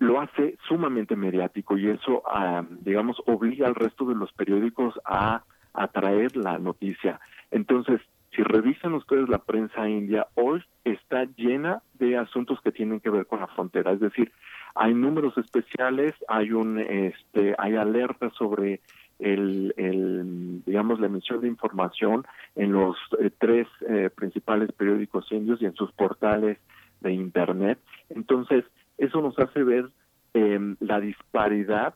[0.00, 5.44] lo hace sumamente mediático y eso, ah, digamos, obliga al resto de los periódicos a
[5.74, 7.20] atraer la noticia.
[7.50, 8.00] Entonces,
[8.34, 13.26] si revisan ustedes la prensa india, hoy está llena de asuntos que tienen que ver
[13.26, 14.32] con la frontera, es decir,
[14.74, 18.80] hay números especiales, hay un, este, hay alertas sobre
[19.18, 22.24] el, el, digamos, la emisión de información
[22.56, 26.56] en los eh, tres eh, principales periódicos indios y en sus portales
[27.00, 27.78] de internet.
[28.08, 28.64] Entonces,
[29.00, 29.90] eso nos hace ver
[30.34, 31.94] eh, la disparidad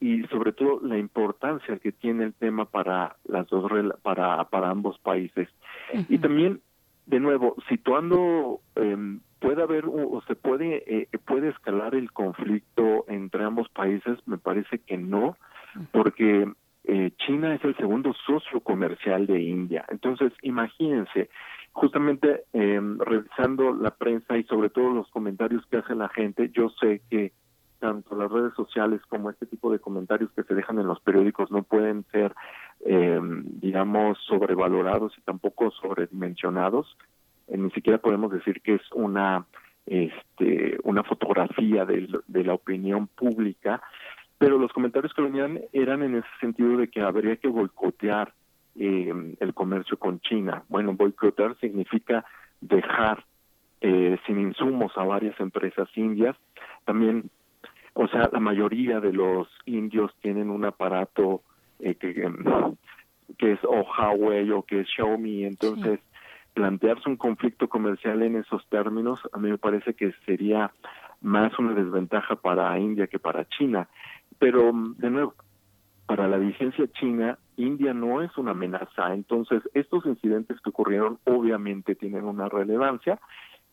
[0.00, 3.70] y sobre todo la importancia que tiene el tema para las dos
[4.02, 5.48] para para ambos países.
[6.08, 6.60] Y también
[7.06, 8.96] de nuevo situando eh,
[9.38, 14.78] puede haber o se puede eh, puede escalar el conflicto entre ambos países me parece
[14.78, 15.36] que no
[15.92, 16.48] porque
[16.84, 19.84] eh, China es el segundo socio comercial de India.
[19.88, 21.30] Entonces imagínense
[21.74, 26.70] justamente eh, revisando la prensa y sobre todo los comentarios que hace la gente, yo
[26.80, 27.32] sé que
[27.80, 31.50] tanto las redes sociales como este tipo de comentarios que se dejan en los periódicos
[31.50, 32.32] no pueden ser,
[32.86, 33.20] eh,
[33.60, 36.96] digamos, sobrevalorados y tampoco sobredimensionados.
[37.48, 39.44] Eh, ni siquiera podemos decir que es una,
[39.84, 43.82] este, una fotografía de, la opinión pública,
[44.38, 48.32] pero los comentarios que venían eran en ese sentido de que habría que boicotear
[48.76, 50.64] eh, el comercio con China.
[50.68, 52.24] Bueno, boicotar significa
[52.60, 53.24] dejar
[53.80, 56.36] eh, sin insumos a varias empresas indias.
[56.84, 57.30] También,
[57.92, 61.42] o sea, la mayoría de los indios tienen un aparato
[61.80, 62.14] eh, que,
[63.38, 66.00] que es o Huawei o que es Xiaomi, entonces
[66.54, 70.70] plantearse un conflicto comercial en esos términos a mí me parece que sería
[71.20, 73.88] más una desventaja para India que para China.
[74.38, 75.34] Pero, de nuevo,
[76.06, 79.14] para la vigencia china, India no es una amenaza.
[79.14, 83.18] Entonces, estos incidentes que ocurrieron obviamente tienen una relevancia,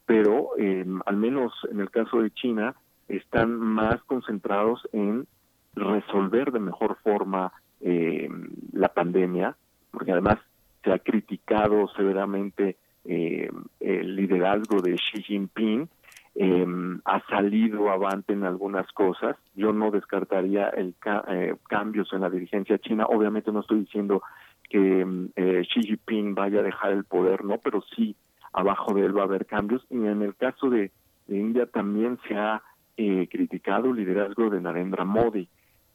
[0.05, 2.75] pero eh, al menos en el caso de China,
[3.07, 5.27] están más concentrados en
[5.75, 7.51] resolver de mejor forma
[7.81, 8.29] eh,
[8.71, 9.55] la pandemia,
[9.91, 10.37] porque además
[10.83, 13.49] se ha criticado severamente eh,
[13.79, 15.89] el liderazgo de Xi Jinping
[16.35, 16.65] eh,
[17.05, 19.35] ha salido avante en algunas cosas.
[19.55, 20.95] Yo no descartaría el
[21.27, 23.05] eh, cambios en la dirigencia china.
[23.07, 24.21] Obviamente no estoy diciendo
[24.69, 25.05] que
[25.35, 28.15] eh, Xi Jinping vaya a dejar el poder, no, pero sí
[28.53, 29.85] abajo de él va a haber cambios.
[29.89, 30.91] Y en el caso de,
[31.27, 32.61] India también se ha
[32.97, 35.47] eh, criticado el liderazgo de Narendra Modi.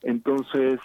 [0.03, 0.81] Entonces,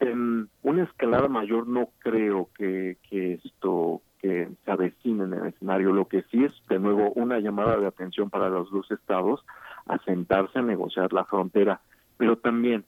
[0.00, 5.92] en una escalada mayor no creo que, que esto que se avecinen en el escenario.
[5.92, 9.44] Lo que sí es, de nuevo, una llamada de atención para los dos estados
[9.86, 11.80] a sentarse a negociar la frontera,
[12.16, 12.84] pero también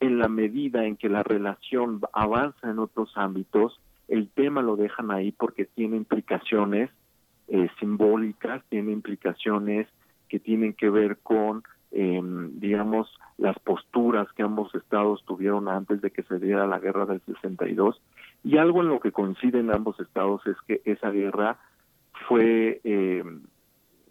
[0.00, 5.10] en la medida en que la relación avanza en otros ámbitos, el tema lo dejan
[5.10, 6.90] ahí porque tiene implicaciones
[7.48, 9.88] eh, simbólicas, tiene implicaciones
[10.28, 11.62] que tienen que ver con,
[11.92, 12.20] eh,
[12.54, 13.08] digamos,
[13.38, 18.00] las posturas que ambos estados tuvieron antes de que se diera la guerra del 62
[18.44, 21.56] y algo en lo que coinciden ambos estados es que esa guerra
[22.28, 23.24] fue eh,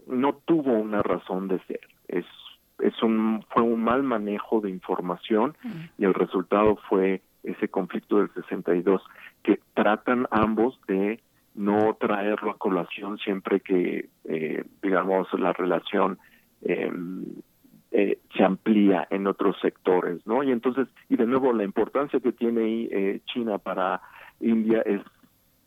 [0.08, 1.88] no tuvo una razón de ser.
[2.08, 2.26] Es
[2.80, 5.56] es un fue un mal manejo de información
[5.98, 9.02] y el resultado fue ese conflicto del 62
[9.44, 11.22] que tratan ambos de
[11.54, 16.18] no traerlo a colación siempre que eh, digamos la relación
[16.64, 16.92] eh,
[17.96, 20.42] eh, se amplía en otros sectores, ¿no?
[20.42, 24.02] Y entonces, y de nuevo, la importancia que tiene eh, China para
[24.44, 25.02] India es,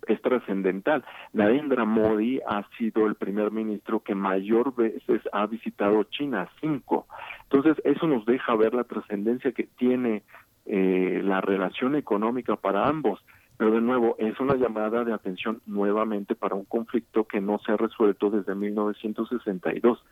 [0.07, 1.05] es trascendental.
[1.33, 7.07] Narendra Modi ha sido el primer ministro que mayor veces ha visitado China, cinco.
[7.45, 10.23] Entonces, eso nos deja ver la trascendencia que tiene
[10.67, 13.25] eh, la relación económica para ambos.
[13.57, 17.73] pero de nuevo, es una llamada de atención nuevamente para un conflicto que no se
[17.73, 20.05] ha resuelto desde 1962.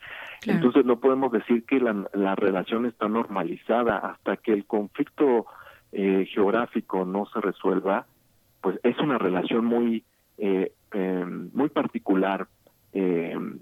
[0.47, 5.47] Entonces no podemos decir que la, la, relación está normalizada hasta que el conflicto
[5.93, 8.07] eh, geográfico no se resuelva,
[8.65, 10.07] pues es una relación muy,
[10.39, 12.49] eh, em, muy particular,
[12.95, 13.59] em,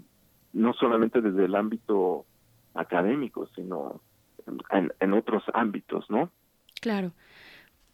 [0.53, 2.25] no solamente desde el ámbito
[2.73, 3.99] académico, sino
[4.69, 6.31] en, en otros ámbitos, ¿no?
[6.79, 7.11] Claro.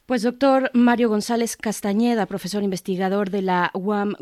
[0.10, 4.15] Pues doctor Mario González Castañeda, profesor investigador de la UAM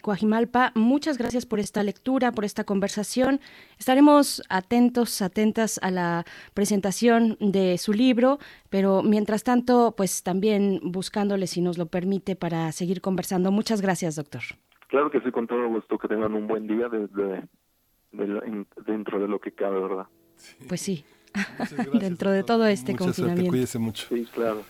[0.00, 3.40] Coajimalpa, muchas gracias por esta lectura, por esta conversación.
[3.78, 8.38] Estaremos atentos, atentas a la presentación de su libro,
[8.70, 13.52] pero mientras tanto, pues también buscándole, si nos lo permite, para seguir conversando.
[13.52, 14.40] Muchas gracias, doctor.
[14.88, 17.46] Claro que sí, con todo gusto, que tengan un buen día desde,
[18.86, 20.06] dentro de lo que cabe, ¿verdad?
[20.70, 21.04] Pues sí,
[22.00, 23.50] dentro de todo este Mucha confinamiento.
[23.50, 24.06] cuídese mucho.
[24.08, 24.62] Sí, claro.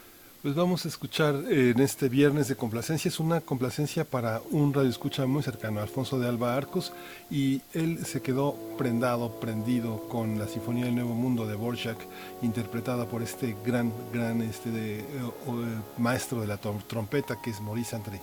[0.44, 3.08] Pues vamos a escuchar eh, en este viernes de complacencia.
[3.08, 6.92] Es una complacencia para un radio escucha muy cercano, Alfonso de Alba Arcos,
[7.30, 11.96] y él se quedó prendado, prendido con la Sinfonía del Nuevo Mundo de Borjak,
[12.42, 15.52] interpretada por este gran, gran este de, eh, eh,
[15.96, 18.20] maestro de la trompeta que es Maurice André.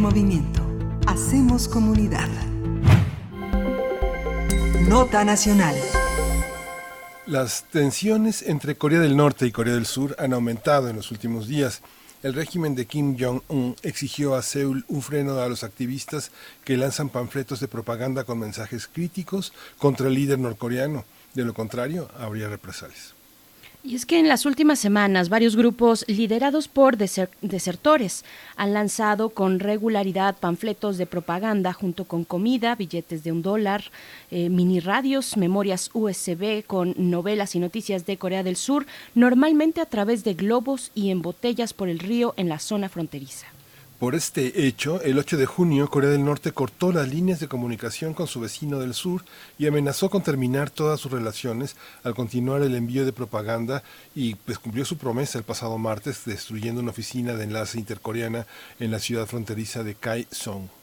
[0.00, 0.62] Movimiento.
[1.06, 2.28] Hacemos comunidad.
[4.88, 5.74] Nota Nacional.
[7.26, 11.48] Las tensiones entre Corea del Norte y Corea del Sur han aumentado en los últimos
[11.48, 11.82] días.
[12.22, 16.30] El régimen de Kim Jong-un exigió a Seúl un freno a los activistas
[16.64, 21.04] que lanzan panfletos de propaganda con mensajes críticos contra el líder norcoreano.
[21.34, 23.17] De lo contrario, habría represalias.
[23.84, 28.24] Y es que en las últimas semanas varios grupos liderados por desertores
[28.56, 33.84] han lanzado con regularidad panfletos de propaganda junto con comida, billetes de un dólar,
[34.32, 38.84] eh, mini radios, memorias USB con novelas y noticias de Corea del Sur,
[39.14, 43.46] normalmente a través de globos y en botellas por el río en la zona fronteriza.
[43.98, 48.14] Por este hecho, el 8 de junio, Corea del Norte cortó las líneas de comunicación
[48.14, 49.24] con su vecino del sur
[49.58, 53.82] y amenazó con terminar todas sus relaciones al continuar el envío de propaganda
[54.14, 58.46] y pues cumplió su promesa el pasado martes destruyendo una oficina de enlace intercoreana
[58.78, 60.77] en la ciudad fronteriza de Kaesong.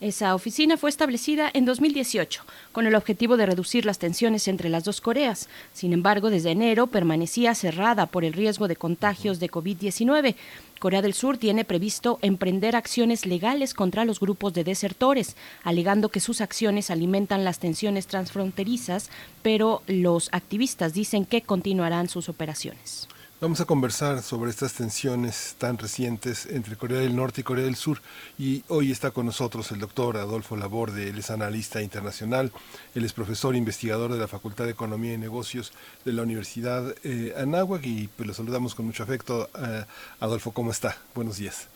[0.00, 4.84] Esa oficina fue establecida en 2018 con el objetivo de reducir las tensiones entre las
[4.84, 5.48] dos Coreas.
[5.72, 10.36] Sin embargo, desde enero permanecía cerrada por el riesgo de contagios de COVID-19.
[10.78, 15.34] Corea del Sur tiene previsto emprender acciones legales contra los grupos de desertores,
[15.64, 19.10] alegando que sus acciones alimentan las tensiones transfronterizas,
[19.42, 23.08] pero los activistas dicen que continuarán sus operaciones.
[23.40, 27.76] Vamos a conversar sobre estas tensiones tan recientes entre Corea del Norte y Corea del
[27.76, 28.00] Sur
[28.36, 32.50] y hoy está con nosotros el doctor Adolfo Laborde, él es analista internacional,
[32.96, 35.72] él es profesor investigador de la Facultad de Economía y Negocios
[36.04, 39.48] de la Universidad eh, Anáhuac y pues lo saludamos con mucho afecto.
[39.56, 39.84] Eh,
[40.18, 40.96] Adolfo, ¿cómo está?
[41.14, 41.68] Buenos días.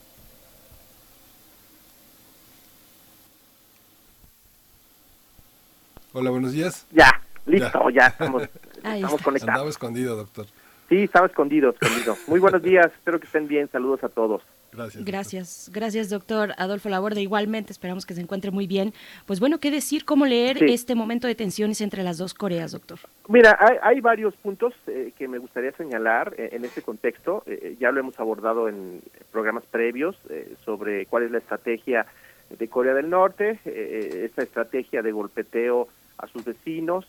[6.12, 6.86] Hola, buenos días.
[6.90, 8.42] Ya, listo, ya, estamos,
[8.82, 9.48] estamos conectados.
[9.54, 10.46] Andaba escondido, doctor.
[10.92, 12.18] Sí, estaba escondido, escondido.
[12.26, 14.42] Muy buenos días, espero que estén bien, saludos a todos.
[14.72, 15.04] Gracias.
[15.06, 17.22] Gracias, gracias doctor Adolfo Laborde.
[17.22, 18.92] Igualmente esperamos que se encuentre muy bien.
[19.24, 20.04] Pues bueno, ¿qué decir?
[20.04, 22.98] ¿Cómo leer este momento de tensiones entre las dos Coreas, doctor?
[23.26, 27.42] Mira, hay, varios puntos eh, que me gustaría señalar eh, en este contexto.
[27.46, 29.00] Eh, ya lo hemos abordado en
[29.30, 30.14] programas previos
[30.62, 32.04] sobre cuál es la estrategia
[32.50, 35.88] de Corea del Norte, esta estrategia de golpeteo
[36.22, 37.06] a sus vecinos,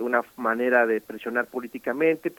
[0.00, 2.32] una manera de presionar políticamente,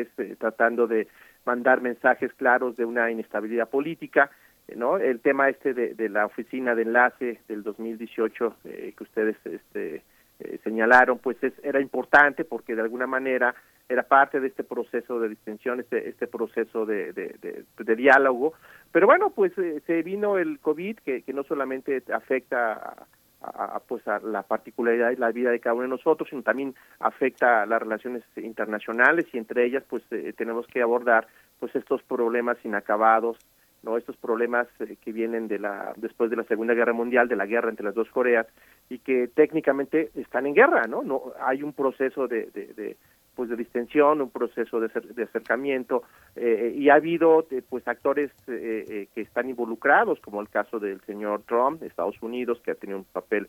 [0.00, 0.08] es
[0.38, 1.08] tratando de
[1.44, 4.30] mandar mensajes claros de una inestabilidad política,
[4.76, 4.98] ¿no?
[4.98, 10.02] El tema este de, la oficina de enlace del 2018 eh, que ustedes este,
[10.40, 13.54] eh, señalaron, pues es, era importante porque de alguna manera
[13.88, 18.52] era parte de este proceso de distensión, este, este proceso de, de, diálogo.
[18.92, 23.06] Pero bueno, pues eh, se vino el COVID que, que no solamente afecta a,
[23.40, 26.74] a, pues a la particularidad y la vida de cada uno de nosotros, sino también
[26.98, 31.28] afecta a las relaciones internacionales y entre ellas pues eh, tenemos que abordar
[31.60, 33.38] pues estos problemas inacabados,
[33.82, 37.36] no estos problemas eh, que vienen de la después de la Segunda Guerra Mundial, de
[37.36, 38.46] la guerra entre las dos Coreas
[38.88, 41.02] y que técnicamente están en guerra, ¿no?
[41.02, 42.96] No hay un proceso de, de
[43.38, 46.02] pues de distensión, un proceso de, acercamiento
[46.34, 51.00] eh, y ha habido eh, pues actores eh, que están involucrados como el caso del
[51.02, 53.46] señor Trump Estados Unidos que ha tenido un papel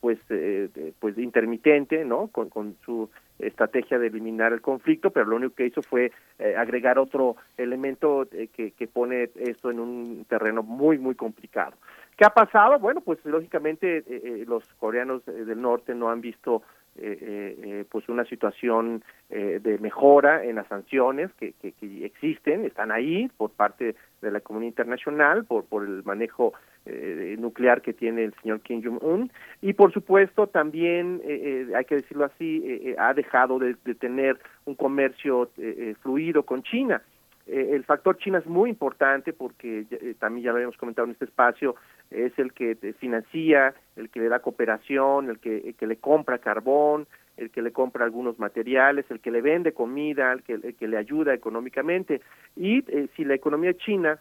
[0.00, 0.18] pues
[0.98, 5.66] pues intermitente no con, con, su estrategia de eliminar el conflicto pero lo único que
[5.66, 6.12] hizo fue
[6.56, 11.76] agregar otro elemento que, que pone esto en un terreno muy muy complicado
[12.16, 12.78] ¿Qué ha pasado?
[12.78, 14.02] Bueno, pues lógicamente
[14.46, 16.85] los coreanos del norte no han visto eh, eh, eh,
[17.90, 23.28] pues una situación eh, de mejora en las sanciones que, que, que, existen, están ahí
[23.36, 26.54] por parte de la comunidad internacional, por, por el manejo
[26.86, 31.20] eh, nuclear que tiene el señor Kim Jong-un y por supuesto también,
[31.74, 35.50] hay que decirlo así, ha dejado de, de, tener un comercio
[36.02, 37.02] fluido con China.
[37.46, 39.86] el factor China es muy importante porque
[40.18, 41.74] también ya lo habíamos comentado en este espacio,
[42.10, 47.06] es el que financia, el que le da cooperación, el que, que le compra carbón,
[47.36, 50.88] el que le compra algunos materiales, el que le vende comida, el que, el que
[50.88, 52.22] le ayuda económicamente.
[52.56, 54.18] Y eh, si la economía china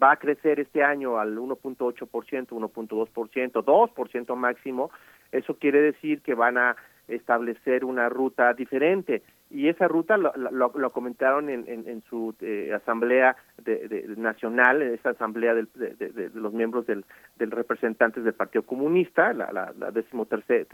[0.00, 4.90] va a crecer este año al 1.8%, 1.2%, 2% máximo,
[5.32, 6.76] eso quiere decir que van a
[7.08, 14.04] establecer una ruta diferente y esa ruta lo, comentaron en, en, su eh, asamblea de,
[14.16, 17.04] nacional, en esa asamblea de, de, los miembros del,
[17.36, 20.66] del representantes del Partido Comunista, la, la, la decimotercera,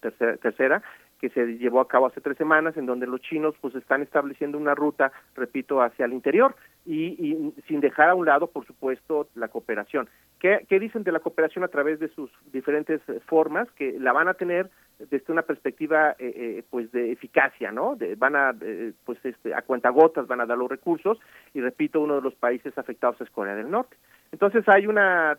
[0.00, 0.82] tercera, tercera,
[1.20, 4.58] que se llevó a cabo hace tres semanas, en donde los chinos pues están estableciendo
[4.58, 9.28] una ruta, repito, hacia el interior y, y sin dejar a un lado, por supuesto,
[9.36, 10.08] la cooperación.
[10.40, 13.70] ¿Qué, ¿Qué dicen de la cooperación a través de sus diferentes formas?
[13.72, 14.70] Que la van a tener
[15.08, 17.96] desde una perspectiva eh, eh, pues de eficacia, ¿no?
[17.96, 21.18] De, van a eh, pues este a cuentagotas van a dar los recursos
[21.54, 23.96] y repito uno de los países afectados es Corea del Norte.
[24.32, 25.38] Entonces hay una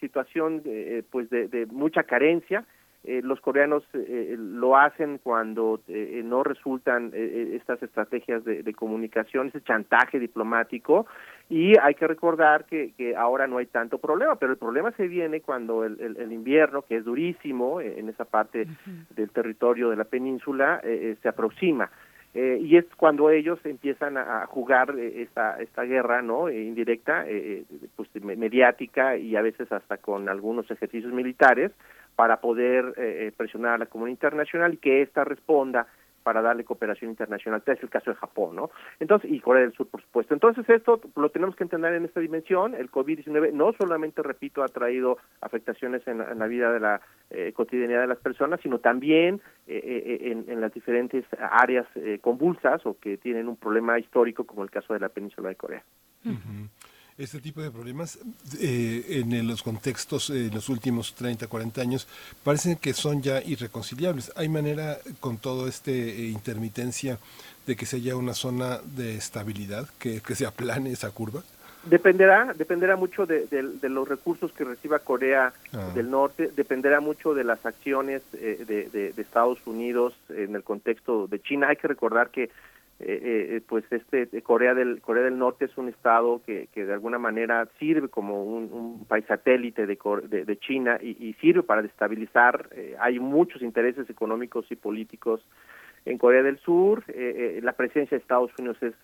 [0.00, 0.62] situación
[1.10, 2.64] pues de, de mucha carencia
[3.04, 9.62] eh, los coreanos eh, lo hacen cuando eh, no resultan estas estrategias de, comunicación, ese
[9.62, 11.06] chantaje diplomático,
[11.48, 15.06] y hay que recordar que, que, ahora no hay tanto problema, pero el problema se
[15.06, 18.66] viene cuando el, el, invierno, que es durísimo en esa parte
[19.10, 21.90] del territorio de la península, se aproxima.
[22.34, 27.24] y es cuando ellos empiezan a, jugar esta esta guerra no indirecta
[27.96, 31.72] pues mediática y a veces hasta con algunos ejercicios militares
[32.18, 35.86] para poder eh, eh, presionar a la comunidad internacional y que ésta responda
[36.24, 37.60] para darle cooperación internacional.
[37.60, 38.72] Este es el caso de Japón, ¿no?
[38.98, 40.34] Entonces, y Corea del Sur, por supuesto.
[40.34, 42.74] Entonces, esto lo tenemos que entender en esta dimensión.
[42.74, 47.00] El COVID-19 no solamente, repito, ha traído afectaciones en, la vida de la
[47.30, 51.86] eh, cotidianidad de las personas, sino también en, las diferentes áreas
[52.20, 55.84] convulsas o que tienen un problema histórico, como el caso de la península de Corea
[57.18, 58.18] este tipo de problemas
[58.60, 62.06] eh, en los contextos en los últimos 30, 40 años
[62.44, 64.32] parecen que son ya irreconciliables.
[64.36, 67.18] ¿Hay manera con todo este eh, intermitencia
[67.66, 71.42] de que se haya una zona de estabilidad, que, que se aplane esa curva?
[71.84, 73.46] Dependerá, dependerá mucho de,
[73.82, 75.90] los recursos que reciba Corea ah.
[75.94, 81.26] del Norte, dependerá mucho de las acciones eh, de, de, Estados Unidos en el contexto
[81.28, 81.68] de China.
[81.68, 82.50] Hay que recordar que
[83.00, 86.92] eh, eh, pues este Corea del Corea del Norte es un estado que, que de
[86.92, 89.96] alguna manera sirve como un, país satélite de,
[90.44, 95.40] de, China y, sirve para destabilizar eh, hay muchos intereses económicos y políticos
[96.06, 97.04] en Corea del Sur
[97.62, 98.94] la presencia de Estados Unidos es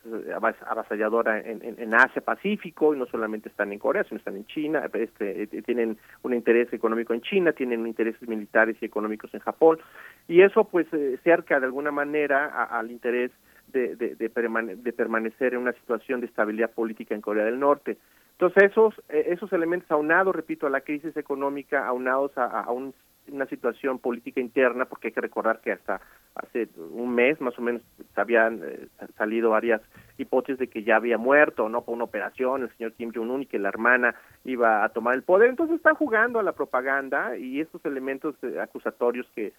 [0.69, 4.91] avasalladora en, en, Asia Pacífico y no solamente están en Corea sino están en China
[4.93, 9.79] este, tienen un interés económico en China tienen intereses militares y económicos en Japón
[10.27, 10.89] y eso pues
[11.23, 13.31] cerca de alguna manera al interés
[13.79, 17.99] de, de, permanecer en una situación de estabilidad política en Corea del Norte.
[18.33, 22.73] Entonces esos, eh, esos elementos aunados, repito, a la crisis económica, aunados a, a
[23.29, 26.01] una situación política interna, porque hay que recordar que hasta
[26.35, 27.83] hace un mes más o menos
[28.17, 29.81] habían eh, salido varias
[30.19, 31.83] hipótesis de que ya había muerto, ¿no?
[31.83, 34.15] Por una operación el señor Kim Jong-un y que la hermana
[34.45, 35.49] iba a tomar el poder.
[35.49, 39.53] Entonces están jugando a la propaganda y estos elementos eh, acusatorios que,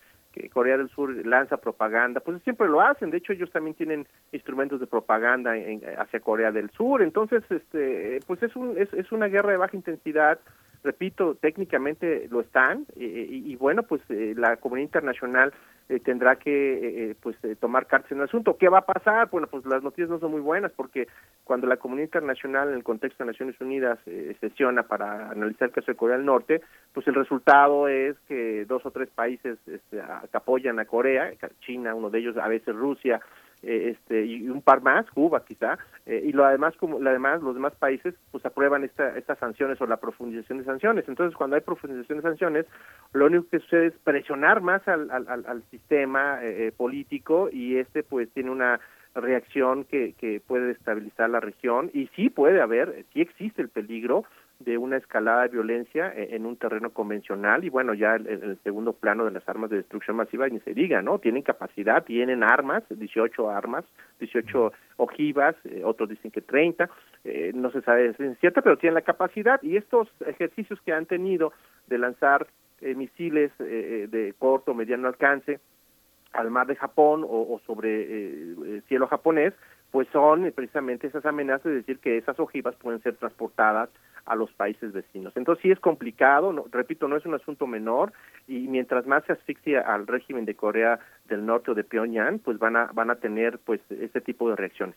[0.52, 3.10] Corea del Sur lanza propaganda, pues siempre lo hacen.
[3.10, 7.02] De hecho, ellos también tienen instrumentos de propaganda en, hacia Corea del Sur.
[7.02, 10.38] Entonces, este, pues es, un, es, es una guerra de baja intensidad
[10.86, 15.54] repito, técnicamente lo están y, bueno, pues eh, la comunidad internacional
[15.90, 18.58] eh, tendrá que eh, pues tomar cartas en el asunto.
[18.58, 19.30] ¿Qué va a pasar?
[19.30, 21.08] Bueno, pues las noticias no son muy buenas porque
[21.44, 24.00] cuando la comunidad internacional en el contexto de Naciones Unidas
[24.40, 26.62] sesiona para analizar el caso de Corea del Norte,
[26.94, 29.98] pues el resultado es que dos o tres países este,
[30.32, 31.32] que apoyan a Corea,
[31.62, 33.20] China, uno de ellos, a veces Rusia,
[33.66, 37.56] eh, este y un par más, Cuba quizá, eh, y lo además como además los
[37.56, 41.06] demás países pues aprueban esta, estas sanciones o la profundización de sanciones.
[41.08, 42.66] Entonces cuando hay profundización de sanciones,
[43.14, 48.30] lo único que sucede es presionar más al, al, sistema eh, político y este pues
[48.32, 48.80] tiene una
[49.16, 54.26] reacción que, que puede destabilizar la región y sí puede haber, sí existe el peligro
[54.60, 58.58] de una escalada de violencia e, en un terreno convencional y bueno, ya en el,
[58.64, 61.20] segundo plano de las armas de destrucción masiva ni se diga, ¿no?
[61.20, 63.84] Tienen capacidad, tienen armas, 18 armas,
[64.20, 66.90] 18 ojivas, eh, otros dicen que 30,
[67.26, 70.94] eh, no se sabe si es cierto, pero tienen la capacidad y estos ejercicios que
[70.94, 71.52] han tenido
[71.88, 72.48] de lanzar
[72.82, 75.60] eh, misiles de corto o mediano alcance
[76.34, 79.54] al mar de Japón o, o sobre cielo japonés,
[79.92, 83.90] pues son precisamente esas amenazas de decir que esas ojivas pueden ser transportadas
[84.26, 85.36] a los países vecinos.
[85.36, 88.14] Entonces sí es complicado, no, repito, no es un asunto menor
[88.48, 92.58] y mientras más se asfixia al régimen de Corea del Norte o de Pyongyang, pues
[92.58, 94.96] van a van a tener pues ese tipo de reacciones.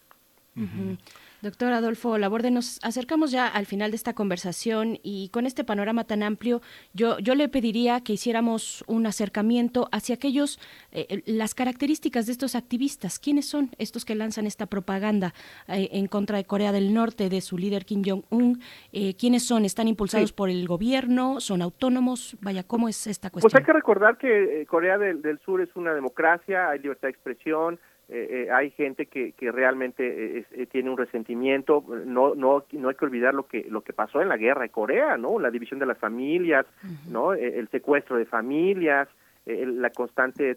[1.40, 6.02] Doctor Adolfo Laborde, nos acercamos ya al final de esta conversación y con este panorama
[6.02, 6.60] tan amplio,
[6.94, 10.58] yo, yo le pediría que hiciéramos un acercamiento hacia aquellos,
[10.90, 13.20] eh, las características de estos activistas.
[13.20, 15.32] ¿Quiénes son estos que lanzan esta propaganda
[15.68, 18.60] eh, en contra de Corea del Norte, de su líder Kim Jong-un?
[18.92, 19.64] Eh, ¿Quiénes son?
[19.64, 21.38] ¿Están impulsados por el gobierno?
[21.38, 22.36] ¿Son autónomos?
[22.40, 23.52] Vaya, ¿cómo es esta cuestión?
[23.52, 27.78] Pues hay que recordar que Corea del Sur es una democracia, hay libertad de expresión,
[28.10, 31.84] eh, eh, hay gente que, que realmente eh, tiene un resentimiento.
[32.06, 34.70] No no no hay que olvidar lo que lo que pasó en la guerra de
[34.70, 36.64] Corea no la división de las familias
[37.10, 39.08] no el secuestro de familias
[39.44, 40.56] la constante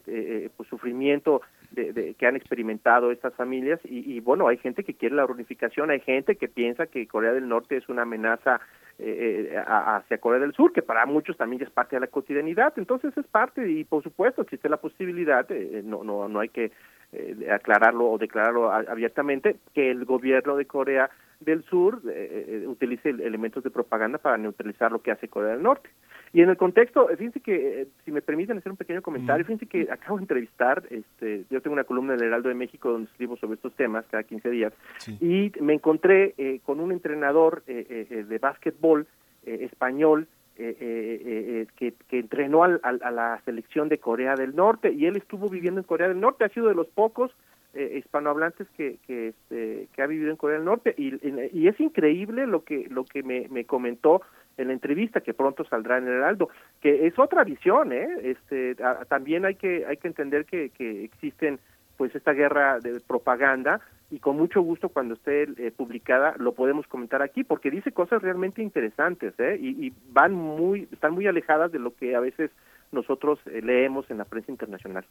[0.55, 1.41] pues, sufrimiento
[1.71, 3.79] de, que han experimentado estas familias.
[3.83, 7.33] Y, y, bueno hay gente que quiere la reunificación hay gente que piensa que Corea
[7.33, 8.61] del Norte es una amenaza
[8.97, 12.73] hacia Corea del Sur que para muchos también es parte de la cotidianidad.
[12.77, 15.49] Entonces es parte y por supuesto existe la posibilidad
[15.83, 16.71] no no no hay que
[17.13, 21.09] eh, aclararlo o declararlo abiertamente, que el gobierno de Corea
[21.41, 25.61] del Sur eh, eh, utilice elementos de propaganda para neutralizar lo que hace Corea del
[25.61, 25.89] Norte.
[26.31, 29.91] Y en el contexto, fíjense que, si me permiten hacer un pequeño comentario, fíjense que
[29.91, 33.55] acabo de entrevistar, este, yo tengo una columna del Heraldo de México donde escribo sobre
[33.55, 34.71] estos temas cada 15 días,
[35.19, 39.05] y me encontré con un entrenador de básquetbol
[39.43, 44.91] español eh, eh, eh, que, que, entrenó al, a la selección de Corea del Norte
[44.91, 47.31] y él estuvo viviendo en Corea del Norte, ha sido de los pocos
[47.73, 51.13] hispanohablantes que, que, este, que ha vivido en Corea del Norte y,
[51.57, 54.21] y es increíble lo que, lo que me, me comentó
[54.57, 56.49] en la entrevista que pronto saldrá en el Heraldo,
[56.81, 58.09] que es otra visión, ¿eh?
[58.23, 58.75] Este,
[59.07, 61.59] también hay que hay que entender que, que existen
[61.95, 63.79] pues esta guerra de propaganda
[64.11, 68.21] y con mucho gusto cuando esté eh, publicada lo podemos comentar aquí porque dice cosas
[68.21, 69.57] realmente interesantes ¿eh?
[69.59, 72.51] y, van muy están muy alejadas de lo que a veces
[72.91, 75.05] nosotros eh, leemos en la prensa internacional.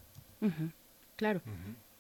[1.17, 1.41] Claro.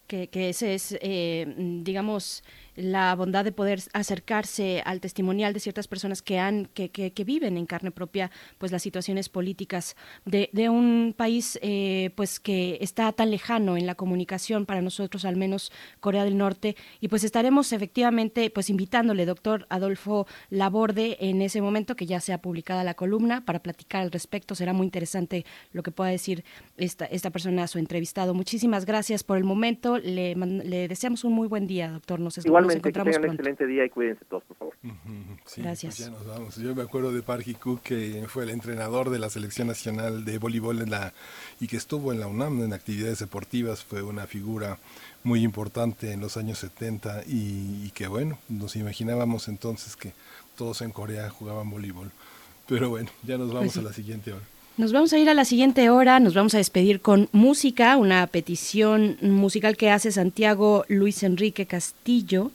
[0.06, 2.44] Que, que, ese es eh, digamos
[2.76, 7.56] la bondad de poder acercarse al testimonial de ciertas personas que han que, que, viven
[7.56, 13.12] en carne propia pues las situaciones políticas de, de un país eh, pues que está
[13.12, 15.70] tan lejano en la comunicación para nosotros al menos
[16.00, 16.76] Corea del Norte.
[17.00, 22.38] Y pues estaremos efectivamente pues invitándole doctor Adolfo Laborde en ese momento que ya sea
[22.38, 24.54] publicada la columna para platicar al respecto.
[24.54, 26.44] Será muy interesante lo que pueda decir
[26.76, 28.34] esta esta persona a su entrevistado.
[28.34, 29.98] Muchísimas gracias por el momento.
[29.98, 32.20] Le, le deseamos un muy buen día doctor.
[32.20, 34.74] Nos Igualmente, que tengan un excelente día y cuídense todos, por favor.
[35.56, 35.96] Gracias.
[35.96, 36.56] Pues ya nos vamos.
[36.56, 40.38] Yo me acuerdo de Parky Cook, que fue el entrenador de la selección nacional de
[40.38, 41.12] voleibol en la,
[41.60, 43.84] y que estuvo en la UNAM en actividades deportivas.
[43.84, 44.78] Fue una figura
[45.22, 50.12] muy importante en los años 70 y, que, bueno, nos imaginábamos entonces que
[50.56, 52.10] todos en Corea jugaban voleibol.
[52.66, 54.44] Pero bueno, ya nos vamos pues a la siguiente hora.
[54.76, 58.26] Nos vamos a ir a la siguiente hora, nos vamos a despedir con música, una
[58.28, 62.50] petición musical que hace Santiago Luis Enrique Castillo.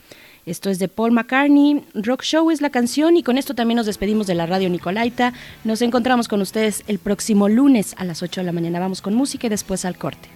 [0.46, 1.84] Esto es de Paul McCartney.
[1.94, 5.34] Rock Show es la canción y con esto también nos despedimos de la radio Nicolaita.
[5.64, 8.80] Nos encontramos con ustedes el próximo lunes a las 8 de la mañana.
[8.80, 10.35] Vamos con música y después al corte.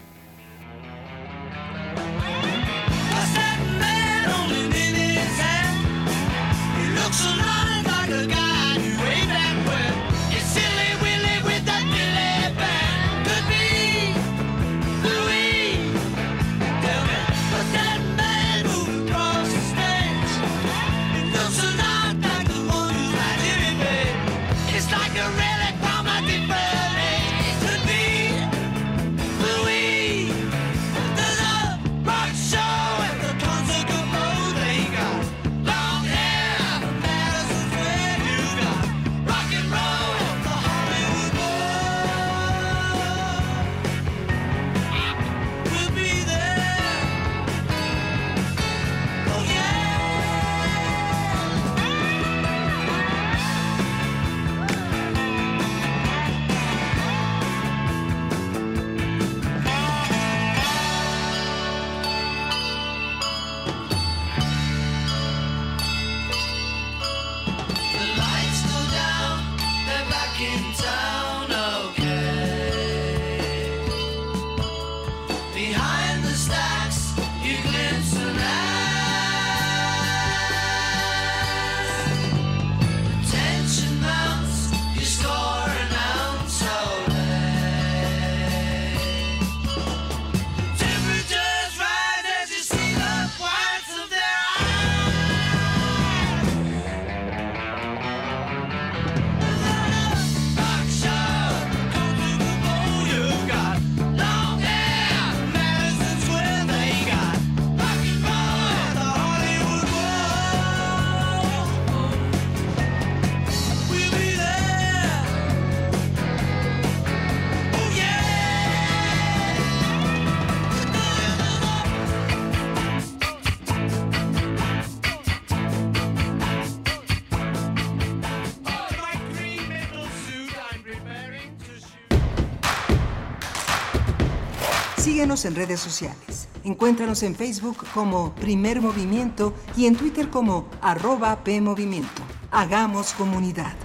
[135.30, 136.47] Síguenos en redes sociales.
[136.64, 142.23] Encuéntranos en Facebook como Primer Movimiento y en Twitter como arroba PMovimiento.
[142.49, 143.76] Hagamos comunidad.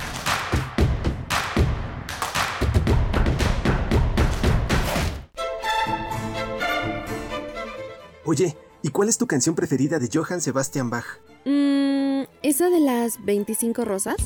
[8.24, 11.04] Oye, ¿y cuál es tu canción preferida de Johann Sebastian Bach?
[11.44, 14.16] Mm, ¿Esa de las 25 rosas?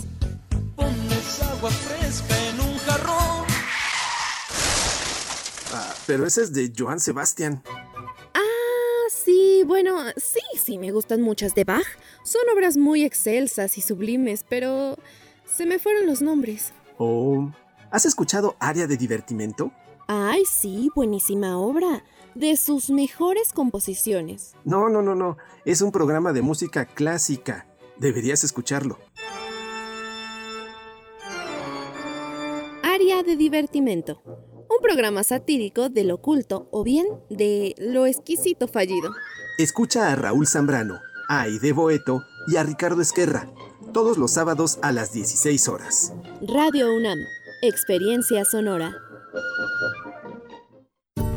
[0.76, 2.57] Pones agua fresca en
[6.08, 7.62] pero esa es de Johann Sebastian.
[8.32, 8.40] Ah,
[9.10, 11.84] sí, bueno, sí, sí, me gustan muchas de Bach.
[12.24, 14.96] Son obras muy excelsas y sublimes, pero
[15.44, 16.72] se me fueron los nombres.
[16.96, 17.50] Oh,
[17.90, 19.70] ¿has escuchado Área de Divertimento?
[20.06, 22.02] Ay, sí, buenísima obra.
[22.34, 24.54] De sus mejores composiciones.
[24.64, 25.36] No, no, no, no.
[25.66, 27.66] Es un programa de música clásica.
[27.98, 28.98] Deberías escucharlo.
[32.82, 34.22] Área de divertimento.
[34.78, 39.10] Un programa satírico del oculto o bien de lo exquisito fallido.
[39.58, 43.50] Escucha a Raúl Zambrano, a Aide Boeto y a Ricardo Esquerra.
[43.92, 46.12] Todos los sábados a las 16 horas.
[46.42, 47.18] Radio UNAM.
[47.60, 48.94] Experiencia sonora.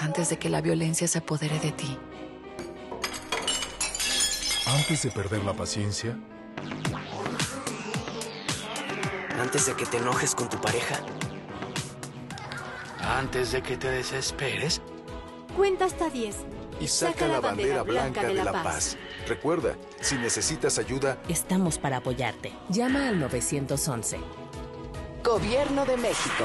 [0.00, 1.98] Antes de que la violencia se apodere de ti.
[4.66, 6.16] Antes de perder la paciencia.
[9.40, 11.00] Antes de que te enojes con tu pareja.
[13.00, 14.82] Antes de que te desesperes.
[15.56, 16.36] Cuenta hasta 10.
[16.80, 18.96] Y saca, la bandera, blanca, de, la, paz.
[19.26, 22.52] Recuerda, si necesitas ayuda, estamos para apoyarte.
[22.68, 24.18] Llama al 911.
[25.24, 26.44] Gobierno de México.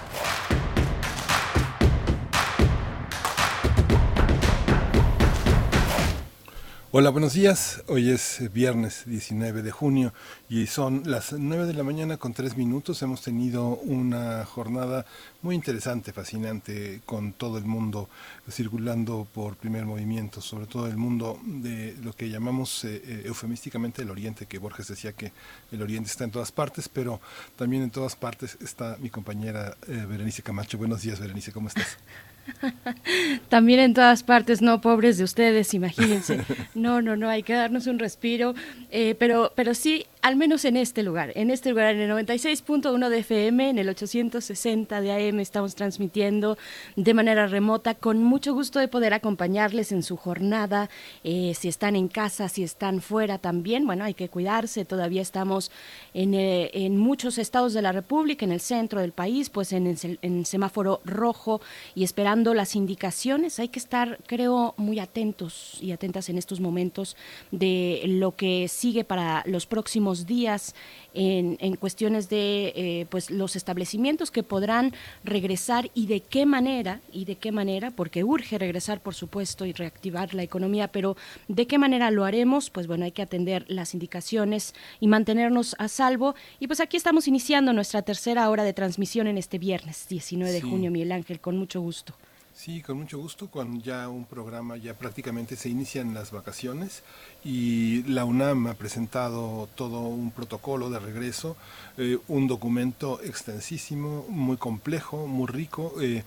[6.93, 7.81] Hola, buenos días.
[7.87, 10.13] Hoy es viernes 19 de junio
[10.49, 13.01] y son las 9 de la mañana con 3 minutos.
[13.01, 15.05] Hemos tenido una jornada
[15.41, 18.09] muy interesante, fascinante, con todo el mundo
[18.49, 24.01] circulando por primer movimiento, sobre todo el mundo de lo que llamamos eh, eh, eufemísticamente
[24.01, 25.31] el Oriente, que Borges decía que
[25.71, 27.21] el Oriente está en todas partes, pero
[27.55, 30.77] también en todas partes está mi compañera eh, Berenice Camacho.
[30.77, 31.97] Buenos días, Berenice, ¿cómo estás?
[33.49, 36.39] También en todas partes, no, pobres de ustedes, imagínense.
[36.75, 38.55] No, no, no, hay que darnos un respiro,
[38.91, 43.09] eh, pero, pero sí al menos en este lugar, en este lugar, en el 96.1
[43.09, 46.59] de FM, en el 860 de AM, estamos transmitiendo
[46.95, 50.89] de manera remota, con mucho gusto de poder acompañarles en su jornada,
[51.23, 55.71] eh, si están en casa, si están fuera también, bueno, hay que cuidarse, todavía estamos
[56.13, 59.97] en, eh, en muchos estados de la República, en el centro del país, pues en,
[60.21, 61.61] en semáforo rojo
[61.95, 67.17] y esperando las indicaciones, hay que estar, creo, muy atentos y atentas en estos momentos
[67.49, 70.75] de lo que sigue para los próximos días
[71.13, 74.93] en, en cuestiones de eh, pues los establecimientos que podrán
[75.23, 79.73] regresar y de qué manera y de qué manera porque urge regresar por supuesto y
[79.73, 81.17] reactivar la economía pero
[81.47, 85.87] de qué manera lo haremos pues bueno hay que atender las indicaciones y mantenernos a
[85.87, 86.35] salvo.
[86.59, 90.61] Y pues aquí estamos iniciando nuestra tercera hora de transmisión en este viernes 19 de
[90.61, 90.91] junio.
[90.91, 92.13] Miguel Ángel con mucho gusto
[92.53, 97.01] Sí, con mucho gusto, con ya un programa, ya prácticamente se inician las vacaciones
[97.43, 101.55] y la UNAM ha presentado todo un protocolo de regreso,
[101.97, 105.93] eh, un documento extensísimo, muy complejo, muy rico.
[106.01, 106.23] Eh,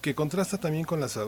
[0.00, 1.18] que contrasta también con las,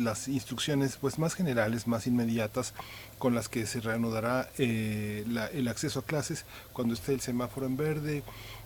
[0.00, 2.72] las instrucciones pues más generales, más inmediatas,
[3.18, 7.76] con las que se reanudará eh, el acceso a clases cuando esté el semáforo en
[7.76, 8.22] verde,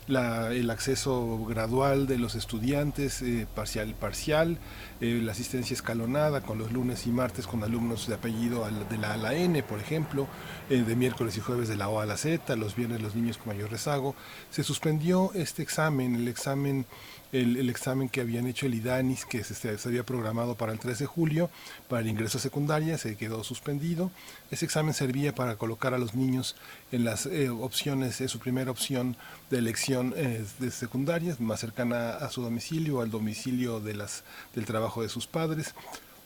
[0.08, 4.58] el acceso gradual de los estudiantes, eh, parcial parcial,
[5.00, 9.10] eh, la asistencia escalonada con los lunes y martes con alumnos de apellido de la
[9.10, 10.26] A a la N, por ejemplo,
[10.70, 13.38] eh, de miércoles y jueves de la O a la Z, los viernes los niños
[13.38, 14.16] con mayor rezago.
[14.50, 16.84] Se suspendió este examen, el examen
[17.32, 20.98] el, examen que habían hecho el IDANIS, que se, se, había programado para el 3
[20.98, 21.50] de julio,
[21.88, 24.10] para el ingreso a secundaria, se quedó suspendido.
[24.50, 26.56] Ese examen servía para colocar a los niños
[26.92, 29.16] en las eh, opciones, es su primera opción
[29.50, 34.66] de elección eh, de secundaria, más cercana a su domicilio, al domicilio de las, del
[34.66, 35.74] trabajo de sus padres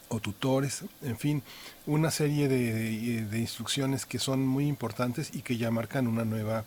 [0.09, 1.43] o tutores, en fin,
[1.87, 6.65] una serie de, de, instrucciones que son muy importantes y que ya marcan una nueva,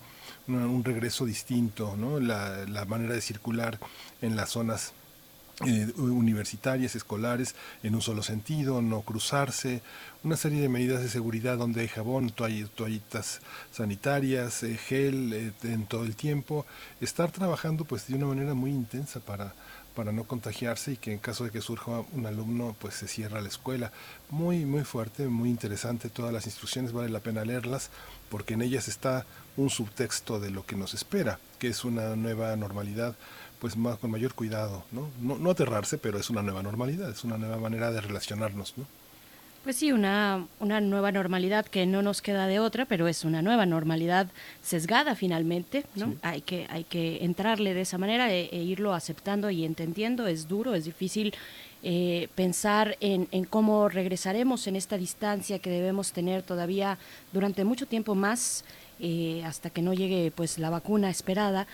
[0.49, 2.19] un regreso distinto, ¿no?
[2.19, 3.80] la, manera de circular
[4.21, 4.93] en las zonas
[5.65, 7.53] eh, universitarias, escolares,
[7.84, 9.81] en un solo sentido, no cruzarse,
[10.23, 15.85] una serie de medidas de seguridad donde hay jabón, toallitas sanitarias, eh, gel eh, en
[15.85, 16.65] todo el tiempo,
[17.01, 19.53] estar trabajando pues de una manera muy intensa para,
[19.95, 23.41] para no contagiarse y que en caso de que surja un alumno pues se cierra
[23.41, 23.91] la escuela.
[24.30, 27.89] Muy, muy fuerte, muy interesante, todas las instrucciones vale la pena leerlas
[28.30, 29.26] porque en ellas está
[29.60, 33.15] un subtexto de lo que nos espera, que es una nueva normalidad
[33.60, 35.10] pues más, con mayor cuidado, ¿no?
[35.22, 35.38] ¿no?
[35.38, 38.86] No aterrarse, pero es una nueva normalidad, es una nueva manera de relacionarnos, ¿no?
[39.64, 43.41] Pues sí, una, una nueva normalidad que no nos queda de otra, pero es una
[43.41, 44.27] nueva normalidad
[44.64, 46.15] sesgada finalmente, ¿no?
[46.22, 50.27] Hay, que, hay que entrarle de esa manera e, e, irlo aceptando y entendiendo.
[50.27, 51.34] Es duro, es difícil
[51.84, 56.98] eh, pensar en, en, cómo regresaremos en esta distancia que debemos tener todavía
[57.34, 58.64] durante mucho tiempo más,
[58.99, 61.67] eh, hasta que no llegue pues la vacuna esperada.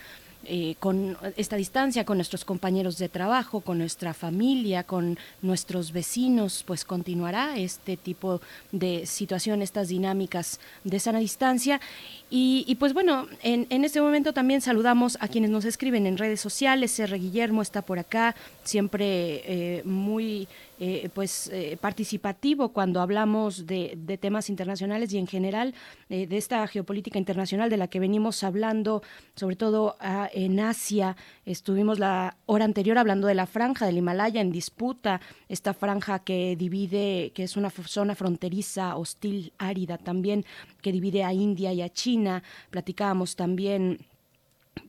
[0.47, 6.63] eh, con esta distancia, con nuestros compañeros de trabajo, con nuestra familia, con nuestros vecinos,
[6.65, 8.41] pues continuará este tipo
[8.71, 11.81] de situación, estas dinámicas de sana distancia.
[12.29, 16.41] Y, pues bueno, en, en, este momento también saludamos a quienes nos escriben en redes
[16.41, 16.99] sociales.
[16.99, 17.17] R.
[17.17, 20.47] Guillermo está por acá, siempre eh, muy
[20.79, 25.73] eh, pues eh, participativo cuando hablamos de, temas internacionales y en general
[26.09, 29.01] de esta geopolítica internacional de la que venimos hablando,
[29.35, 31.15] sobre todo ah, en Asia.
[31.45, 36.55] Estuvimos la hora anterior hablando de la franja del Himalaya en disputa, esta franja que
[36.55, 40.45] divide, que es una zona fronteriza, hostil, árida también,
[40.81, 42.43] que divide a India y a China.
[42.69, 43.99] Platicábamos también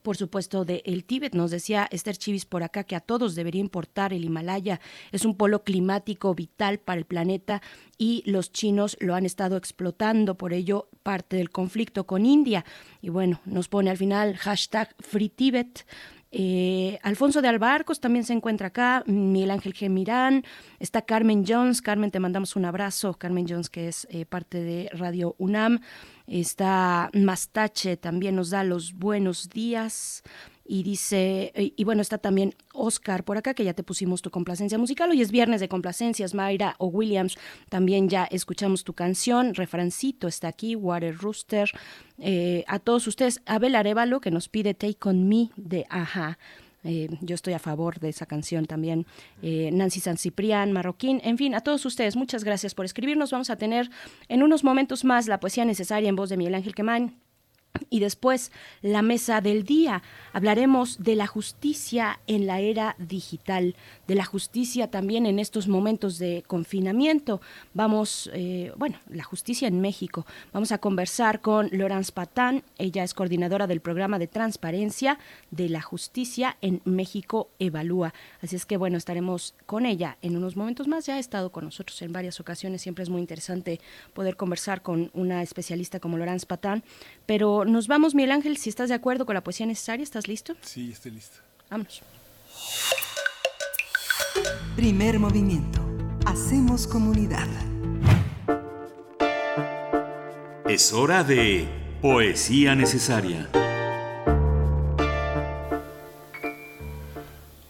[0.02, 1.34] por supuesto, de el Tíbet.
[1.34, 4.80] Nos decía Esther Chivis por acá que a todos debería importar el Himalaya.
[5.12, 7.62] Es un polo climático vital para el planeta
[7.98, 10.36] y los chinos lo han estado explotando.
[10.36, 12.64] Por ello, parte del conflicto con India.
[13.00, 15.28] Y bueno, nos pone al final hashtag Free
[16.38, 20.44] eh, Alfonso de Albarcos también se encuentra acá, Miguel Ángel Gemirán,
[20.78, 21.80] está Carmen Jones.
[21.80, 23.14] Carmen, te mandamos un abrazo.
[23.14, 25.80] Carmen Jones, que es eh, parte de Radio UNAM.
[26.26, 30.22] Está Mastache, también nos da los buenos días
[30.68, 34.78] y dice, y, bueno, está también Oscar por acá, que ya te pusimos tu complacencia
[34.78, 35.10] musical.
[35.10, 37.36] Hoy es viernes de complacencias, Mayra o Williams,
[37.68, 39.54] también ya escuchamos tu canción.
[39.54, 41.70] Refrancito está aquí, Water Rooster.
[42.18, 46.38] Eh, a todos ustedes, Abel Arevalo, que nos pide Take On Me de Aja.
[46.84, 49.06] Eh, yo estoy a favor de esa canción también.
[49.42, 53.32] Eh, Nancy San Ciprián, Marroquín, en fin, a todos ustedes, muchas gracias por escribirnos.
[53.32, 53.90] Vamos a tener
[54.28, 57.16] en unos momentos más la poesía necesaria en voz de Miguel Ángel Quemán
[57.90, 60.02] y después, la mesa del día.
[60.32, 63.74] Hablaremos de la justicia en la era digital,
[64.06, 67.40] de la justicia también en estos momentos de confinamiento.
[67.74, 70.26] Vamos, eh, bueno, la justicia en México.
[70.52, 72.62] Vamos a conversar con Laurence Patán.
[72.78, 75.18] Ella es coordinadora del programa de transparencia
[75.50, 78.12] de la justicia en México Evalúa.
[78.42, 81.06] Así es que, bueno, estaremos con ella en unos momentos más.
[81.06, 82.82] Ya ha estado con nosotros en varias ocasiones.
[82.82, 83.80] Siempre es muy interesante
[84.12, 86.84] poder conversar con una especialista como Laurence Patán.
[87.26, 90.54] Pero nos vamos, Miguel Ángel, si estás de acuerdo con la poesía necesaria, ¿estás listo?
[90.62, 91.38] Sí, estoy listo.
[91.68, 92.02] Vámonos.
[94.76, 95.80] Primer movimiento.
[96.24, 97.48] Hacemos comunidad.
[100.68, 101.68] Es hora de
[102.00, 103.48] poesía necesaria.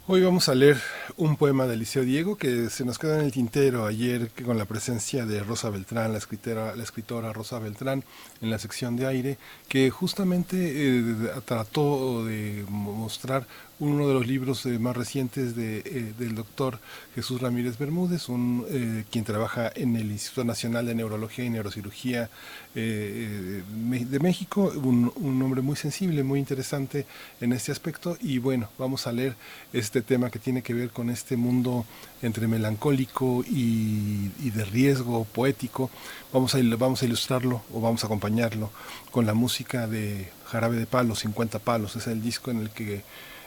[0.07, 0.77] Hoy vamos a leer
[1.19, 4.67] un poema de Liceo Diego que se nos quedó en el tintero ayer con la
[4.67, 8.05] presencia de Rosa Beltrán, la escritora, la escritora Rosa Beltrán,
[8.43, 9.39] en la sección de aire,
[9.69, 13.47] que justamente eh, trató de mostrar
[13.79, 16.79] uno de los libros eh, más recientes de, eh, del doctor
[17.15, 22.31] Jesús Ramírez Bermúdez, un, eh, quien trabaja en el Instituto Nacional de Neurología y Neurocirugía
[22.75, 27.07] de México, un, un, hombre muy sensible, muy interesante
[27.41, 28.19] en este aspecto.
[28.21, 29.35] Y bueno, vamos a leer
[29.73, 31.87] este tema que tiene que ver con este mundo
[32.21, 35.91] entre melancólico y, y de riesgo poético.
[36.35, 38.71] Vamos a, vamos a ilustrarlo o vamos a acompañarlo
[39.11, 43.03] con la música de Jarabe de Palos, 50 Palos, es el disco en el que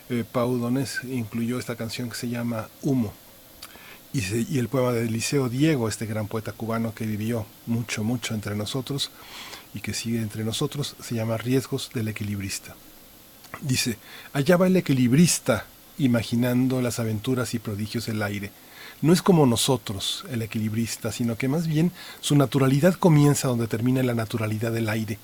[0.10, 3.14] eh, Pau Donés incluyó esta canción que se llama Humo.
[4.11, 8.56] Y, el poema de Eliseo Diego, este gran poeta cubano que vivió mucho, mucho entre
[8.56, 9.11] nosotros
[9.76, 12.76] y que sigue entre nosotros, se llama Riesgos del Equilibrista.
[13.61, 13.98] Dice,
[14.34, 15.65] allá va el equilibrista
[15.99, 18.52] imaginando las aventuras y prodigios del aire.
[19.02, 24.02] No es como nosotros, el equilibrista, sino que más bien su naturalidad comienza donde termina
[24.03, 25.19] la naturalidad del aire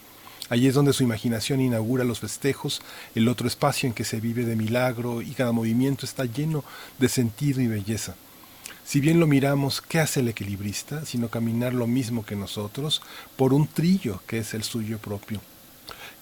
[0.50, 2.82] Allí es donde su imaginación inaugura los festejos,
[3.16, 6.64] el otro espacio en que se vive de milagro y cada movimiento está lleno
[7.00, 8.16] de sentido y belleza.
[8.84, 11.06] Si bien lo miramos, ¿qué hace el equilibrista?
[11.06, 13.02] Sino caminar lo mismo que nosotros
[13.36, 15.42] por un trillo que es el suyo propio.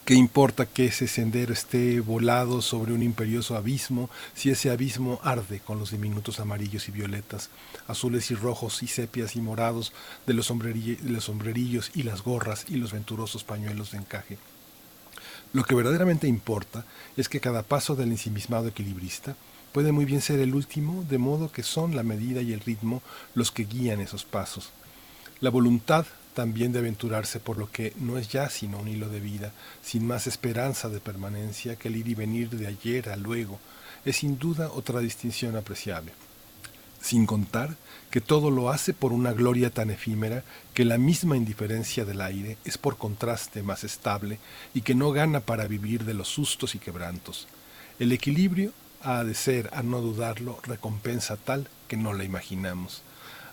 [0.04, 5.60] ¿Qué importa que ese sendero esté volado sobre un imperioso abismo si ese abismo arde
[5.60, 7.48] con los diminutos amarillos y violetas,
[7.88, 9.94] azules y rojos y sepias y morados
[10.26, 14.36] de los, sombrerillos y las gorras y los venturosos pañuelos de encaje?
[15.54, 16.84] Lo que verdaderamente importa
[17.16, 19.36] es que cada paso del ensimismado equilibrista
[19.72, 23.00] puede muy bien ser el último, de modo que son la medida y el ritmo
[23.34, 24.68] los que guían esos pasos.
[25.40, 26.04] La voluntad
[26.34, 29.52] también de aventurarse por lo que no es ya sino un hilo de vida,
[29.82, 33.58] sin más esperanza de permanencia que el ir y venir de ayer a luego,
[34.04, 36.12] es sin duda otra distinción apreciable.
[37.00, 37.76] Sin contar
[38.10, 42.58] que todo lo hace por una gloria tan efímera que la misma indiferencia del aire
[42.64, 44.38] es por contraste más estable
[44.72, 47.46] y que no gana para vivir de los sustos y quebrantos.
[47.98, 53.02] El equilibrio ha de ser, a no dudarlo, recompensa tal que no la imaginamos.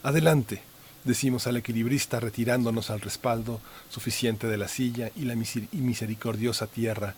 [0.04, 0.64] Adelante,
[1.04, 3.60] decimos al equilibrista retirándonos al respaldo
[3.90, 7.16] suficiente de la silla y la misericordiosa tierra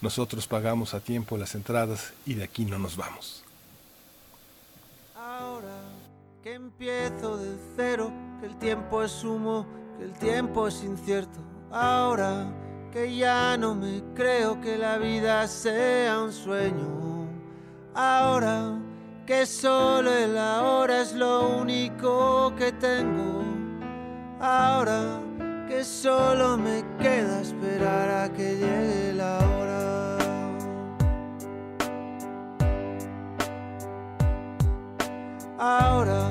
[0.00, 3.44] Nosotros pagamos a tiempo las entradas y de aquí no nos vamos.
[5.14, 5.82] Ahora
[6.42, 9.66] que empiezo de cero, que el tiempo es humo,
[9.98, 11.38] que el tiempo es incierto.
[11.70, 12.50] Ahora
[12.92, 17.28] que ya no me creo que la vida sea un sueño.
[17.94, 18.78] Ahora
[19.30, 23.44] que solo el ahora es lo único que tengo.
[24.40, 25.20] Ahora
[25.68, 30.18] que solo me queda esperar a que llegue la hora.
[35.60, 36.30] Ahora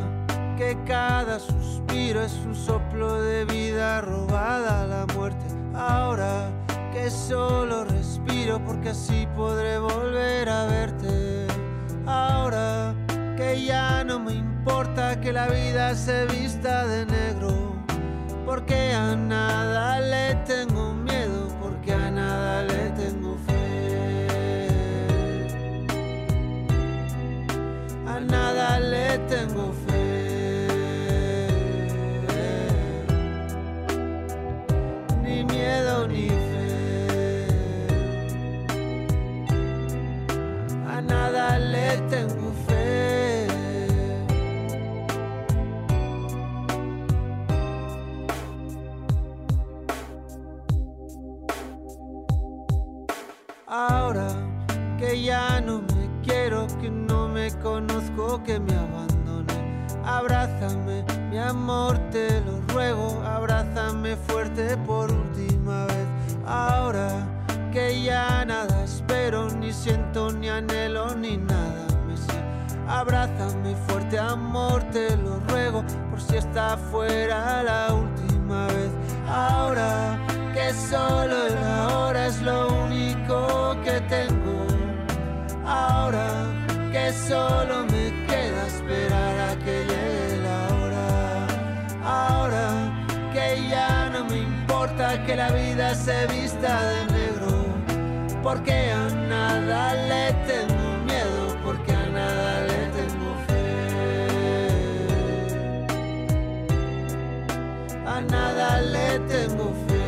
[0.58, 5.46] que cada suspiro es un soplo de vida robada a la muerte.
[5.74, 6.52] Ahora
[6.92, 11.39] que solo respiro porque así podré volver a verte.
[12.10, 12.96] Ahora
[13.38, 17.76] que ya no me importa que la vida se vista de negro.
[18.48, 24.68] Porque a nada le tengo miedo, porque a nada le tengo fe.
[28.08, 29.99] A nada le tengo fe.
[42.10, 43.48] Tengo fe.
[53.68, 54.28] Ahora
[54.98, 59.86] que ya no me quiero, que no me conozco, que me abandone.
[60.04, 63.22] Abrázame, mi amor, te lo ruego.
[63.24, 66.08] Abrázame fuerte por última vez.
[66.46, 67.28] Ahora
[67.72, 72.34] que ya nada espero, ni siento, ni anhelo, ni nada me sé.
[72.88, 75.84] Abrázame fuerte, amor, te lo ruego.
[76.10, 78.92] Por si está fuera la última vez.
[79.28, 80.18] Ahora
[80.54, 84.66] que solo el ahora es lo único que tengo.
[85.66, 86.30] Ahora
[86.92, 91.48] que solo me queda esperar a que llegue la hora.
[92.04, 92.70] Ahora
[93.34, 97.59] que ya no me importa que la vida se vista de negro.
[98.42, 103.64] Porque a nada le tengo miedo, porque a nada le tengo fe.
[108.06, 110.00] A nada le tengo fe.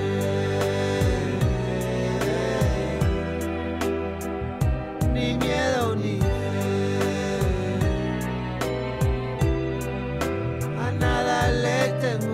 [12.01, 12.30] Tengo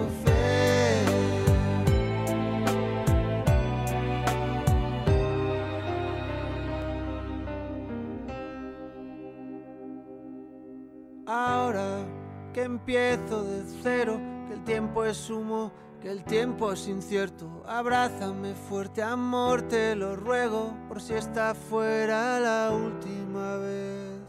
[11.38, 12.04] Ahora
[12.52, 17.64] que empiezo de cero, que el tiempo es humo, que el tiempo es incierto.
[17.68, 24.20] Abrázame fuerte, amor, te lo ruego, por si está fuera la última vez.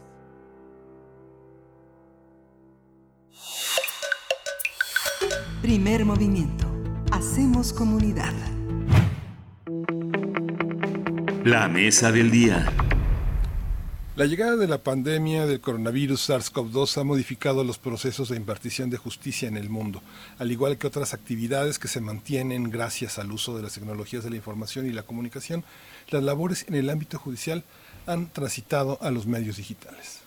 [5.63, 6.67] Primer movimiento.
[7.11, 8.33] Hacemos comunidad.
[11.43, 12.71] La mesa del día.
[14.19, 18.97] La llegada de la pandemia del coronavirus SARS-CoV-2 ha modificado los procesos de impartición de
[18.97, 20.01] justicia en el mundo,
[20.39, 24.29] al igual que otras actividades que se mantienen gracias al uso de las tecnologías de
[24.29, 25.63] la información y la comunicación.
[26.09, 27.63] Las labores en el ámbito judicial
[28.07, 30.18] han transitado a los medios digitales.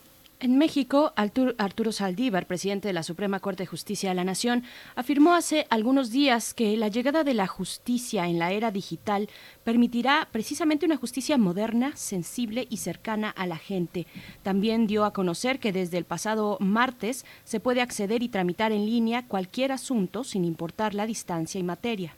[0.43, 4.65] En México, Artur- Arturo Saldívar, presidente de la Suprema Corte de Justicia de la Nación,
[4.97, 9.29] afirmó hace algunos días que la llegada de la justicia en la era digital
[9.63, 14.09] permitirá precisamente una justicia moderna, sensible y cercana a la gente.
[14.43, 18.85] También dio a conocer que desde el pasado martes se puede acceder y tramitar en
[18.85, 22.17] línea cualquier asunto sin importar la distancia y materia.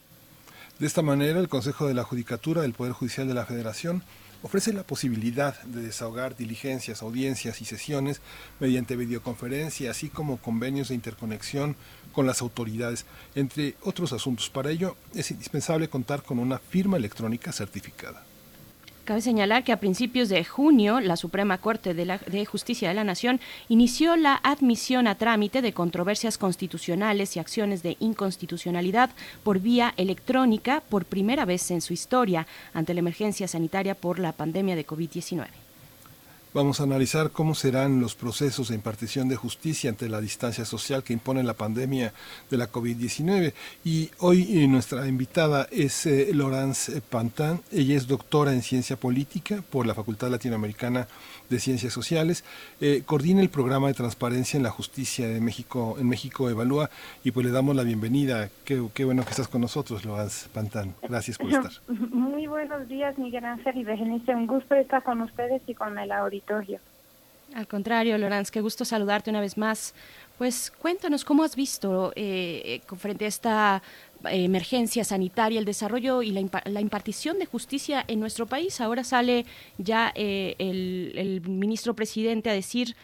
[0.78, 4.02] De esta manera, el Consejo de la Judicatura del Poder Judicial de la Federación
[4.44, 8.20] ofrece la posibilidad de desahogar diligencias, audiencias y sesiones
[8.60, 11.76] mediante videoconferencia, así como convenios de interconexión
[12.12, 14.50] con las autoridades, entre otros asuntos.
[14.50, 18.22] Para ello, es indispensable contar con una firma electrónica certificada.
[19.04, 22.94] Cabe señalar que a principios de junio la Suprema Corte de, la- de Justicia de
[22.94, 29.10] la Nación inició la admisión a trámite de controversias constitucionales y acciones de inconstitucionalidad
[29.42, 34.32] por vía electrónica por primera vez en su historia ante la emergencia sanitaria por la
[34.32, 35.48] pandemia de COVID-19.
[36.54, 41.02] Vamos a analizar cómo serán los procesos de impartición de justicia ante la distancia social
[41.02, 42.12] que impone la pandemia
[42.48, 43.52] de la COVID-19.
[43.84, 47.60] Y hoy eh, nuestra invitada es eh, Laurence Pantin.
[47.72, 51.08] Ella es doctora en ciencia política por la Facultad Latinoamericana
[51.50, 52.44] de Ciencias Sociales.
[52.80, 56.88] Eh, coordina el programa de transparencia en la justicia de México, en México Evalúa.
[57.24, 58.48] Y pues le damos la bienvenida.
[58.64, 60.94] Qué, qué bueno que estás con nosotros, Laurence Pantin.
[61.02, 61.72] Gracias por estar.
[61.88, 64.36] Muy buenos días, Miguel Ángel y Berenice.
[64.36, 66.43] Un gusto estar con ustedes y con el auditorio.
[67.54, 69.94] Al contrario, Lorenz, qué gusto saludarte una vez más.
[70.38, 73.82] Pues cuéntanos cómo has visto eh, eh frente a esta
[74.24, 78.80] eh, emergencia sanitaria, el desarrollo y la, impartición de justicia en nuestro país.
[78.80, 79.46] Ahora sale
[79.78, 82.96] ya eh, el, ministro presidente a decir,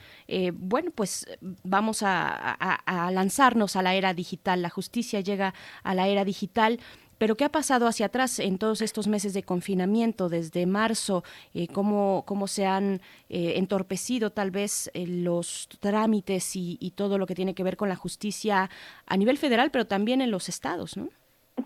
[0.54, 1.26] bueno, pues
[1.62, 5.54] vamos a, lanzarnos a la era digital, la justicia llega
[5.84, 6.80] a la era digital.
[7.20, 11.22] Pero ¿qué ha pasado hacia atrás en todos estos meses de confinamiento desde marzo?
[11.52, 12.94] Eh, cómo, ¿Cómo se han
[13.28, 17.90] eh, entorpecido tal vez eh, los trámites y, todo lo que tiene que ver con
[17.90, 18.70] la justicia
[19.06, 21.08] a nivel federal, pero también en los estados, ¿no?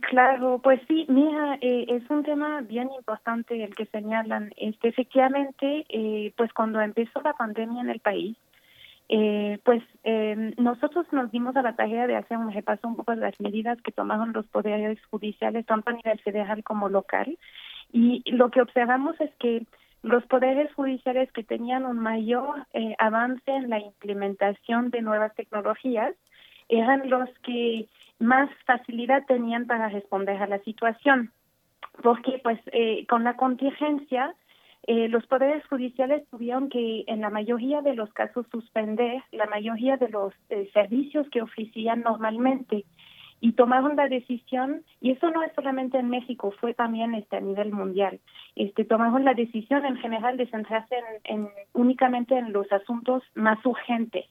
[0.01, 4.53] Claro, pues sí, mira, es un tema bien importante el que señalan.
[4.57, 5.87] Este, efectivamente,
[6.37, 8.37] pues cuando empezó la pandemia en el país,
[9.09, 13.13] eh, pues eh, nosotros nos dimos a la tarea de hacer un repaso un poco
[13.13, 17.39] de las medidas que tomaron los poderes judiciales, tanto a nivel federal como local,
[17.93, 19.67] y lo que observamos es que
[20.03, 26.15] los poderes judiciales que tenían un mayor eh, avance en la implementación de nuevas tecnologías
[26.69, 31.31] eran los que más facilidad tenían para responder a la situación,
[32.03, 34.35] porque pues eh, con la contingencia
[34.87, 39.97] eh, los poderes judiciales tuvieron que, en la mayoría de los casos, suspender la mayoría
[39.97, 42.85] de los eh, servicios que ofrecían normalmente
[43.41, 47.41] y tomaron la decisión, y eso no es solamente en México, fue también este, a
[47.41, 48.21] nivel mundial,
[48.57, 54.27] este, tomaron la decisión en general de centrarse en, únicamente en los asuntos más urgentes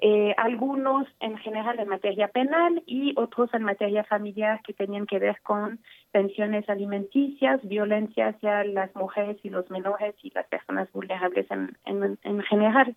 [0.00, 5.18] eh, algunos en general en materia penal y otros en materia familiar que tenían que
[5.18, 5.80] ver con
[6.12, 12.42] pensiones alimenticias, violencia hacia las mujeres y los menores y las personas vulnerables en, en,
[12.42, 12.94] general.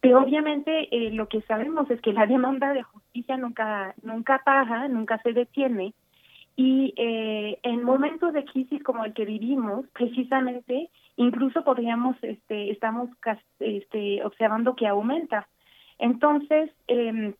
[0.00, 4.88] Pero obviamente eh, lo que sabemos es que la demanda de justicia nunca, nunca para,
[4.88, 5.94] nunca se detiene.
[6.56, 13.10] Y eh, en momentos de crisis como el que vivimos, precisamente, incluso podríamos, este, estamos
[13.60, 15.46] este, observando que aumenta
[16.02, 17.32] entonces, eh,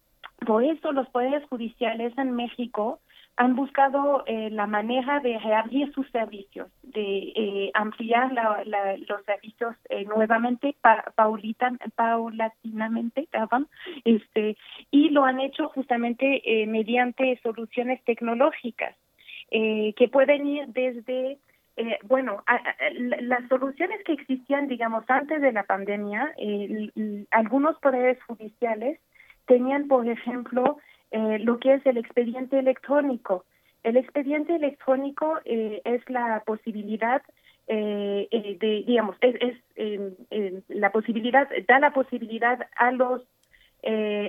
[0.46, 3.00] por eso los poderes judiciales en México
[3.36, 10.04] han buscado eh, la manera de reabrir sus servicios, de eh, ampliar los servicios eh,
[10.04, 10.76] nuevamente,
[11.16, 13.66] paulatinamente, perdón,
[14.04, 14.56] este,
[14.92, 18.94] y lo han hecho justamente eh, mediante soluciones tecnológicas
[19.50, 21.36] que pueden ir desde
[21.76, 22.44] eh, bueno,
[23.20, 26.90] las soluciones que existían, digamos, antes de la pandemia, eh,
[27.30, 29.00] algunos poderes judiciales
[29.46, 30.78] tenían, por ejemplo,
[31.12, 33.46] eh, lo que es el expediente electrónico.
[33.84, 37.22] El expediente electrónico es la posibilidad
[37.66, 43.22] de, digamos, es, es em, la posibilidad, da la posibilidad a los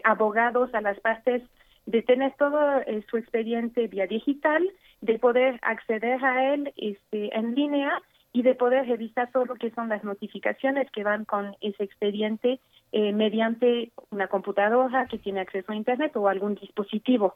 [0.04, 1.44] abogados, a las partes,
[1.86, 4.68] de tener todo su expediente vía digital
[5.04, 8.02] de poder acceder a él este, en línea
[8.32, 12.62] y de poder revisar todo lo que son las notificaciones que van con ese expediente
[12.94, 17.36] eh, mediante una computadora que tiene acceso a Internet o algún dispositivo.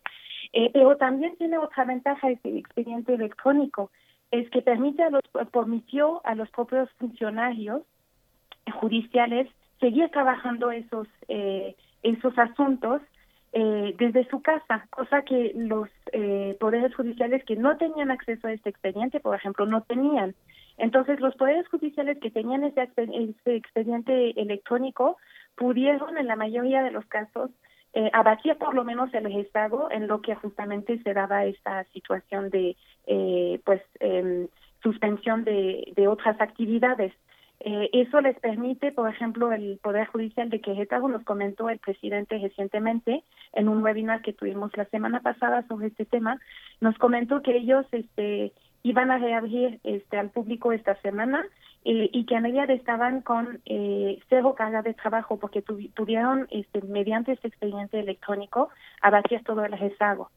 [0.54, 3.92] Eh, pero también tiene otra ventaja ese expediente electrónico,
[4.32, 7.82] es que permite a los, permitió a los propios funcionarios
[8.80, 9.50] judiciales
[9.82, 13.02] seguir trabajando esos, eh, esos asuntos
[13.54, 18.54] eh, desde su casa, cosa que los eh, poderes judiciales que no tenían acceso a
[18.54, 20.36] este expediente, por ejemplo, no tenían.
[20.78, 22.88] Entonces, los poderes judiciales que tenían ese,
[23.46, 25.18] expediente electrónico
[25.56, 27.50] pudieron, en la mayoría de los casos,
[27.94, 32.50] eh, abatir por lo menos el Estado en lo que justamente se daba esta situación
[32.50, 32.76] de,
[33.08, 34.48] eh, pues, em,
[34.84, 37.14] suspensión de otras actividades.
[37.60, 42.38] Eh, eso les permite, por ejemplo, el Poder Judicial de Querétaro, nos comentó el presidente
[42.38, 46.40] recientemente en un webinar que tuvimos la semana pasada sobre este tema,
[46.82, 48.54] nos comentó que ellos este,
[48.84, 51.46] iban a reabrir este, al público esta semana
[51.84, 56.82] eh, y que en realidad estaban con eh, cero carga de trabajo porque tuvieron, este,
[56.82, 58.70] mediante este expediente electrónico,
[59.02, 60.30] abatir todo el rezago.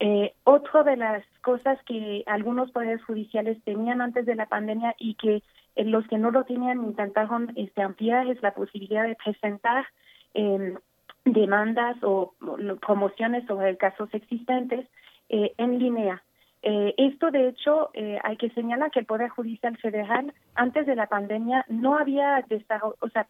[0.00, 5.14] Eh, otra de las cosas que algunos poderes judiciales tenían antes de la pandemia y
[5.14, 5.42] que
[5.76, 9.86] los que no lo tenían intentaron este, ampliar es la posibilidad de presentar
[10.34, 10.76] em,
[11.24, 12.34] demandas o,
[12.80, 14.86] promociones sobre casos existentes
[15.28, 16.22] eh, en línea.
[16.62, 20.96] Eh, esto, de hecho, eh, hay que señalar que el Poder Judicial Federal, antes de
[20.96, 23.26] la pandemia, no había desarrollado, o sea,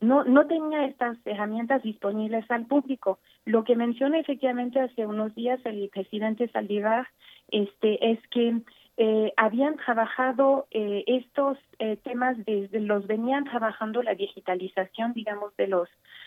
[0.00, 3.18] no, no tenía estas herramientas disponibles al público.
[3.46, 7.08] Lo que menciona efectivamente hace unos días el presidente Saldívar
[7.48, 8.60] este, es que
[8.98, 15.66] eh, habían trabajado eh, estos eh, temas desde los venían trabajando la digitalización digamos de
[15.66, 15.86] los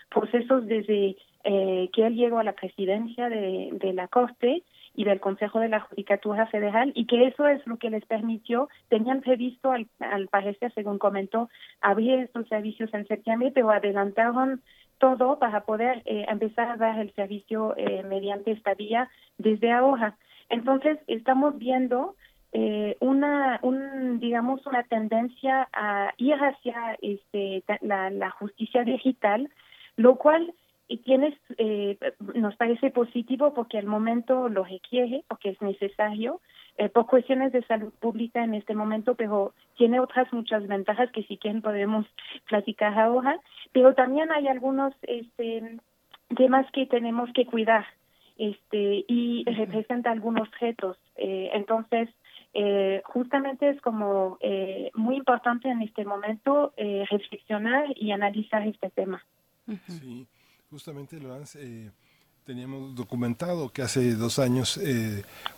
[0.10, 4.62] procesos desde que él llegó a la presidencia de, la corte
[4.94, 8.68] y del Consejo de la Judicatura Federal y que eso es lo que les permitió,
[8.90, 11.50] tenían previsto al, al parecer, según comentó,
[11.80, 14.62] abrir estos servicios en septiembre, pero adelantaron
[14.98, 17.74] todo para poder empezar a dar el servicio
[18.10, 20.18] mediante esta vía desde ahora.
[20.50, 22.16] Entonces, estamos viendo
[22.52, 29.50] eh, una, un, digamos, una tendencia a ir hacia este, la, la justicia digital,
[29.96, 30.54] lo cual
[30.98, 31.98] tiene, eh,
[32.34, 36.42] nos parece positivo porque al momento lo requiere, porque es necesario,
[36.78, 41.24] eh, por cuestiones de salud pública en este momento, pero tiene otras muchas ventajas que
[41.24, 42.06] si quieren podemos
[42.48, 43.40] platicar ahora,
[43.72, 45.78] pero también hay algunos este,
[46.36, 47.86] temas que tenemos que cuidar
[48.38, 50.98] este y representa algunos retos.
[51.18, 52.10] Eh, entonces,
[52.54, 58.90] eh, justamente es como eh, muy importante en este momento eh, reflexionar y analizar este
[58.90, 59.24] tema.
[59.88, 60.26] Sí,
[60.72, 61.92] justamente lo eh,
[62.44, 64.80] teníamos documentado que hace dos años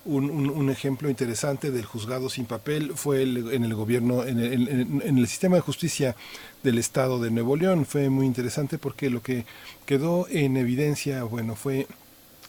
[0.04, 5.18] un, un, ejemplo interesante del juzgado sin papel fue en el gobierno, en el, en
[5.18, 6.14] el, sistema de justicia
[6.62, 7.86] del estado de Nuevo León.
[7.86, 9.46] Fue muy interesante porque lo que
[9.86, 11.86] quedó en evidencia, bueno, fue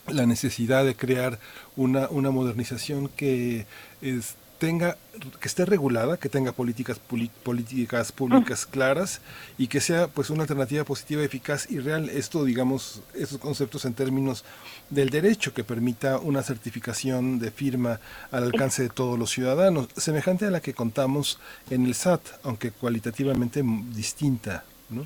[0.07, 1.39] la necesidad de crear
[1.75, 3.65] una, una modernización que
[4.01, 4.97] es, tenga
[5.39, 9.19] que esté regulada, que tenga políticas políticas públicas claras
[9.57, 12.09] y que sea pues una alternativa positiva, eficaz y real.
[12.09, 14.45] Esto, digamos, esos conceptos en términos
[14.89, 17.99] del derecho que permita una certificación de firma
[18.31, 22.71] al alcance de todos los ciudadanos, semejante a la que contamos en el SAT, aunque
[22.71, 23.61] cualitativamente
[23.93, 25.05] distinta, ¿no?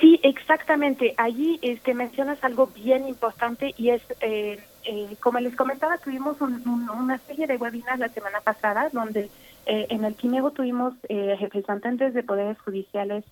[0.00, 1.14] Sí, exactamente.
[1.16, 7.18] Allí este, mencionas algo bien importante y es, eh, eh, como les comentaba, tuvimos una
[7.18, 9.28] serie de webinars la semana pasada donde
[9.66, 13.24] eh, en el primero tuvimos representantes de poderes judiciales,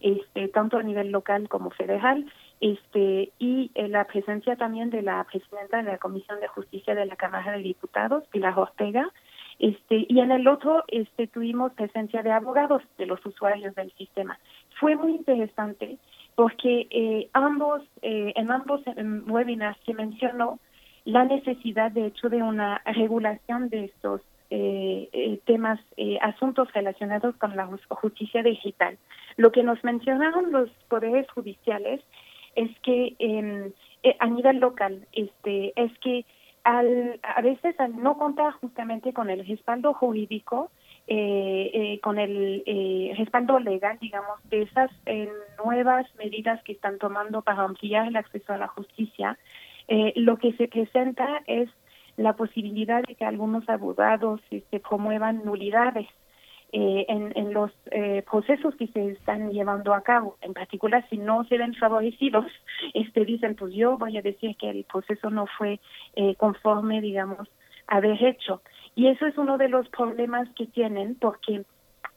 [0.00, 2.26] este, tanto a nivel local como federal,
[2.60, 7.16] este, y la presencia también de la presidenta de la Comisión de Justicia de la
[7.16, 9.08] Cámara de Diputados, Pilar Ortega,
[9.58, 14.38] este, y en el otro este, tuvimos presencia de abogados de los usuarios del sistema.
[14.82, 15.96] Fue muy interesante
[16.34, 18.80] porque eh, ambos, eh, en ambos
[19.28, 20.58] webinars se mencionó
[21.04, 25.78] la necesidad, de hecho, de una regulación de estos eh, temas,
[26.20, 28.98] asuntos relacionados con la justicia digital.
[29.36, 32.00] Lo que nos mencionaron los poderes judiciales
[32.56, 33.70] es que em,
[34.18, 36.26] a nivel local, este, es que
[36.64, 40.72] al, a veces al no contar justamente con el respaldo jurídico,
[41.14, 45.30] eh, eh, con el eh, respaldo legal, digamos, de esas eh,
[45.62, 49.36] nuevas medidas que están tomando para ampliar el acceso a la justicia,
[49.88, 51.68] eh, lo que se presenta es
[52.16, 56.08] la posibilidad de que algunos abogados se este, promuevan nulidades
[56.74, 57.70] en, en, los
[58.30, 60.38] procesos que se están llevando a cabo.
[60.40, 62.46] En particular, si no se ven favorecidos,
[62.94, 65.78] este, dicen, pues yo voy a decir que el proceso no fue
[66.38, 67.46] conforme, digamos,
[67.88, 68.62] a derecho.
[68.94, 71.62] Y eso es uno de los problemas que tienen, porque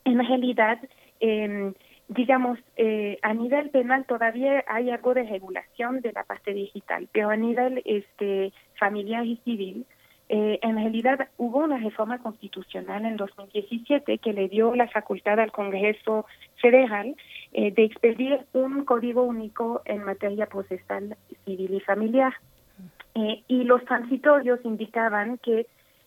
[0.04, 0.78] en realidad,
[1.20, 1.72] eh,
[2.08, 7.30] digamos, eh, a nivel penal todavía hay algo de regulación de la parte digital, pero
[7.30, 9.86] a nivel este, familiar y civil,
[10.28, 15.52] eh, en realidad hubo una reforma constitucional en 2017 que le dio la facultad al
[15.52, 16.26] Congreso
[16.60, 17.14] Federal
[17.52, 22.34] eh, de expedir un código único en materia procesal civil y familiar.
[23.14, 25.66] Eh, y los transitorios indicaban que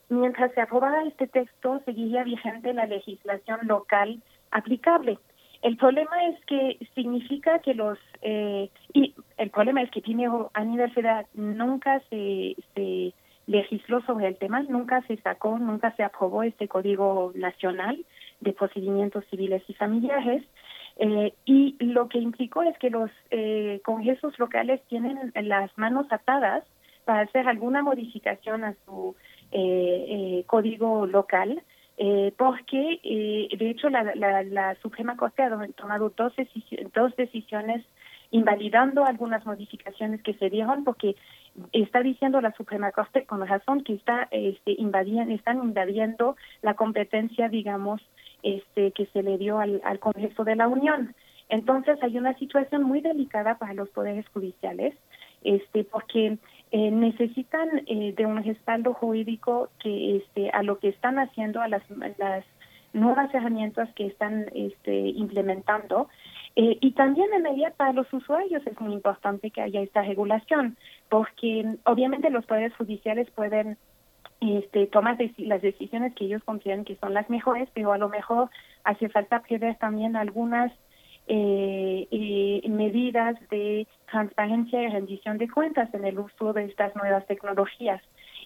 [0.10, 4.22] mientras se aprobara este texto seguiría vigente la legislación local
[4.52, 5.20] aplicable.
[5.62, 10.64] El problema es que significa que los eh, y el problema es que primero a
[10.64, 13.14] nivel federal nunca se, se
[13.46, 18.06] legisló sobre el tema, nunca se sacó, nunca se aprobó este Código Nacional
[18.40, 20.44] de Procedimientos Civiles y Familiares.
[20.98, 26.64] Eh, y lo que implicó es que los eh, congresos locales tienen las manos atadas
[27.06, 29.16] para hacer alguna modificación a su
[30.46, 31.62] código local,
[32.02, 36.32] eh, porque eh, de hecho la, la, la, Suprema Corte ha tomado dos,
[36.96, 37.86] dos decisiones
[38.32, 41.18] invalidando algunas modificaciones que se dieron porque
[41.74, 47.50] está diciendo la Suprema Corte con razón que está este, invadiendo, están invadiendo la competencia,
[47.50, 48.02] digamos,
[48.44, 51.14] este, que se le dio al, al Congreso de la Unión.
[51.50, 54.96] Entonces hay una situación muy delicada para los poderes judiciales
[55.44, 56.38] este, porque
[56.72, 61.68] eh, necesitan eh, de un respaldo jurídico que este, a lo que están haciendo, a
[61.68, 61.82] las,
[62.18, 62.46] las
[62.94, 66.10] nuevas herramientas que están este, implementando.
[66.56, 70.78] Eh, y también en medida para los usuarios es muy importante que haya esta regulación,
[71.10, 73.78] porque obviamente los poderes judiciales pueden
[74.42, 78.50] este, tomar las decisiones que ellos consideran que son las mejores, pero a lo mejor
[78.84, 80.72] hace falta prever también algunas
[81.32, 87.26] eh, eh, medidas de transparencia y rendición de cuentas en el uso de estas nuevas
[87.28, 88.02] tecnologías.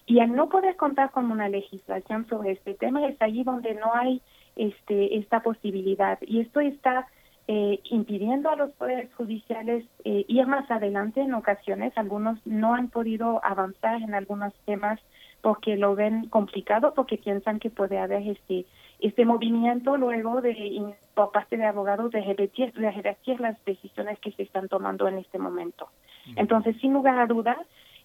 [0.06, 3.94] Y al no poder contar con una legislación sobre este tema es allí donde no
[3.94, 4.20] hay
[4.54, 6.18] este, esta posibilidad.
[6.20, 7.06] Y esto está
[7.48, 11.92] eh, impidiendo a los poderes judiciales eh, ir más adelante en ocasiones.
[11.96, 15.00] Algunos no han podido avanzar en algunos temas
[15.40, 18.66] porque lo ven complicado, porque piensan que puede haber este
[19.00, 24.68] este movimiento luego de por parte de abogados de revertir las decisiones que se están
[24.68, 25.88] tomando en este momento.
[26.36, 27.58] Entonces, sin lugar a dudas,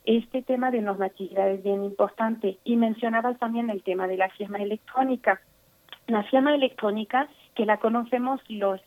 [0.06, 2.58] este tema de normatividad es bien importante.
[2.64, 5.42] Y mencionabas también el tema de la firma electrónica.
[6.08, 8.82] La firma electrónica, que la conocemos los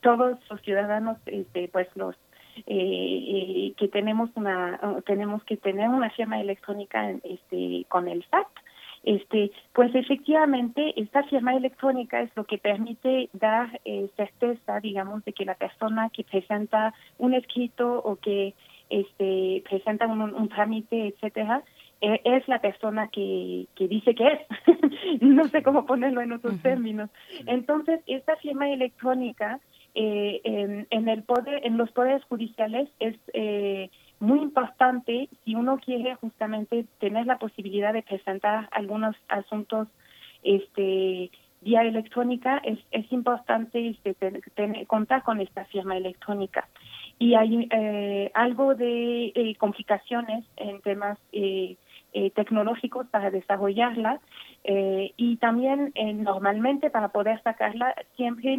[0.00, 2.14] todos los ciudadanos, este, pues los
[2.56, 8.46] eh, eh, que tenemos una tenemos que tener una firma electrónica este con el SAT
[9.06, 15.32] este, pues efectivamente esta firma electrónica es lo que permite dar eh, certeza, digamos, de
[15.32, 18.54] que la persona que presenta un escrito o que
[18.90, 21.62] este, presenta un, trámite, etcétera,
[22.00, 24.40] eh, es la persona que, que dice que es.
[25.20, 27.08] no sé cómo ponerlo en otros términos.
[27.46, 29.60] Entonces, esta firma electrónica
[29.94, 33.88] eh, en, en, el poder, en los poderes judiciales es eh,
[34.20, 39.88] muy importante si uno quiere justamente tener la posibilidad de presentar algunos asuntos
[40.42, 41.30] este
[41.60, 44.14] vía electrónica es, es importante este,
[44.54, 46.68] tener, contar con esta firma electrónica.
[47.18, 51.76] Y hay eh, algo de eh, complicaciones en temas eh,
[52.34, 54.20] tecnológicos para desarrollarla
[54.64, 58.58] y también normalmente para poder sacarla siempre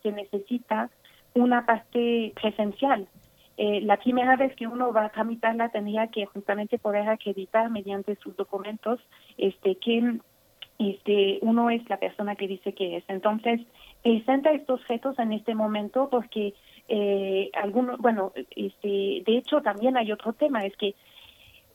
[0.00, 0.90] se necesita
[1.34, 3.08] una parte presencial
[3.56, 8.16] eh, la primera vez que uno va a tramitarla tendría que justamente poder acreditar mediante
[8.16, 9.00] sus documentos
[9.38, 10.18] este que
[10.78, 13.04] este uno es la persona que dice que es.
[13.08, 13.60] Entonces,
[14.02, 16.54] presenta estos retos en este momento porque
[16.88, 20.94] eh, algunos, bueno, este, de hecho también hay otro tema, es que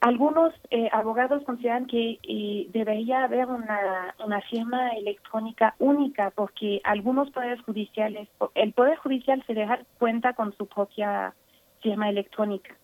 [0.01, 7.31] algunos eh, abogados consideran que eh, debería haber una, una firma electrónica única porque algunos
[7.31, 11.33] poderes judiciales, el Poder Judicial Federal cuenta con su propia
[11.81, 12.75] firma electrónica.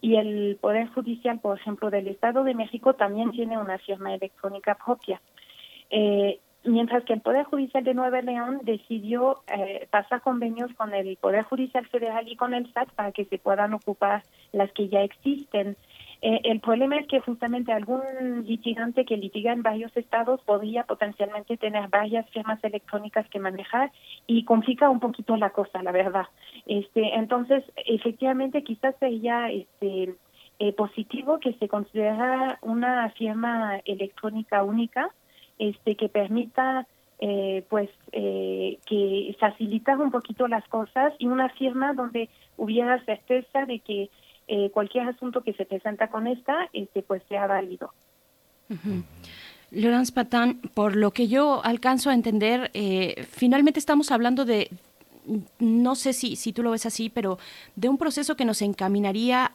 [0.00, 4.74] Y el Poder Judicial, por ejemplo, del Estado de México también tiene una firma electrónica
[4.74, 5.20] propia.
[5.90, 11.16] Eh, mientras que el Poder Judicial de Nueva León decidió eh, pasar convenios con el
[11.16, 15.00] Poder Judicial Federal y con el SAT para que se puedan ocupar las que ya
[15.02, 15.76] existen.
[16.26, 18.00] Eh, el problema es que justamente algún
[18.46, 23.92] litigante que litiga en varios estados podría potencialmente tener varias firmas electrónicas que manejar
[24.26, 26.24] y complica un poquito la cosa, la verdad.
[26.64, 30.14] Este, entonces, efectivamente, quizás sería este,
[30.60, 35.10] eh, positivo que se considera una firma electrónica única,
[35.58, 36.86] este, que permita
[37.20, 43.80] eh, pues que facilitar un poquito las cosas y una firma donde hubiera certeza de
[43.80, 44.08] que
[44.46, 47.92] eh, cualquier asunto que se presenta con esta, este, pues sea válido.
[49.70, 54.70] Laurence Patán, por lo que yo alcanzo a entender, eh, finalmente estamos hablando de,
[55.58, 57.38] no sé si, si tú lo ves así, pero
[57.74, 59.52] de un proceso que nos encaminaría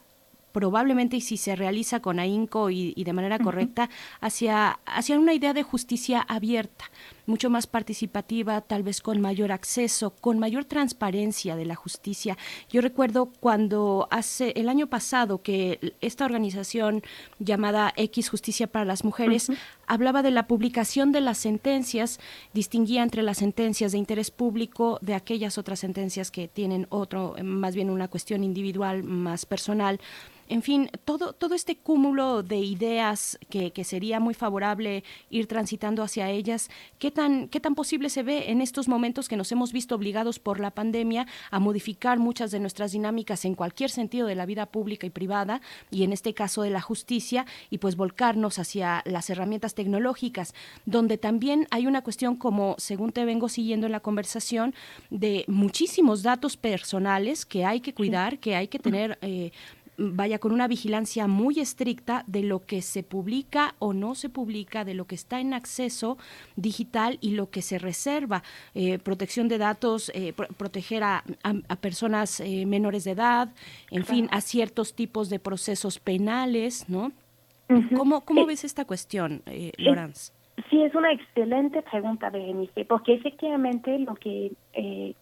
[0.51, 5.53] probablemente y si se realiza con ahínco y, de manera correcta, hacia, hacia una idea
[5.53, 6.85] de justicia abierta,
[7.29, 12.37] mucho más participativa, tal vez con mayor acceso, con mayor transparencia de la justicia.
[12.69, 17.03] Yo recuerdo cuando hace el año pasado que esta organización
[17.37, 19.51] llamada X Justicia para las Mujeres
[19.87, 22.19] hablaba de la publicación de las sentencias,
[22.53, 27.75] distinguía entre las sentencias de interés público de aquellas otras sentencias que tienen otro, más
[27.75, 29.99] bien una cuestión individual, más personal
[30.49, 36.01] en fin, todo, todo este cúmulo de ideas que, que, sería muy favorable ir transitando
[36.01, 39.73] hacia ellas, ¿qué tan, ¿qué tan posible se ve en estos momentos que nos hemos
[39.73, 44.35] visto obligados por la pandemia a modificar muchas de nuestras dinámicas en cualquier sentido de
[44.35, 45.59] la vida pública y privada,
[45.91, 50.53] y en este caso de la justicia, y pues volcarnos hacia las herramientas tecnológicas,
[50.85, 54.73] donde también hay una cuestión como, según te vengo siguiendo en la conversación,
[55.09, 59.19] de muchísimos datos personales que hay que cuidar, que hay que tener...
[59.21, 59.51] Eh,
[59.99, 64.85] vaya con una vigilancia muy estricta de lo que se publica o no se publica,
[64.85, 66.17] de lo que está en acceso
[66.55, 68.43] digital y lo que se reserva.
[68.73, 71.23] Eh, protección de datos, eh, proteger a,
[71.81, 73.49] personas eh, menores de edad,
[73.91, 77.11] en fin, a ciertos tipos de procesos penales, ¿no?
[77.95, 80.33] ¿Cómo, cómo ves esta cuestión, eh, Lorenz?
[80.69, 84.51] Sí, es una excelente pregunta, Berenice, porque efectivamente lo que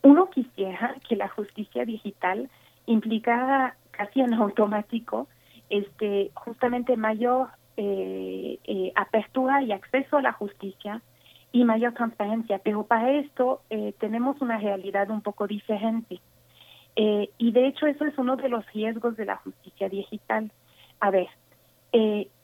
[0.02, 2.50] uno quisiera que la justicia digital
[2.88, 5.28] implicara casi en automático
[5.70, 11.02] este justamente mayor eh, eh, apertura y acceso a la justicia
[11.52, 12.60] y mayor transparencia.
[12.60, 16.20] Pero para esto eh, tenemos una realidad un poco diferente.
[16.96, 20.52] y de hecho eso es uno de los riesgos de la justicia digital.
[21.00, 21.28] A ver,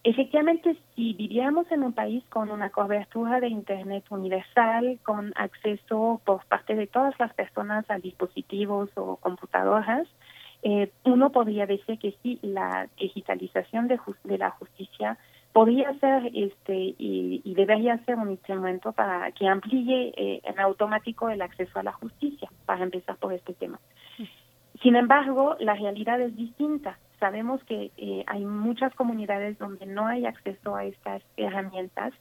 [0.03, 6.45] efectivamente si viviéramos en un país con una cobertura de Internet universal, con acceso por
[6.45, 10.07] parte de todas las personas a dispositivos o computadoras,
[10.65, 15.17] eh, uno podría decir que sí, la digitalización de, de la justicia
[15.51, 21.41] podría ser este y, debería ser un instrumento para que amplíe eh, en automático el
[21.41, 23.79] acceso a la justicia, para empezar por este tema.
[24.81, 26.97] Sin embargo, la realidad es distinta.
[27.19, 32.13] Sabemos que eh, hay muchas comunidades donde no hay acceso a estas herramientas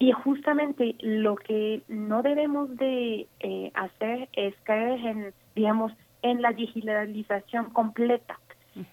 [0.00, 3.26] y justamente lo que no debemos de
[3.74, 8.38] hacer es caer en, digamos, en la digitalización completa.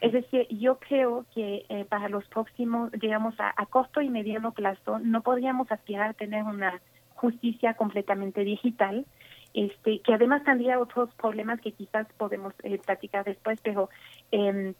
[0.01, 4.97] Es decir, yo creo que eh, para los próximos, digamos, a, corto y mediano plazo,
[4.99, 6.81] no podríamos aspirar a tener una
[7.13, 9.05] justicia completamente digital,
[9.53, 13.89] este, que además tendría otros problemas que quizás podemos eh, platicar después, pero
[14.31, 14.73] eh,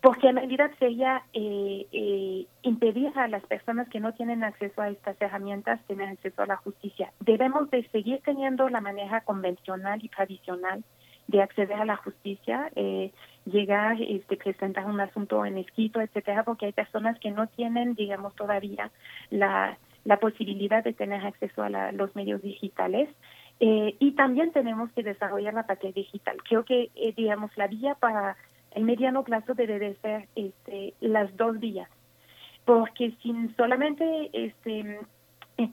[0.00, 4.90] porque en realidad sería eh, eh, impedir a las personas que no tienen acceso a
[4.90, 7.12] estas herramientas tener acceso a la justicia.
[7.20, 10.84] Debemos de seguir teniendo la manera convencional y tradicional
[11.28, 13.12] de acceder a la justicia, eh,
[13.44, 18.34] llegar, este, presentar un asunto en escrito, etcétera, porque hay personas que no tienen, digamos,
[18.34, 18.90] todavía
[19.30, 23.08] la, la posibilidad de tener acceso a los medios digitales.
[23.60, 26.36] Eh, y también tenemos que desarrollar la patria digital.
[26.48, 28.36] Creo que, eh, digamos, la vía para
[28.72, 31.90] el mediano plazo debe de ser este, las dos vías,
[32.64, 35.00] porque si solamente este,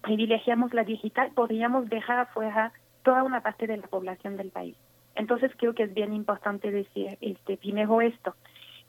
[0.01, 4.75] privilegiamos la digital, podríamos dejar afuera toda una parte de la población del país.
[5.15, 8.35] Entonces creo que es bien importante decir este primero esto.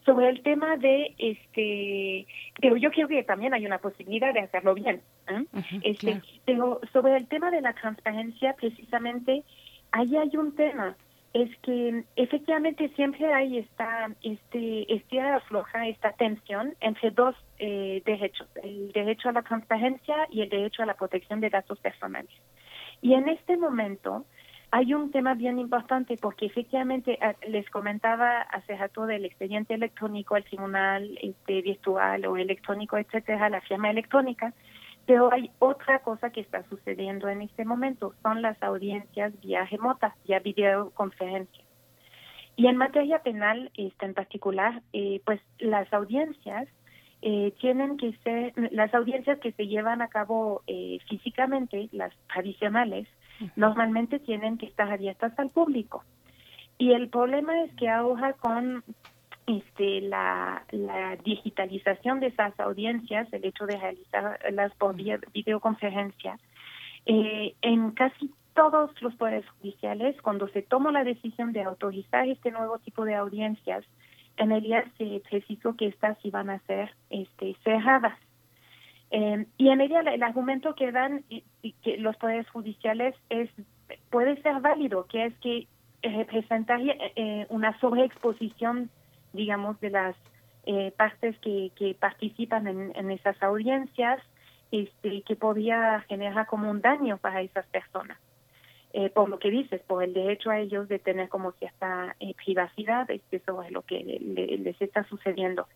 [0.05, 2.25] Sobre el tema de este,
[2.61, 5.01] pero yo creo que también hay una posibilidad de hacerlo bien.
[5.27, 5.45] ¿eh?
[5.83, 9.43] este, Pero sobre el tema de la transparencia, precisamente,
[9.91, 10.95] ahí hay un tema
[11.33, 18.47] es que efectivamente siempre hay esta este este afloja esta tensión entre dos eh, derechos
[18.63, 22.31] el derecho a la transparencia y el derecho a la protección de datos personales
[23.01, 24.25] y en este momento
[24.71, 30.35] hay un tema bien importante porque efectivamente eh, les comentaba hace rato del expediente electrónico
[30.35, 34.53] al tribunal este, virtual o electrónico, etcétera, la firma electrónica,
[35.05, 40.15] pero hay otra cosa que está sucediendo en este momento, son las audiencias vía remota,
[40.27, 41.63] vía videoconferencia.
[42.57, 46.67] Y en materia penal, este, en particular, eh, pues las audiencias
[47.21, 50.63] eh, tienen que ser, las audiencias que se llevan a cabo
[51.07, 53.07] físicamente, las tradicionales,
[53.55, 56.03] normalmente tienen que estar abiertas al público.
[56.77, 58.83] Y el problema es que ahora con
[59.47, 60.63] este, la,
[61.23, 66.37] digitalización de esas audiencias, el hecho de realizarlas por videoconferencia,
[67.05, 72.51] eh, en casi todos los poderes judiciales, cuando se tomó la decisión de autorizar este
[72.51, 73.85] nuevo tipo de audiencias,
[74.37, 78.17] en realidad se precisó que estas iban a ser este, cerradas.
[79.11, 81.23] Eh, y en ella el argumento que dan
[81.99, 83.49] los poderes judiciales es
[84.09, 85.67] puede ser válido, que es que
[86.01, 88.89] representa eh, una sobreexposición,
[89.33, 90.15] digamos, de las
[90.65, 94.21] eh, partes que, participan en, esas audiencias,
[94.71, 98.17] este, que podría generar como un daño para esas personas.
[98.93, 103.09] Eh, por lo que dices, por el derecho a ellos de tener como cierta privacidad,
[103.11, 105.67] este, sobre lo que les está sucediendo.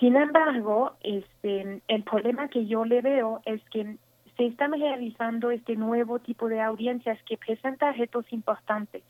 [0.00, 3.96] Sin embargo, este, el problema que yo le veo es que
[4.38, 9.02] se están realizando este nuevo tipo de audiencias que presenta retos importantes.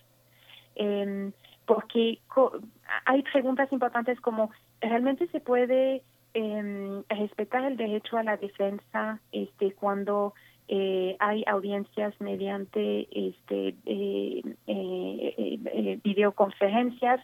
[0.74, 1.30] Em,
[1.64, 2.18] porque
[3.04, 6.02] hay preguntas importantes como, ¿realmente se puede
[6.34, 10.34] em, respetar el derecho a la defensa este, cuando
[10.66, 17.20] eh, hay audiencias mediante este, eh, eh, videoconferencias?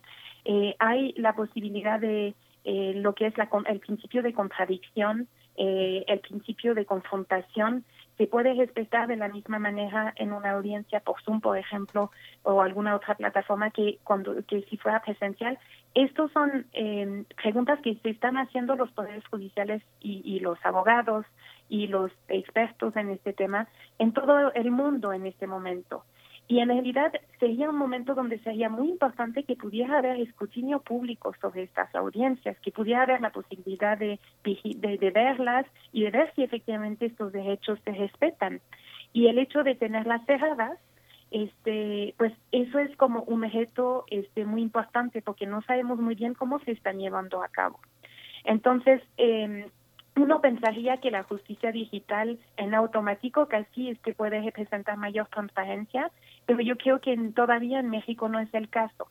[0.78, 2.32] hay la posibilidad de
[2.68, 7.84] eh, lo que es la, el principio de contradicción, eh, el principio de confrontación,
[8.18, 12.10] se puede respetar de la misma manera en una audiencia por Zoom, por ejemplo,
[12.42, 15.60] o alguna otra plataforma que cuando que si fuera presencial,
[15.94, 21.24] estos son eh, preguntas que se están haciendo los poderes judiciales y, y, los abogados
[21.68, 23.68] y los expertos en este tema
[24.00, 26.02] en todo el mundo en este momento.
[26.48, 31.34] Y en realidad sería un momento donde sería muy importante que pudiera haber escrutinio público
[31.40, 34.20] sobre estas audiencias, que pudiera haber la posibilidad de,
[35.12, 38.60] verlas y de ver si efectivamente estos derechos se respetan.
[39.12, 40.78] Y el hecho de tenerlas cerradas
[41.32, 46.34] este pues eso es como un objeto este muy importante porque no sabemos muy bien
[46.34, 47.80] cómo se están llevando a cabo
[48.44, 49.68] entonces eh,
[50.16, 56.10] uno pensaría que la justicia digital en automático casi es que puede representar mayor transparencia
[56.46, 59.08] pero yo creo que todavía en México no es el caso.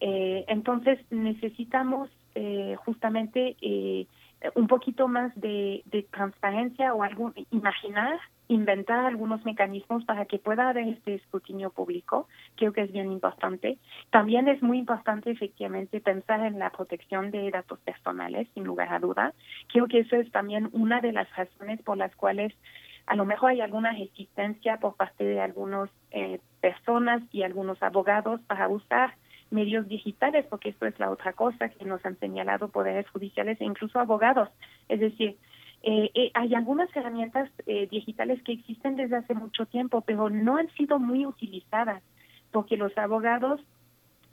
[0.00, 4.06] Eh, entonces necesitamos eh, justamente eh,
[4.54, 10.68] un poquito más de, de transparencia o algún imaginar inventar algunos mecanismos para que pueda
[10.68, 13.78] haber este escrutinio público, creo que es bien importante.
[14.10, 18.98] También es muy importante efectivamente pensar en la protección de datos personales, sin lugar a
[18.98, 19.34] duda.
[19.72, 22.54] Creo que eso es también una de las razones por las cuales
[23.06, 28.40] a lo mejor hay alguna resistencia por parte de algunas eh, personas y algunos abogados
[28.48, 29.14] para usar
[29.50, 33.64] medios digitales, porque esto es la otra cosa que nos han señalado poderes judiciales e
[33.64, 34.48] incluso abogados.
[34.88, 35.36] Es decir,
[35.82, 40.56] eh, eh, hay algunas herramientas eh, digitales que existen desde hace mucho tiempo, pero no
[40.56, 42.02] han sido muy utilizadas
[42.50, 43.60] porque los abogados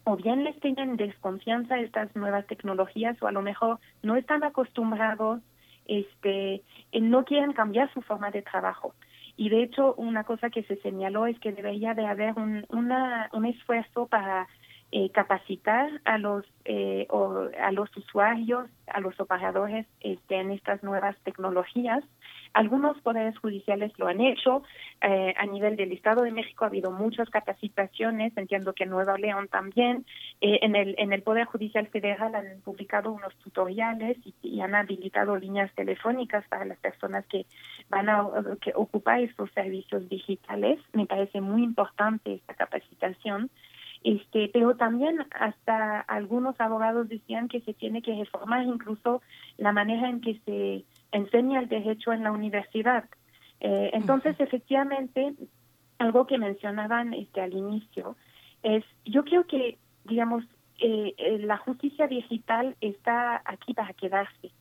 [0.06, 4.44] o bien les tienen desconfianza a estas nuevas tecnologías o a lo mejor no están
[4.44, 5.42] acostumbrados,
[5.86, 6.62] este,
[6.94, 8.94] no quieren cambiar su forma de trabajo.
[9.38, 13.30] Y de hecho, una cosa que se señaló es que debería de haber un, una,
[13.34, 14.48] un esfuerzo para
[14.96, 20.84] eh, capacitar a los eh, o a los usuarios, a los operadores este, en estas
[20.84, 22.04] nuevas tecnologías.
[22.54, 24.62] Algunos poderes judiciales lo han hecho.
[25.02, 28.38] Eh, a nivel del Estado de México ha habido muchas capacitaciones.
[28.38, 30.06] Entiendo que en Nueva León también.
[30.42, 35.74] en el en el Poder Judicial Federal han publicado unos tutoriales y, han habilitado líneas
[35.74, 37.48] telefónicas para las personas que
[37.90, 38.28] van a
[38.62, 40.80] que ocupar estos servicios digitales.
[40.94, 43.50] Me parece muy importante esta capacitación.
[44.04, 49.22] Este, pero también hasta algunos abogados decían que se tiene que reformar incluso
[49.58, 50.84] la manera en que se
[51.14, 53.06] enseña el derecho en la universidad.
[53.62, 55.34] Eh, entonces, efectivamente,
[56.00, 58.18] algo que mencionaban este, al inicio
[58.62, 60.44] es, yo creo que, digamos,
[60.80, 64.52] eh, eh, la justicia digital está aquí para quedarse.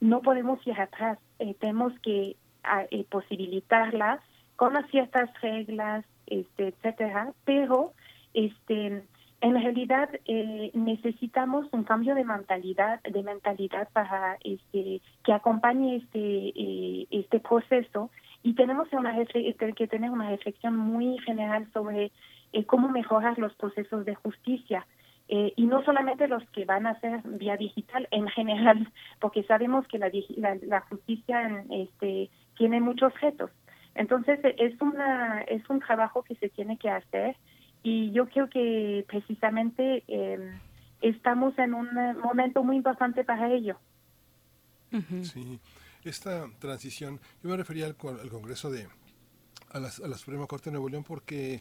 [0.00, 1.18] No podemos ir atrás,
[1.58, 2.36] tenemos que
[3.10, 4.20] posibilitarla
[4.56, 7.92] con ciertas reglas, este, etcétera, pero
[8.34, 9.04] este
[9.44, 16.52] en realidad eh, necesitamos un cambio de mentalidad de mentalidad para este que acompañe este
[16.56, 18.10] eh, este proceso.
[18.42, 19.14] Y tenemos una
[19.76, 22.10] que tener una reflexión muy general sobre
[22.54, 24.86] eh, cómo mejorar los procesos de justicia.
[25.28, 28.90] Y no solamente los que van a ser vía digital en general
[29.20, 33.50] porque sabemos que la, la, la justicia este tiene muchos retos.
[33.94, 37.36] Entonces es una es un trabajo que se tiene que hacer
[37.84, 40.58] y yo creo que precisamente eh,
[41.02, 41.88] estamos en un
[42.18, 43.78] momento muy importante para ello.
[45.22, 45.60] Sí,
[46.02, 48.88] esta transición, yo me refería al, Congreso de,
[49.70, 51.60] a, la Suprema Corte de Nuevo León porque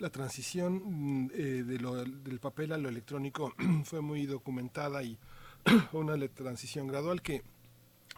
[0.00, 5.16] la transición eh, de lo, del papel a lo electrónico fue muy documentada y
[5.92, 7.42] una transición gradual que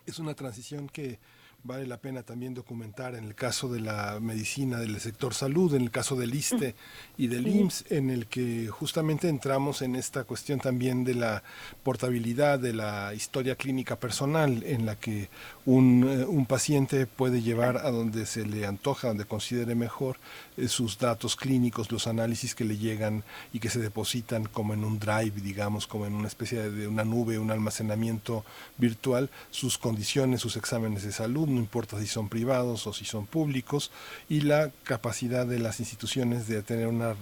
[0.06, 1.18] es una transición que
[1.64, 5.82] vale la pena también documentar en el caso de la medicina del sector salud, en
[5.82, 6.74] el caso del ISTE
[7.16, 11.42] y del IMSS, en el que justamente entramos en esta cuestión también de la
[11.82, 15.30] portabilidad de la historia clínica personal, en la que
[15.64, 20.18] un, eh, un paciente puede llevar a donde se le antoja, donde considere mejor,
[20.58, 24.84] eh, sus datos clínicos, los análisis que le llegan y que se depositan como en
[24.84, 28.44] un drive, digamos, como en una especie de una nube, un almacenamiento
[28.76, 33.26] virtual, sus condiciones, sus exámenes de salud, no importa si son privados o si son
[33.26, 33.90] públicos,
[34.28, 37.14] y la capacidad de las instituciones de tener una,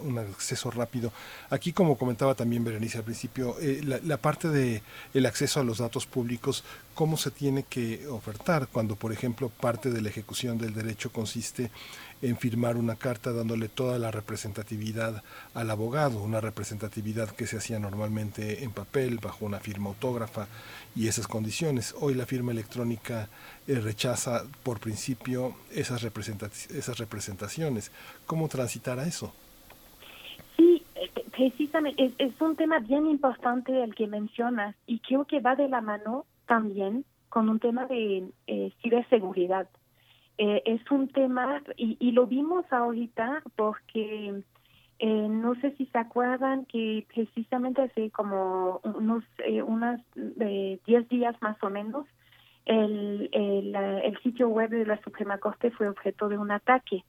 [0.00, 1.12] un acceso rápido.
[1.50, 4.82] Aquí, como comentaba también Berenice al principio, eh, la, parte de
[5.14, 6.64] el acceso a los datos públicos,
[6.94, 11.70] cómo se tiene que ofertar cuando, por ejemplo, parte de la ejecución del derecho consiste
[12.22, 15.22] en firmar una carta dándole toda la representatividad
[15.54, 20.48] al abogado, una representatividad que se hacía normalmente en papel, bajo una firma autógrafa
[20.94, 21.94] y esas condiciones.
[22.00, 23.28] Hoy la firma electrónica
[23.66, 27.92] eh, rechaza por principio esas, esas representaciones.
[28.26, 29.32] ¿Cómo transitar a eso?
[30.56, 35.54] Sí, eh, precisamente es, un tema bien importante el que mencionas y creo que va
[35.54, 39.68] de la mano también con un tema de eh, ciberseguridad.
[40.38, 44.42] Eh, es un tema, y, y, lo vimos ahorita porque
[44.98, 51.36] Eh, no sé si se acuerdan que precisamente hace como unos eh, unas 10 días
[51.42, 52.06] más o menos
[52.64, 57.04] el, el, el, sitio web de la Suprema Corte fue objeto de un ataque.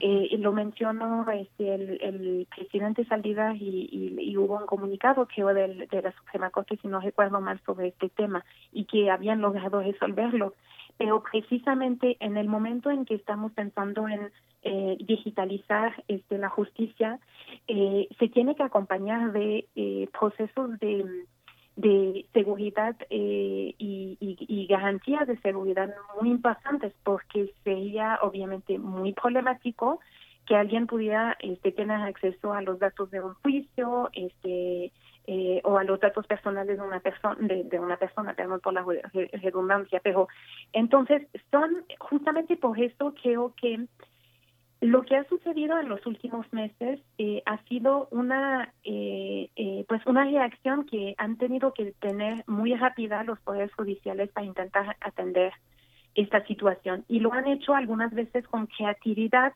[0.00, 5.86] Eh, lo mencionó este, el, el presidente Saldívar y, y, hubo un comunicado que de,
[5.90, 9.82] de la Suprema Corte, si no recuerdo mal, sobre este tema y que habían logrado
[9.82, 10.54] resolverlo.
[10.98, 14.30] Pero precisamente en el momento en que estamos pensando en
[14.62, 17.18] eh, digitalizar este, la justicia,
[17.66, 21.26] eh, se tiene que acompañar de eh, procesos de,
[22.32, 29.98] seguridad eh, y, y, y, garantías de seguridad muy importantes, porque sería obviamente muy problemático
[30.46, 34.92] que alguien pudiera este, tener acceso a los datos de un juicio, este
[35.26, 38.72] eh, o a los datos personales de una persona de, de, una persona perdón por
[38.72, 38.84] la
[39.32, 40.28] redundancia pero
[40.72, 43.86] entonces son justamente por eso creo que
[44.82, 50.04] lo que ha sucedido en los últimos meses eh, ha sido una eh, eh, pues
[50.06, 55.52] una reacción que han tenido que tener muy rápida los poderes judiciales para intentar atender
[56.16, 57.04] esta situación.
[57.06, 59.52] Y lo han hecho algunas veces con creatividad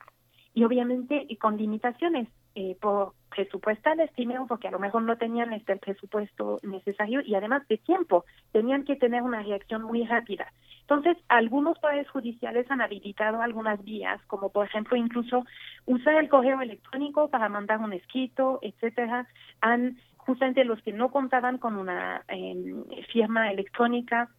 [0.57, 5.75] y obviamente con limitaciones eh, por presupuestales primero porque a lo mejor no tenían este
[5.75, 10.51] presupuesto necesario y además de tiempo tenían que tener una reacción muy rápida
[10.89, 15.43] entonces, algunos poderes judiciales han habilitado algunas vías, como por ejemplo incluso
[15.85, 19.27] usar el correo electrónico para mandar un escrito, etcétera.
[19.59, 22.55] Han justamente los que no contaban con una eh,
[23.11, 24.29] firma electrónica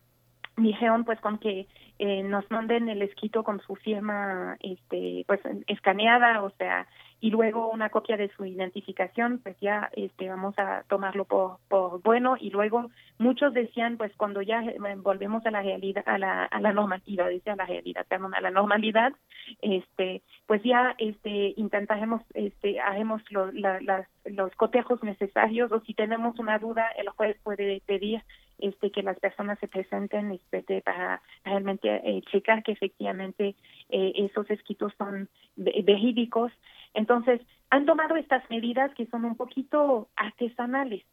[0.58, 1.66] dijeron pues con que
[1.98, 6.86] eh, nos manden el escrito con su firma este pues escaneada o sea
[7.20, 12.00] y luego una copia de su identificación pues ya este vamos a tomarlo por, por
[12.02, 16.44] bueno y luego muchos decían pues cuando ya eh, volvemos a la realidad a la
[16.44, 19.12] a la normalidad dice a la realidad perdón a la normalidad
[19.60, 23.52] este pues ya este intentaremos este haremos los
[24.24, 28.22] los cotejos necesarios o si tenemos una duda el juez puede pedir
[28.58, 33.54] este que las personas se presenten este, para realmente eh, checar que efectivamente
[33.88, 36.52] eh, esos escritos son verídicos.
[36.94, 41.04] Entonces, han tomado estas medidas que son un poquito artesanales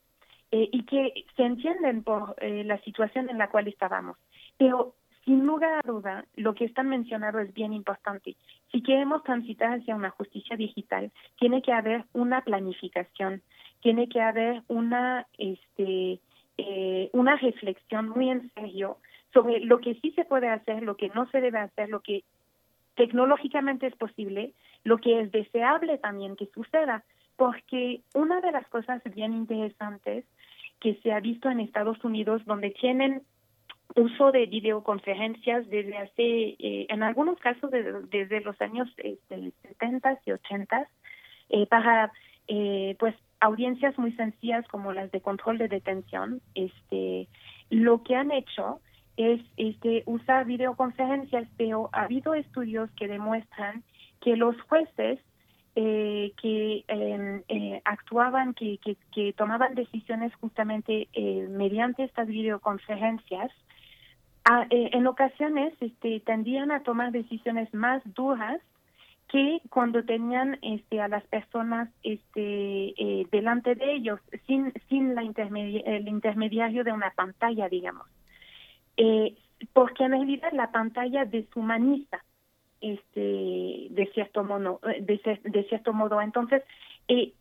[0.52, 4.18] eh, y que se entienden por la situación en la cual estábamos.
[4.58, 8.36] Pero sin lugar a duda, lo que están mencionando es bien importante.
[8.72, 13.42] Si queremos transitar hacia una justicia digital, tiene que haber una planificación,
[13.82, 16.20] tiene que haber una este
[16.58, 18.98] eh, una reflexión muy en serio
[19.34, 22.24] sobre lo que sí se puede hacer, lo que no se debe hacer, lo que
[22.95, 24.53] tecnológicamente es posible,
[24.84, 27.03] lo que es deseable también que suceda,
[27.35, 30.25] porque una de las cosas bien interesantes
[30.80, 33.22] que se ha visto en Estados Unidos, donde tienen
[33.95, 40.32] uso de videoconferencias desde hace, eh, en algunos casos desde los años este, 70 y
[40.32, 40.90] 80,
[41.50, 42.11] eh, para
[42.48, 47.28] eh, pues audiencias muy sencillas como las de control de detención, este,
[47.70, 48.80] lo que han hecho
[49.18, 53.84] es este, usar videoconferencias, pero ha habido estudios que demuestran
[54.22, 55.20] que los jueces
[55.78, 63.52] eh, que em, eh, actuaban, que, que, que, tomaban decisiones justamente eh, mediante estas videoconferencias,
[64.70, 68.62] eh, en ocasiones este, tendían a tomar decisiones más duras
[69.28, 75.24] que cuando tenían este a las personas este eh, delante de ellos sin sin la
[75.24, 78.08] el intermediario de una pantalla digamos.
[78.98, 79.36] Eh,
[79.74, 82.24] porque en realidad la pantalla deshumaniza
[82.82, 86.22] este de cierto modo de, de cierto modo.
[86.22, 86.64] Entonces
[87.08, 87.34] eh,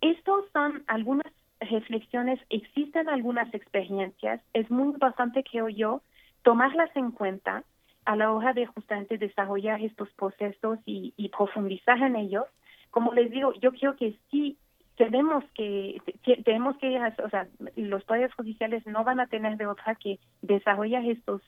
[0.00, 2.38] estos son algunas reflexiones.
[2.50, 4.40] Existen algunas experiencias.
[4.52, 6.02] Es muy importante creo yo
[6.42, 7.64] tomarlas en cuenta
[8.04, 12.44] a la hora de justamente desarrollar estos procesos y, profundizar en ellos,
[12.90, 14.56] como les digo, yo creo que sí
[14.96, 16.00] tenemos que
[16.44, 21.04] tenemos que o sea los poderes judiciales no van a tener de otra que desarrollar
[21.04, 21.42] estos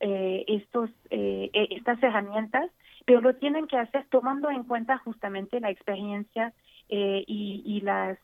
[0.00, 2.68] eh, estos eh, e, estas herramientas
[3.06, 6.52] pero lo tienen que hacer tomando en cuenta justamente la experiencia
[6.88, 8.18] eh, y, y las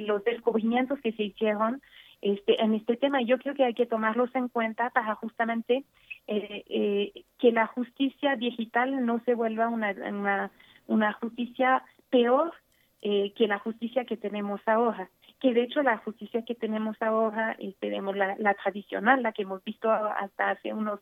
[0.00, 1.80] los descubrimientos que se hicieron
[2.20, 3.22] este, en este tema.
[3.22, 5.84] Yo creo que hay que tomarlos en cuenta para justamente
[6.30, 10.50] eh, eh, que la justicia digital no se vuelva una, una,
[10.86, 12.52] una justicia peor
[13.00, 15.08] eh, que la justicia que tenemos ahora.
[15.40, 19.64] Que de hecho la justicia que tenemos ahora, tenemos la, la tradicional, la que hemos
[19.64, 21.00] visto hasta hace unos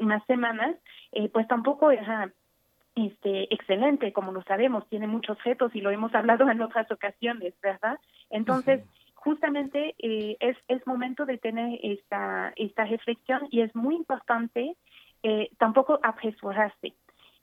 [0.00, 0.76] unas semanas,
[1.32, 2.32] pues tampoco era
[2.96, 7.54] este excelente, como lo sabemos, tiene muchos retos y lo hemos hablado en otras ocasiones,
[7.62, 7.98] ¿verdad?
[8.30, 8.82] Entonces,
[9.24, 14.76] justamente eh, es, es momento de tener esta, esta reflexión y es muy importante
[15.22, 16.94] eh, tampoco apresurarse.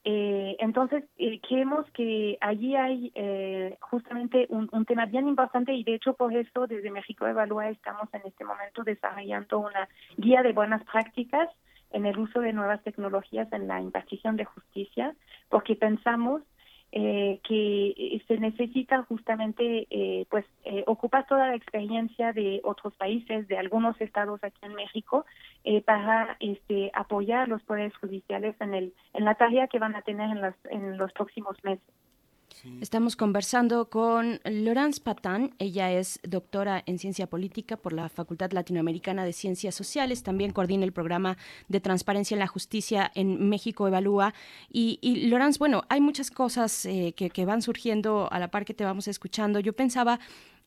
[0.04, 5.84] Eh, entonces, eh, creemos que allí hay eh, justamente un, un, tema bien importante y
[5.84, 10.54] de hecho por eso desde México Evalúa estamos en este momento desarrollando una guía de
[10.54, 11.50] buenas prácticas
[11.92, 15.16] en el uso de nuevas tecnologías en la impartición de justicia,
[15.50, 16.44] porque pensamos
[16.92, 23.48] eh, que se necesita justamente eh, pues eh, ocupar toda la experiencia de otros países
[23.48, 25.26] de algunos estados aquí en México
[25.64, 30.02] eh, para este apoyar los poderes judiciales en el en la tarea que van a
[30.02, 31.86] tener en, las, en los próximos meses
[32.82, 35.56] Estamos conversando con Laurence Patán.
[35.60, 40.24] Ella es doctora en ciencia política por la Facultad Latinoamericana de Ciencias Sociales.
[40.24, 41.38] También coordina el programa
[41.70, 44.34] de transparencia en la justicia en México Evalúa.
[44.70, 48.66] Y, y Laurence, bueno, hay muchas cosas eh, que, que van surgiendo a la par
[48.66, 49.60] que te vamos escuchando.
[49.62, 50.20] Yo pensaba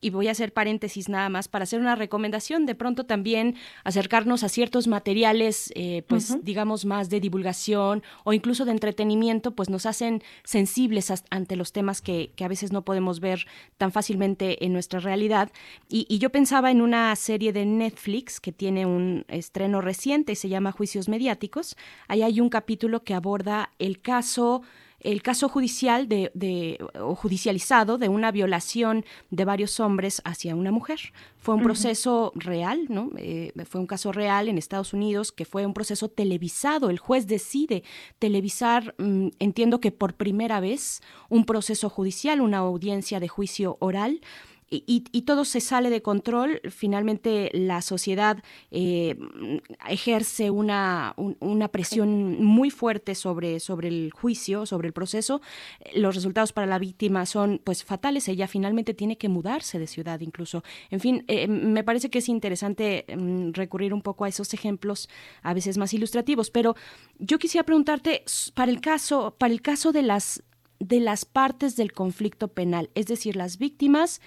[0.03, 4.43] y voy a hacer paréntesis nada más para hacer una recomendación, de pronto también acercarnos
[4.43, 9.87] a ciertos materiales, eh, pues digamos más de divulgación o incluso de entretenimiento, pues nos
[9.87, 13.47] hacen sensibles ante los temas que, que, a veces no podemos ver
[13.79, 15.51] tan fácilmente en nuestra realidad.
[15.89, 20.49] Y, y yo pensaba en una serie de Netflix que tiene un estreno reciente, se
[20.49, 21.77] llama Juicios Mediáticos.
[22.09, 24.63] Ahí hay un capítulo que aborda el caso
[25.03, 30.71] el caso judicial de, de, o judicializado de una violación de varios hombres hacia una
[30.71, 31.13] mujer.
[31.37, 33.11] Fue un proceso real, ¿no?
[33.17, 36.89] Eh, fue un caso real en Estados Unidos que fue un proceso televisado.
[36.89, 37.83] El juez decide
[38.19, 44.21] televisar, mmm, entiendo que por primera vez, un proceso judicial, una audiencia de juicio oral
[44.73, 46.61] y, y, todo se sale de control.
[46.71, 49.19] Finalmente la sociedad eh,
[49.89, 55.43] ejerce una, un, una presión muy fuerte sobre, sobre el juicio, sobre el proceso.
[55.95, 58.29] Los resultados para la víctima son pues fatales.
[58.29, 60.65] Ella finalmente tiene que mudarse de ciudad incluso.
[60.91, 65.09] En fin, eh, me parece que es interesante eh, recurrir un poco a esos ejemplos
[65.43, 66.51] a veces más ilustrativos.
[66.51, 66.77] Pero
[67.19, 70.43] yo quisiera preguntarte para el caso, para el caso de las
[70.83, 74.21] de las partes del conflicto penal, es decir, las víctimas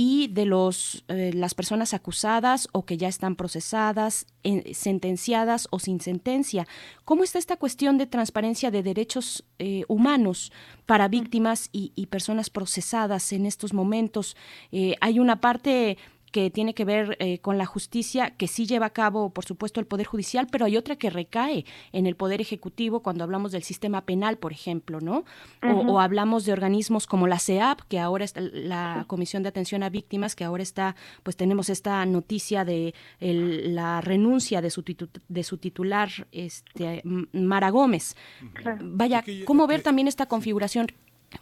[0.00, 4.26] y de los, eh, las personas acusadas o que ya están procesadas,
[4.72, 6.68] sentenciadas o sin sentencia.
[7.04, 10.52] ¿Cómo está esta cuestión de transparencia de derechos eh, humanos
[10.86, 14.36] para víctimas y, y, personas procesadas en estos momentos?
[14.70, 15.98] Eh, hay una parte
[16.32, 19.80] que tiene que ver eh, con la justicia, que sí lleva a cabo, por supuesto,
[19.80, 23.62] el Poder Judicial, pero hay otra que recae en el Poder Ejecutivo cuando hablamos del
[23.62, 25.24] sistema penal, por ejemplo, ¿no?
[25.62, 25.88] Uh -huh.
[25.88, 29.82] o, o, hablamos de organismos como la CEAP, que ahora está la Comisión de Atención
[29.82, 34.84] a Víctimas, que ahora está, pues tenemos esta noticia de el, la renuncia de su,
[35.28, 38.16] de su titular, este, Mara Gómez.
[38.80, 40.88] Vaya, ¿cómo ver también esta configuración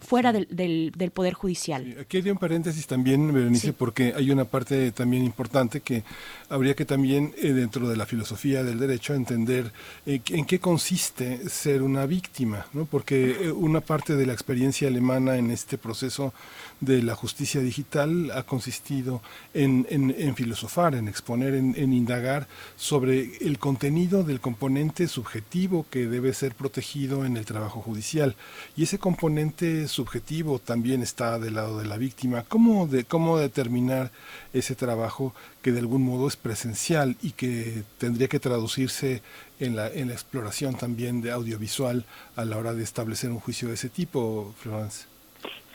[0.00, 1.96] fuera del, del, del, Poder Judicial.
[2.00, 3.72] Aquí hay un paréntesis también, Berenice, sí.
[3.72, 6.02] porque hay una parte también importante que
[6.48, 9.72] habría que también, eh, dentro de la filosofía del derecho, entender
[10.04, 12.84] eh, en qué consiste ser una víctima, ¿no?
[12.84, 16.34] porque eh, una parte de la experiencia alemana en este proceso
[16.80, 19.22] de la justicia digital ha consistido
[19.54, 25.86] en, en, en filosofar, en exponer, en, en, indagar sobre el contenido del componente subjetivo
[25.90, 28.36] que debe ser protegido en el trabajo judicial.
[28.76, 32.44] Y ese componente subjetivo también está del lado de la víctima.
[32.48, 34.10] ¿Cómo, de, cómo determinar
[34.52, 39.22] ese trabajo que de algún modo es presencial y que tendría que traducirse
[39.60, 42.04] en la, en la exploración también de audiovisual
[42.36, 45.06] a la hora de establecer un juicio de ese tipo, Florence?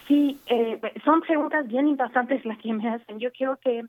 [0.08, 3.20] Sí, eh, son preguntas bien importantes las que me hacen.
[3.20, 3.80] Yo creo que,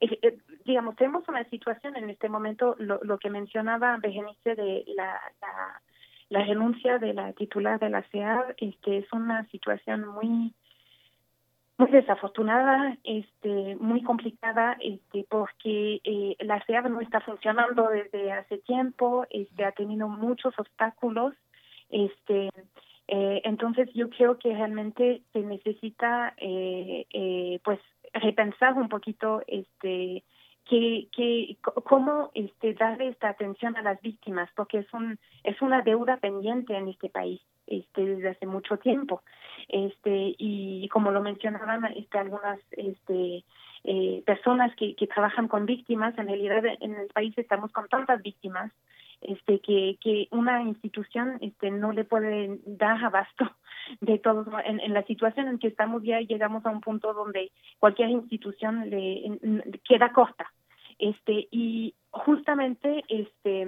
[0.00, 4.84] eh, eh, digamos, tenemos una situación en este momento, lo, lo que mencionaba Berenice de
[4.94, 5.82] la, la,
[6.32, 10.52] la, renuncia de la titular de la CEAR, este, es una situación muy
[11.78, 18.58] muy desafortunada, este, muy complicada, este, porque eh, la CEAR no está funcionando desde hace
[18.58, 21.34] tiempo, este, ha tenido muchos obstáculos,
[21.88, 22.50] este,
[23.08, 27.78] eh, entonces yo creo que realmente se necesita eh, eh, pues
[28.14, 30.24] repensar un poquito este
[30.68, 35.82] que, que cómo este darle esta atención a las víctimas porque es un es una
[35.82, 39.22] deuda pendiente en este país este desde hace mucho tiempo.
[39.68, 43.44] Este y como lo mencionaban este algunas este
[43.84, 48.22] eh, personas que, que trabajan con víctimas en realidad en el país estamos con tantas
[48.22, 48.70] víctimas
[49.22, 53.50] este que que una institución este no le puede dar abasto
[54.00, 57.50] de todos en, en la situación en que estamos ya llegamos a un punto donde
[57.78, 59.38] cualquier institución le
[59.84, 60.52] queda corta.
[60.98, 63.62] Este y justamente este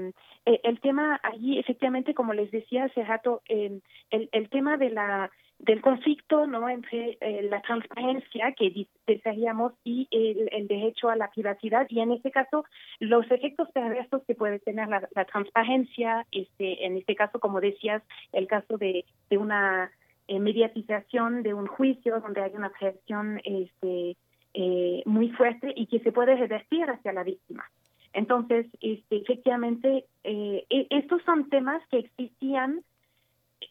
[0.45, 4.91] el, el tema allí efectivamente como les decía hace rato eh, el, el tema de
[4.91, 5.31] la
[5.65, 11.87] del conflicto no entre eh, la transparencia que desearíamos y el, derecho a la privacidad
[11.89, 12.65] y en este caso
[13.01, 18.03] los efectos perversos que puede tener la, transparencia este en este caso como decías
[18.33, 19.91] el caso de, una
[20.29, 24.17] eh, mediatización de un juicio donde hay una presión este
[24.55, 27.65] eh, muy fuerte y que se puede revertir hacia la víctima.
[28.13, 32.85] Entonces este efectivamente e, estos son temas que existían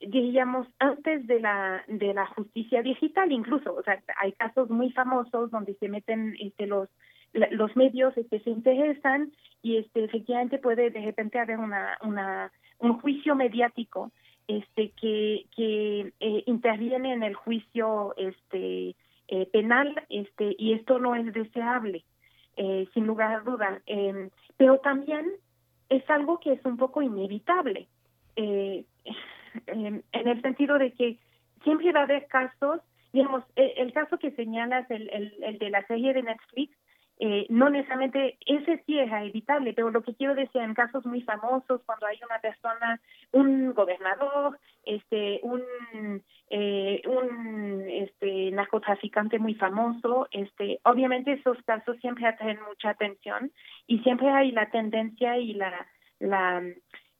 [0.02, 3.74] diríamos, antes de la, de la justicia digital incluso.
[3.74, 6.90] O sea, hay casos muy famosos donde se meten este, los,
[7.34, 9.32] los medios este, se interesan
[9.62, 14.12] y este, efectivamente puede de repente haber una, una, un juicio mediático
[14.48, 18.96] este, que, que eh, interviene en el juicio este,
[19.30, 22.04] eh, penal este, y esto no es deseable,
[22.58, 23.82] eh, sin lugar a duda.
[23.86, 25.26] Em, pero también
[25.90, 27.88] es algo que es un poco inevitable.
[28.36, 28.86] Eh,
[29.68, 31.18] en el sentido de que
[31.64, 35.10] siempre va a haber casos, digamos, el, caso que señalas, el,
[35.42, 36.76] el, de la serie de Netflix,
[37.20, 41.22] eh, no necesariamente ese sí es evitable, pero lo que quiero decir en casos muy
[41.22, 43.00] famosos, cuando hay una persona,
[43.32, 45.62] un gobernador, este, un,
[46.50, 53.52] eh, un este, narcotraficante muy famoso, este, obviamente esos casos siempre atraen mucha atención
[53.86, 55.86] y siempre hay la tendencia y la,
[56.20, 56.64] la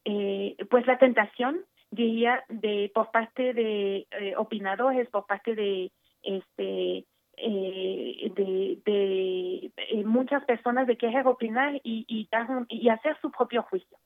[0.06, 1.62] eh, pues la tentación
[1.94, 5.92] diría de por parte de eh, opinadores por parte de
[6.22, 7.06] este
[7.36, 12.30] eh, de, de eh, muchas personas de querer opinar y, y,
[12.70, 13.98] y hacer su propio juicio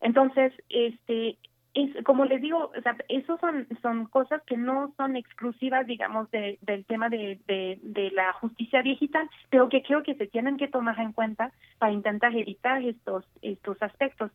[0.00, 1.38] entonces este
[1.74, 2.72] es, como les digo, o
[3.08, 8.10] esos son, son cosas que no son exclusivas, digamos, de, del tema de, de, de,
[8.10, 12.34] la justicia digital, pero que creo que se tienen que tomar en cuenta para intentar
[12.34, 14.32] evitar estos, estos aspectos.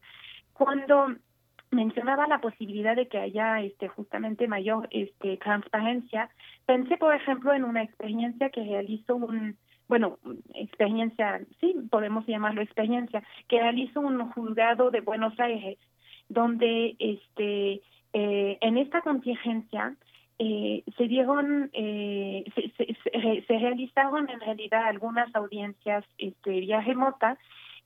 [0.54, 1.16] Cuando
[1.74, 6.30] mencionaba la posibilidad de que haya este justamente mayor este transparencia.
[6.66, 10.18] Pensé por ejemplo en una experiencia que realizó un bueno
[10.56, 15.78] experiencia sí podemos llamarlo experiencia que realizó un juzgado de Buenos Aires
[16.30, 17.82] donde este
[18.14, 19.96] eh, en esta contingencia
[20.40, 27.38] eh, se dieron eh, se, se, realizaron en realidad algunas audiencias este vía remota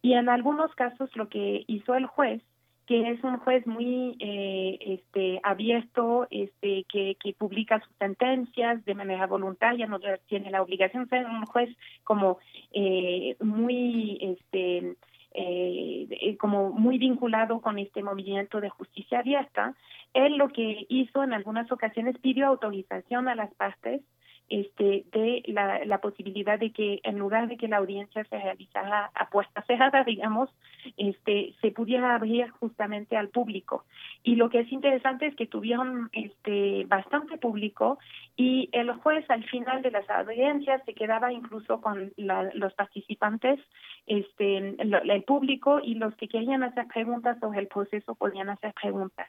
[0.01, 2.43] y en algunos casos lo que hizo el juez
[2.87, 8.95] que es un juez muy eh, este, abierto, este, que, que publica sus sentencias de
[8.95, 11.69] manera voluntaria, no tiene la obligación de ser un juez
[12.05, 12.39] como
[12.71, 14.95] eh, muy este,
[15.33, 19.75] eh, como muy vinculado con este movimiento de justicia abierta,
[20.13, 24.01] él lo que hizo en algunas ocasiones pidió autorización a las partes
[24.49, 29.11] este, de la, la, posibilidad de que en lugar de que la audiencia se realizara
[29.13, 30.49] a puerta cerrada, digamos,
[30.95, 33.85] este, se pudiera abrir justamente al público.
[34.23, 37.99] Y lo que es interesante es que tuvieron este, bastante público
[38.35, 43.59] y el juez al final de las audiencias se quedaba incluso con los participantes,
[44.05, 49.27] este, el público y los que querían hacer preguntas sobre el proceso podían hacer preguntas.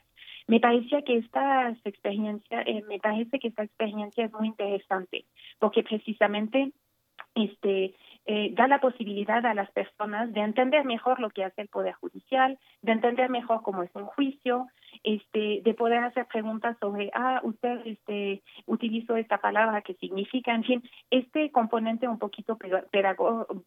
[0.48, 5.26] Me parecía que esta experiencia, eh, me parece que esta experiencia es muy interesante,
[5.58, 6.72] porque precisamente
[7.34, 7.94] este
[8.30, 11.94] eh, da la posibilidad a las personas de entender mejor lo que hace el poder
[11.94, 14.66] judicial, de entender mejor cómo es un juicio,
[15.02, 20.54] este, de poder hacer preguntas sobre, ah, usted este, utilizó esta palabra, ¿qué significa?
[20.54, 22.58] En fin, este componente un poquito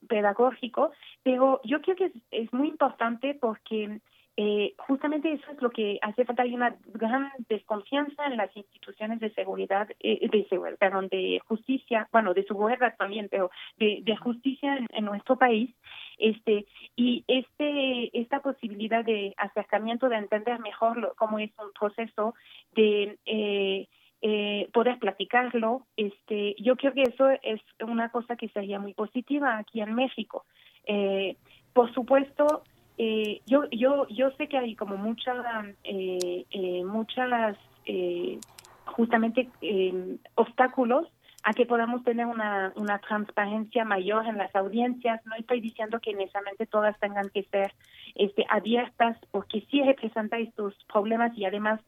[0.08, 0.92] pedagógico,
[1.24, 4.00] pero yo creo que es muy importante porque
[4.38, 6.44] eh, justamente eso es lo que hace falta.
[6.44, 12.34] Hay una gran desconfianza en las instituciones de seguridad, eh, de perdón, de justicia, bueno,
[12.34, 12.56] de su
[12.98, 15.70] también, pero de, justicia en, nuestro país.
[16.18, 22.36] Este y este esta posibilidad de acercamiento, de entender mejor cómo es un proceso,
[22.74, 23.88] de eh,
[24.24, 29.58] eh, poder platicarlo, este, yo creo que eso es una cosa que sería muy positiva
[29.58, 30.46] aquí en México.
[30.86, 31.38] Eh,
[31.74, 32.62] por supuesto,
[33.04, 35.38] eh, yo, yo, yo sé que hay como muchas,
[35.84, 38.38] eh, eh, muchas, eh,
[38.86, 41.08] justamente eh, obstáculos
[41.44, 45.20] a que podamos tener una, una transparencia mayor en las audiencias.
[45.26, 47.74] No estoy diciendo que necesariamente todas tengan que ser
[48.14, 51.80] este, abiertas, porque sí representa estos problemas y además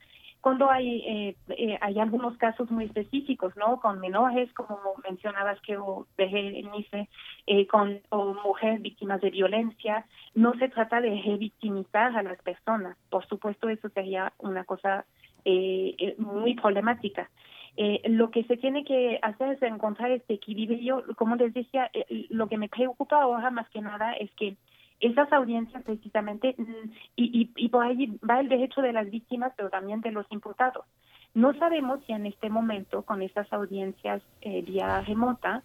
[0.44, 3.80] cuando hay eh, eh, hay algunos casos muy específicos, ¿no?
[3.80, 7.08] Con menores, como mencionabas que o Nice,
[7.48, 10.06] eh, con o mujeres víctimas de violencia,
[10.36, 12.98] no se trata de revictimizar a las personas.
[13.10, 15.06] Por supuesto, eso sería una cosa
[15.46, 17.30] eh, eh muy problemática.
[17.78, 21.06] Eh, lo que se tiene que hacer es encontrar este equilibrio.
[21.16, 21.90] Como les decía,
[22.30, 24.58] lo que me preocupa ahora más que nada es que
[25.04, 29.54] esas audiencias precisamente, mm, y, y, y por ahí va el derecho de las víctimas,
[29.56, 30.86] pero también de los imputados.
[31.34, 35.64] No sabemos si en este momento, con estas audiencias eh, vía remota,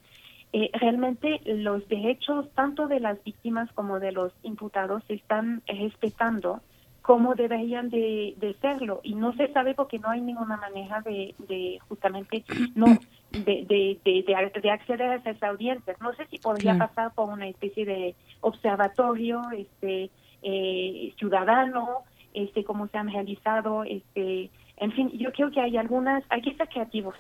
[0.53, 6.63] eh, realmente los derechos tanto de las víctimas como de los imputados se están respetando
[7.03, 11.35] como deberían de, de serlo y no se sabe porque no hay ninguna manera de,
[11.39, 12.45] de justamente
[12.75, 12.87] no
[13.31, 17.47] de, de, de, de, acceder a esas audiencias no sé si podría pasar por una
[17.47, 20.11] especie de observatorio este
[20.43, 24.51] eh, ciudadano este cómo se han realizado este
[24.81, 27.17] en fin, yo creo que hay algunas, hay que ser creativos.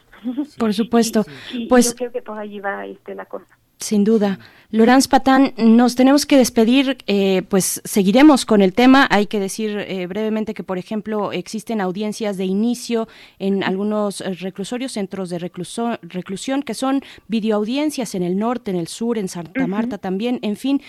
[0.58, 1.24] Por supuesto.
[1.68, 3.57] pues yo creo que por allí va este, la cosa.
[3.78, 4.38] Sin duda.
[4.70, 9.08] Laurence Patán, nos tenemos que despedir, eh, pues seguiremos con el tema.
[9.10, 13.08] Hay que decir eh, brevemente que, por ejemplo, existen audiencias de inicio
[13.38, 18.88] en algunos eh, reclusorios, centros de reclusión, que son videoaudiencias en el norte, en el
[18.88, 20.38] sur, en Santa Marta también.
[20.42, 20.82] En fin,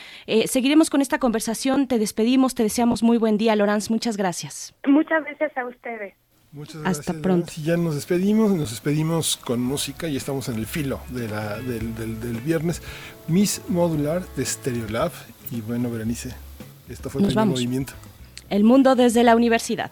[0.45, 1.87] seguiremos con esta conversación.
[1.87, 3.93] Te despedimos, te deseamos muy buen día, Laurence.
[3.93, 4.75] Muchas gracias.
[4.85, 6.18] Muchas gracias a ustedes.
[6.51, 7.07] Muchas gracias.
[7.07, 7.53] Hasta pronto.
[7.63, 11.93] ya nos despedimos, nos despedimos con música y estamos en el filo de la, del,
[11.95, 12.81] del, del, viernes.
[13.27, 15.11] Miss Modular de Stereolab.
[15.51, 16.33] Y bueno, Berenice,
[16.89, 17.93] esto fue el primer movimiento.
[18.49, 19.91] El mundo desde la universidad.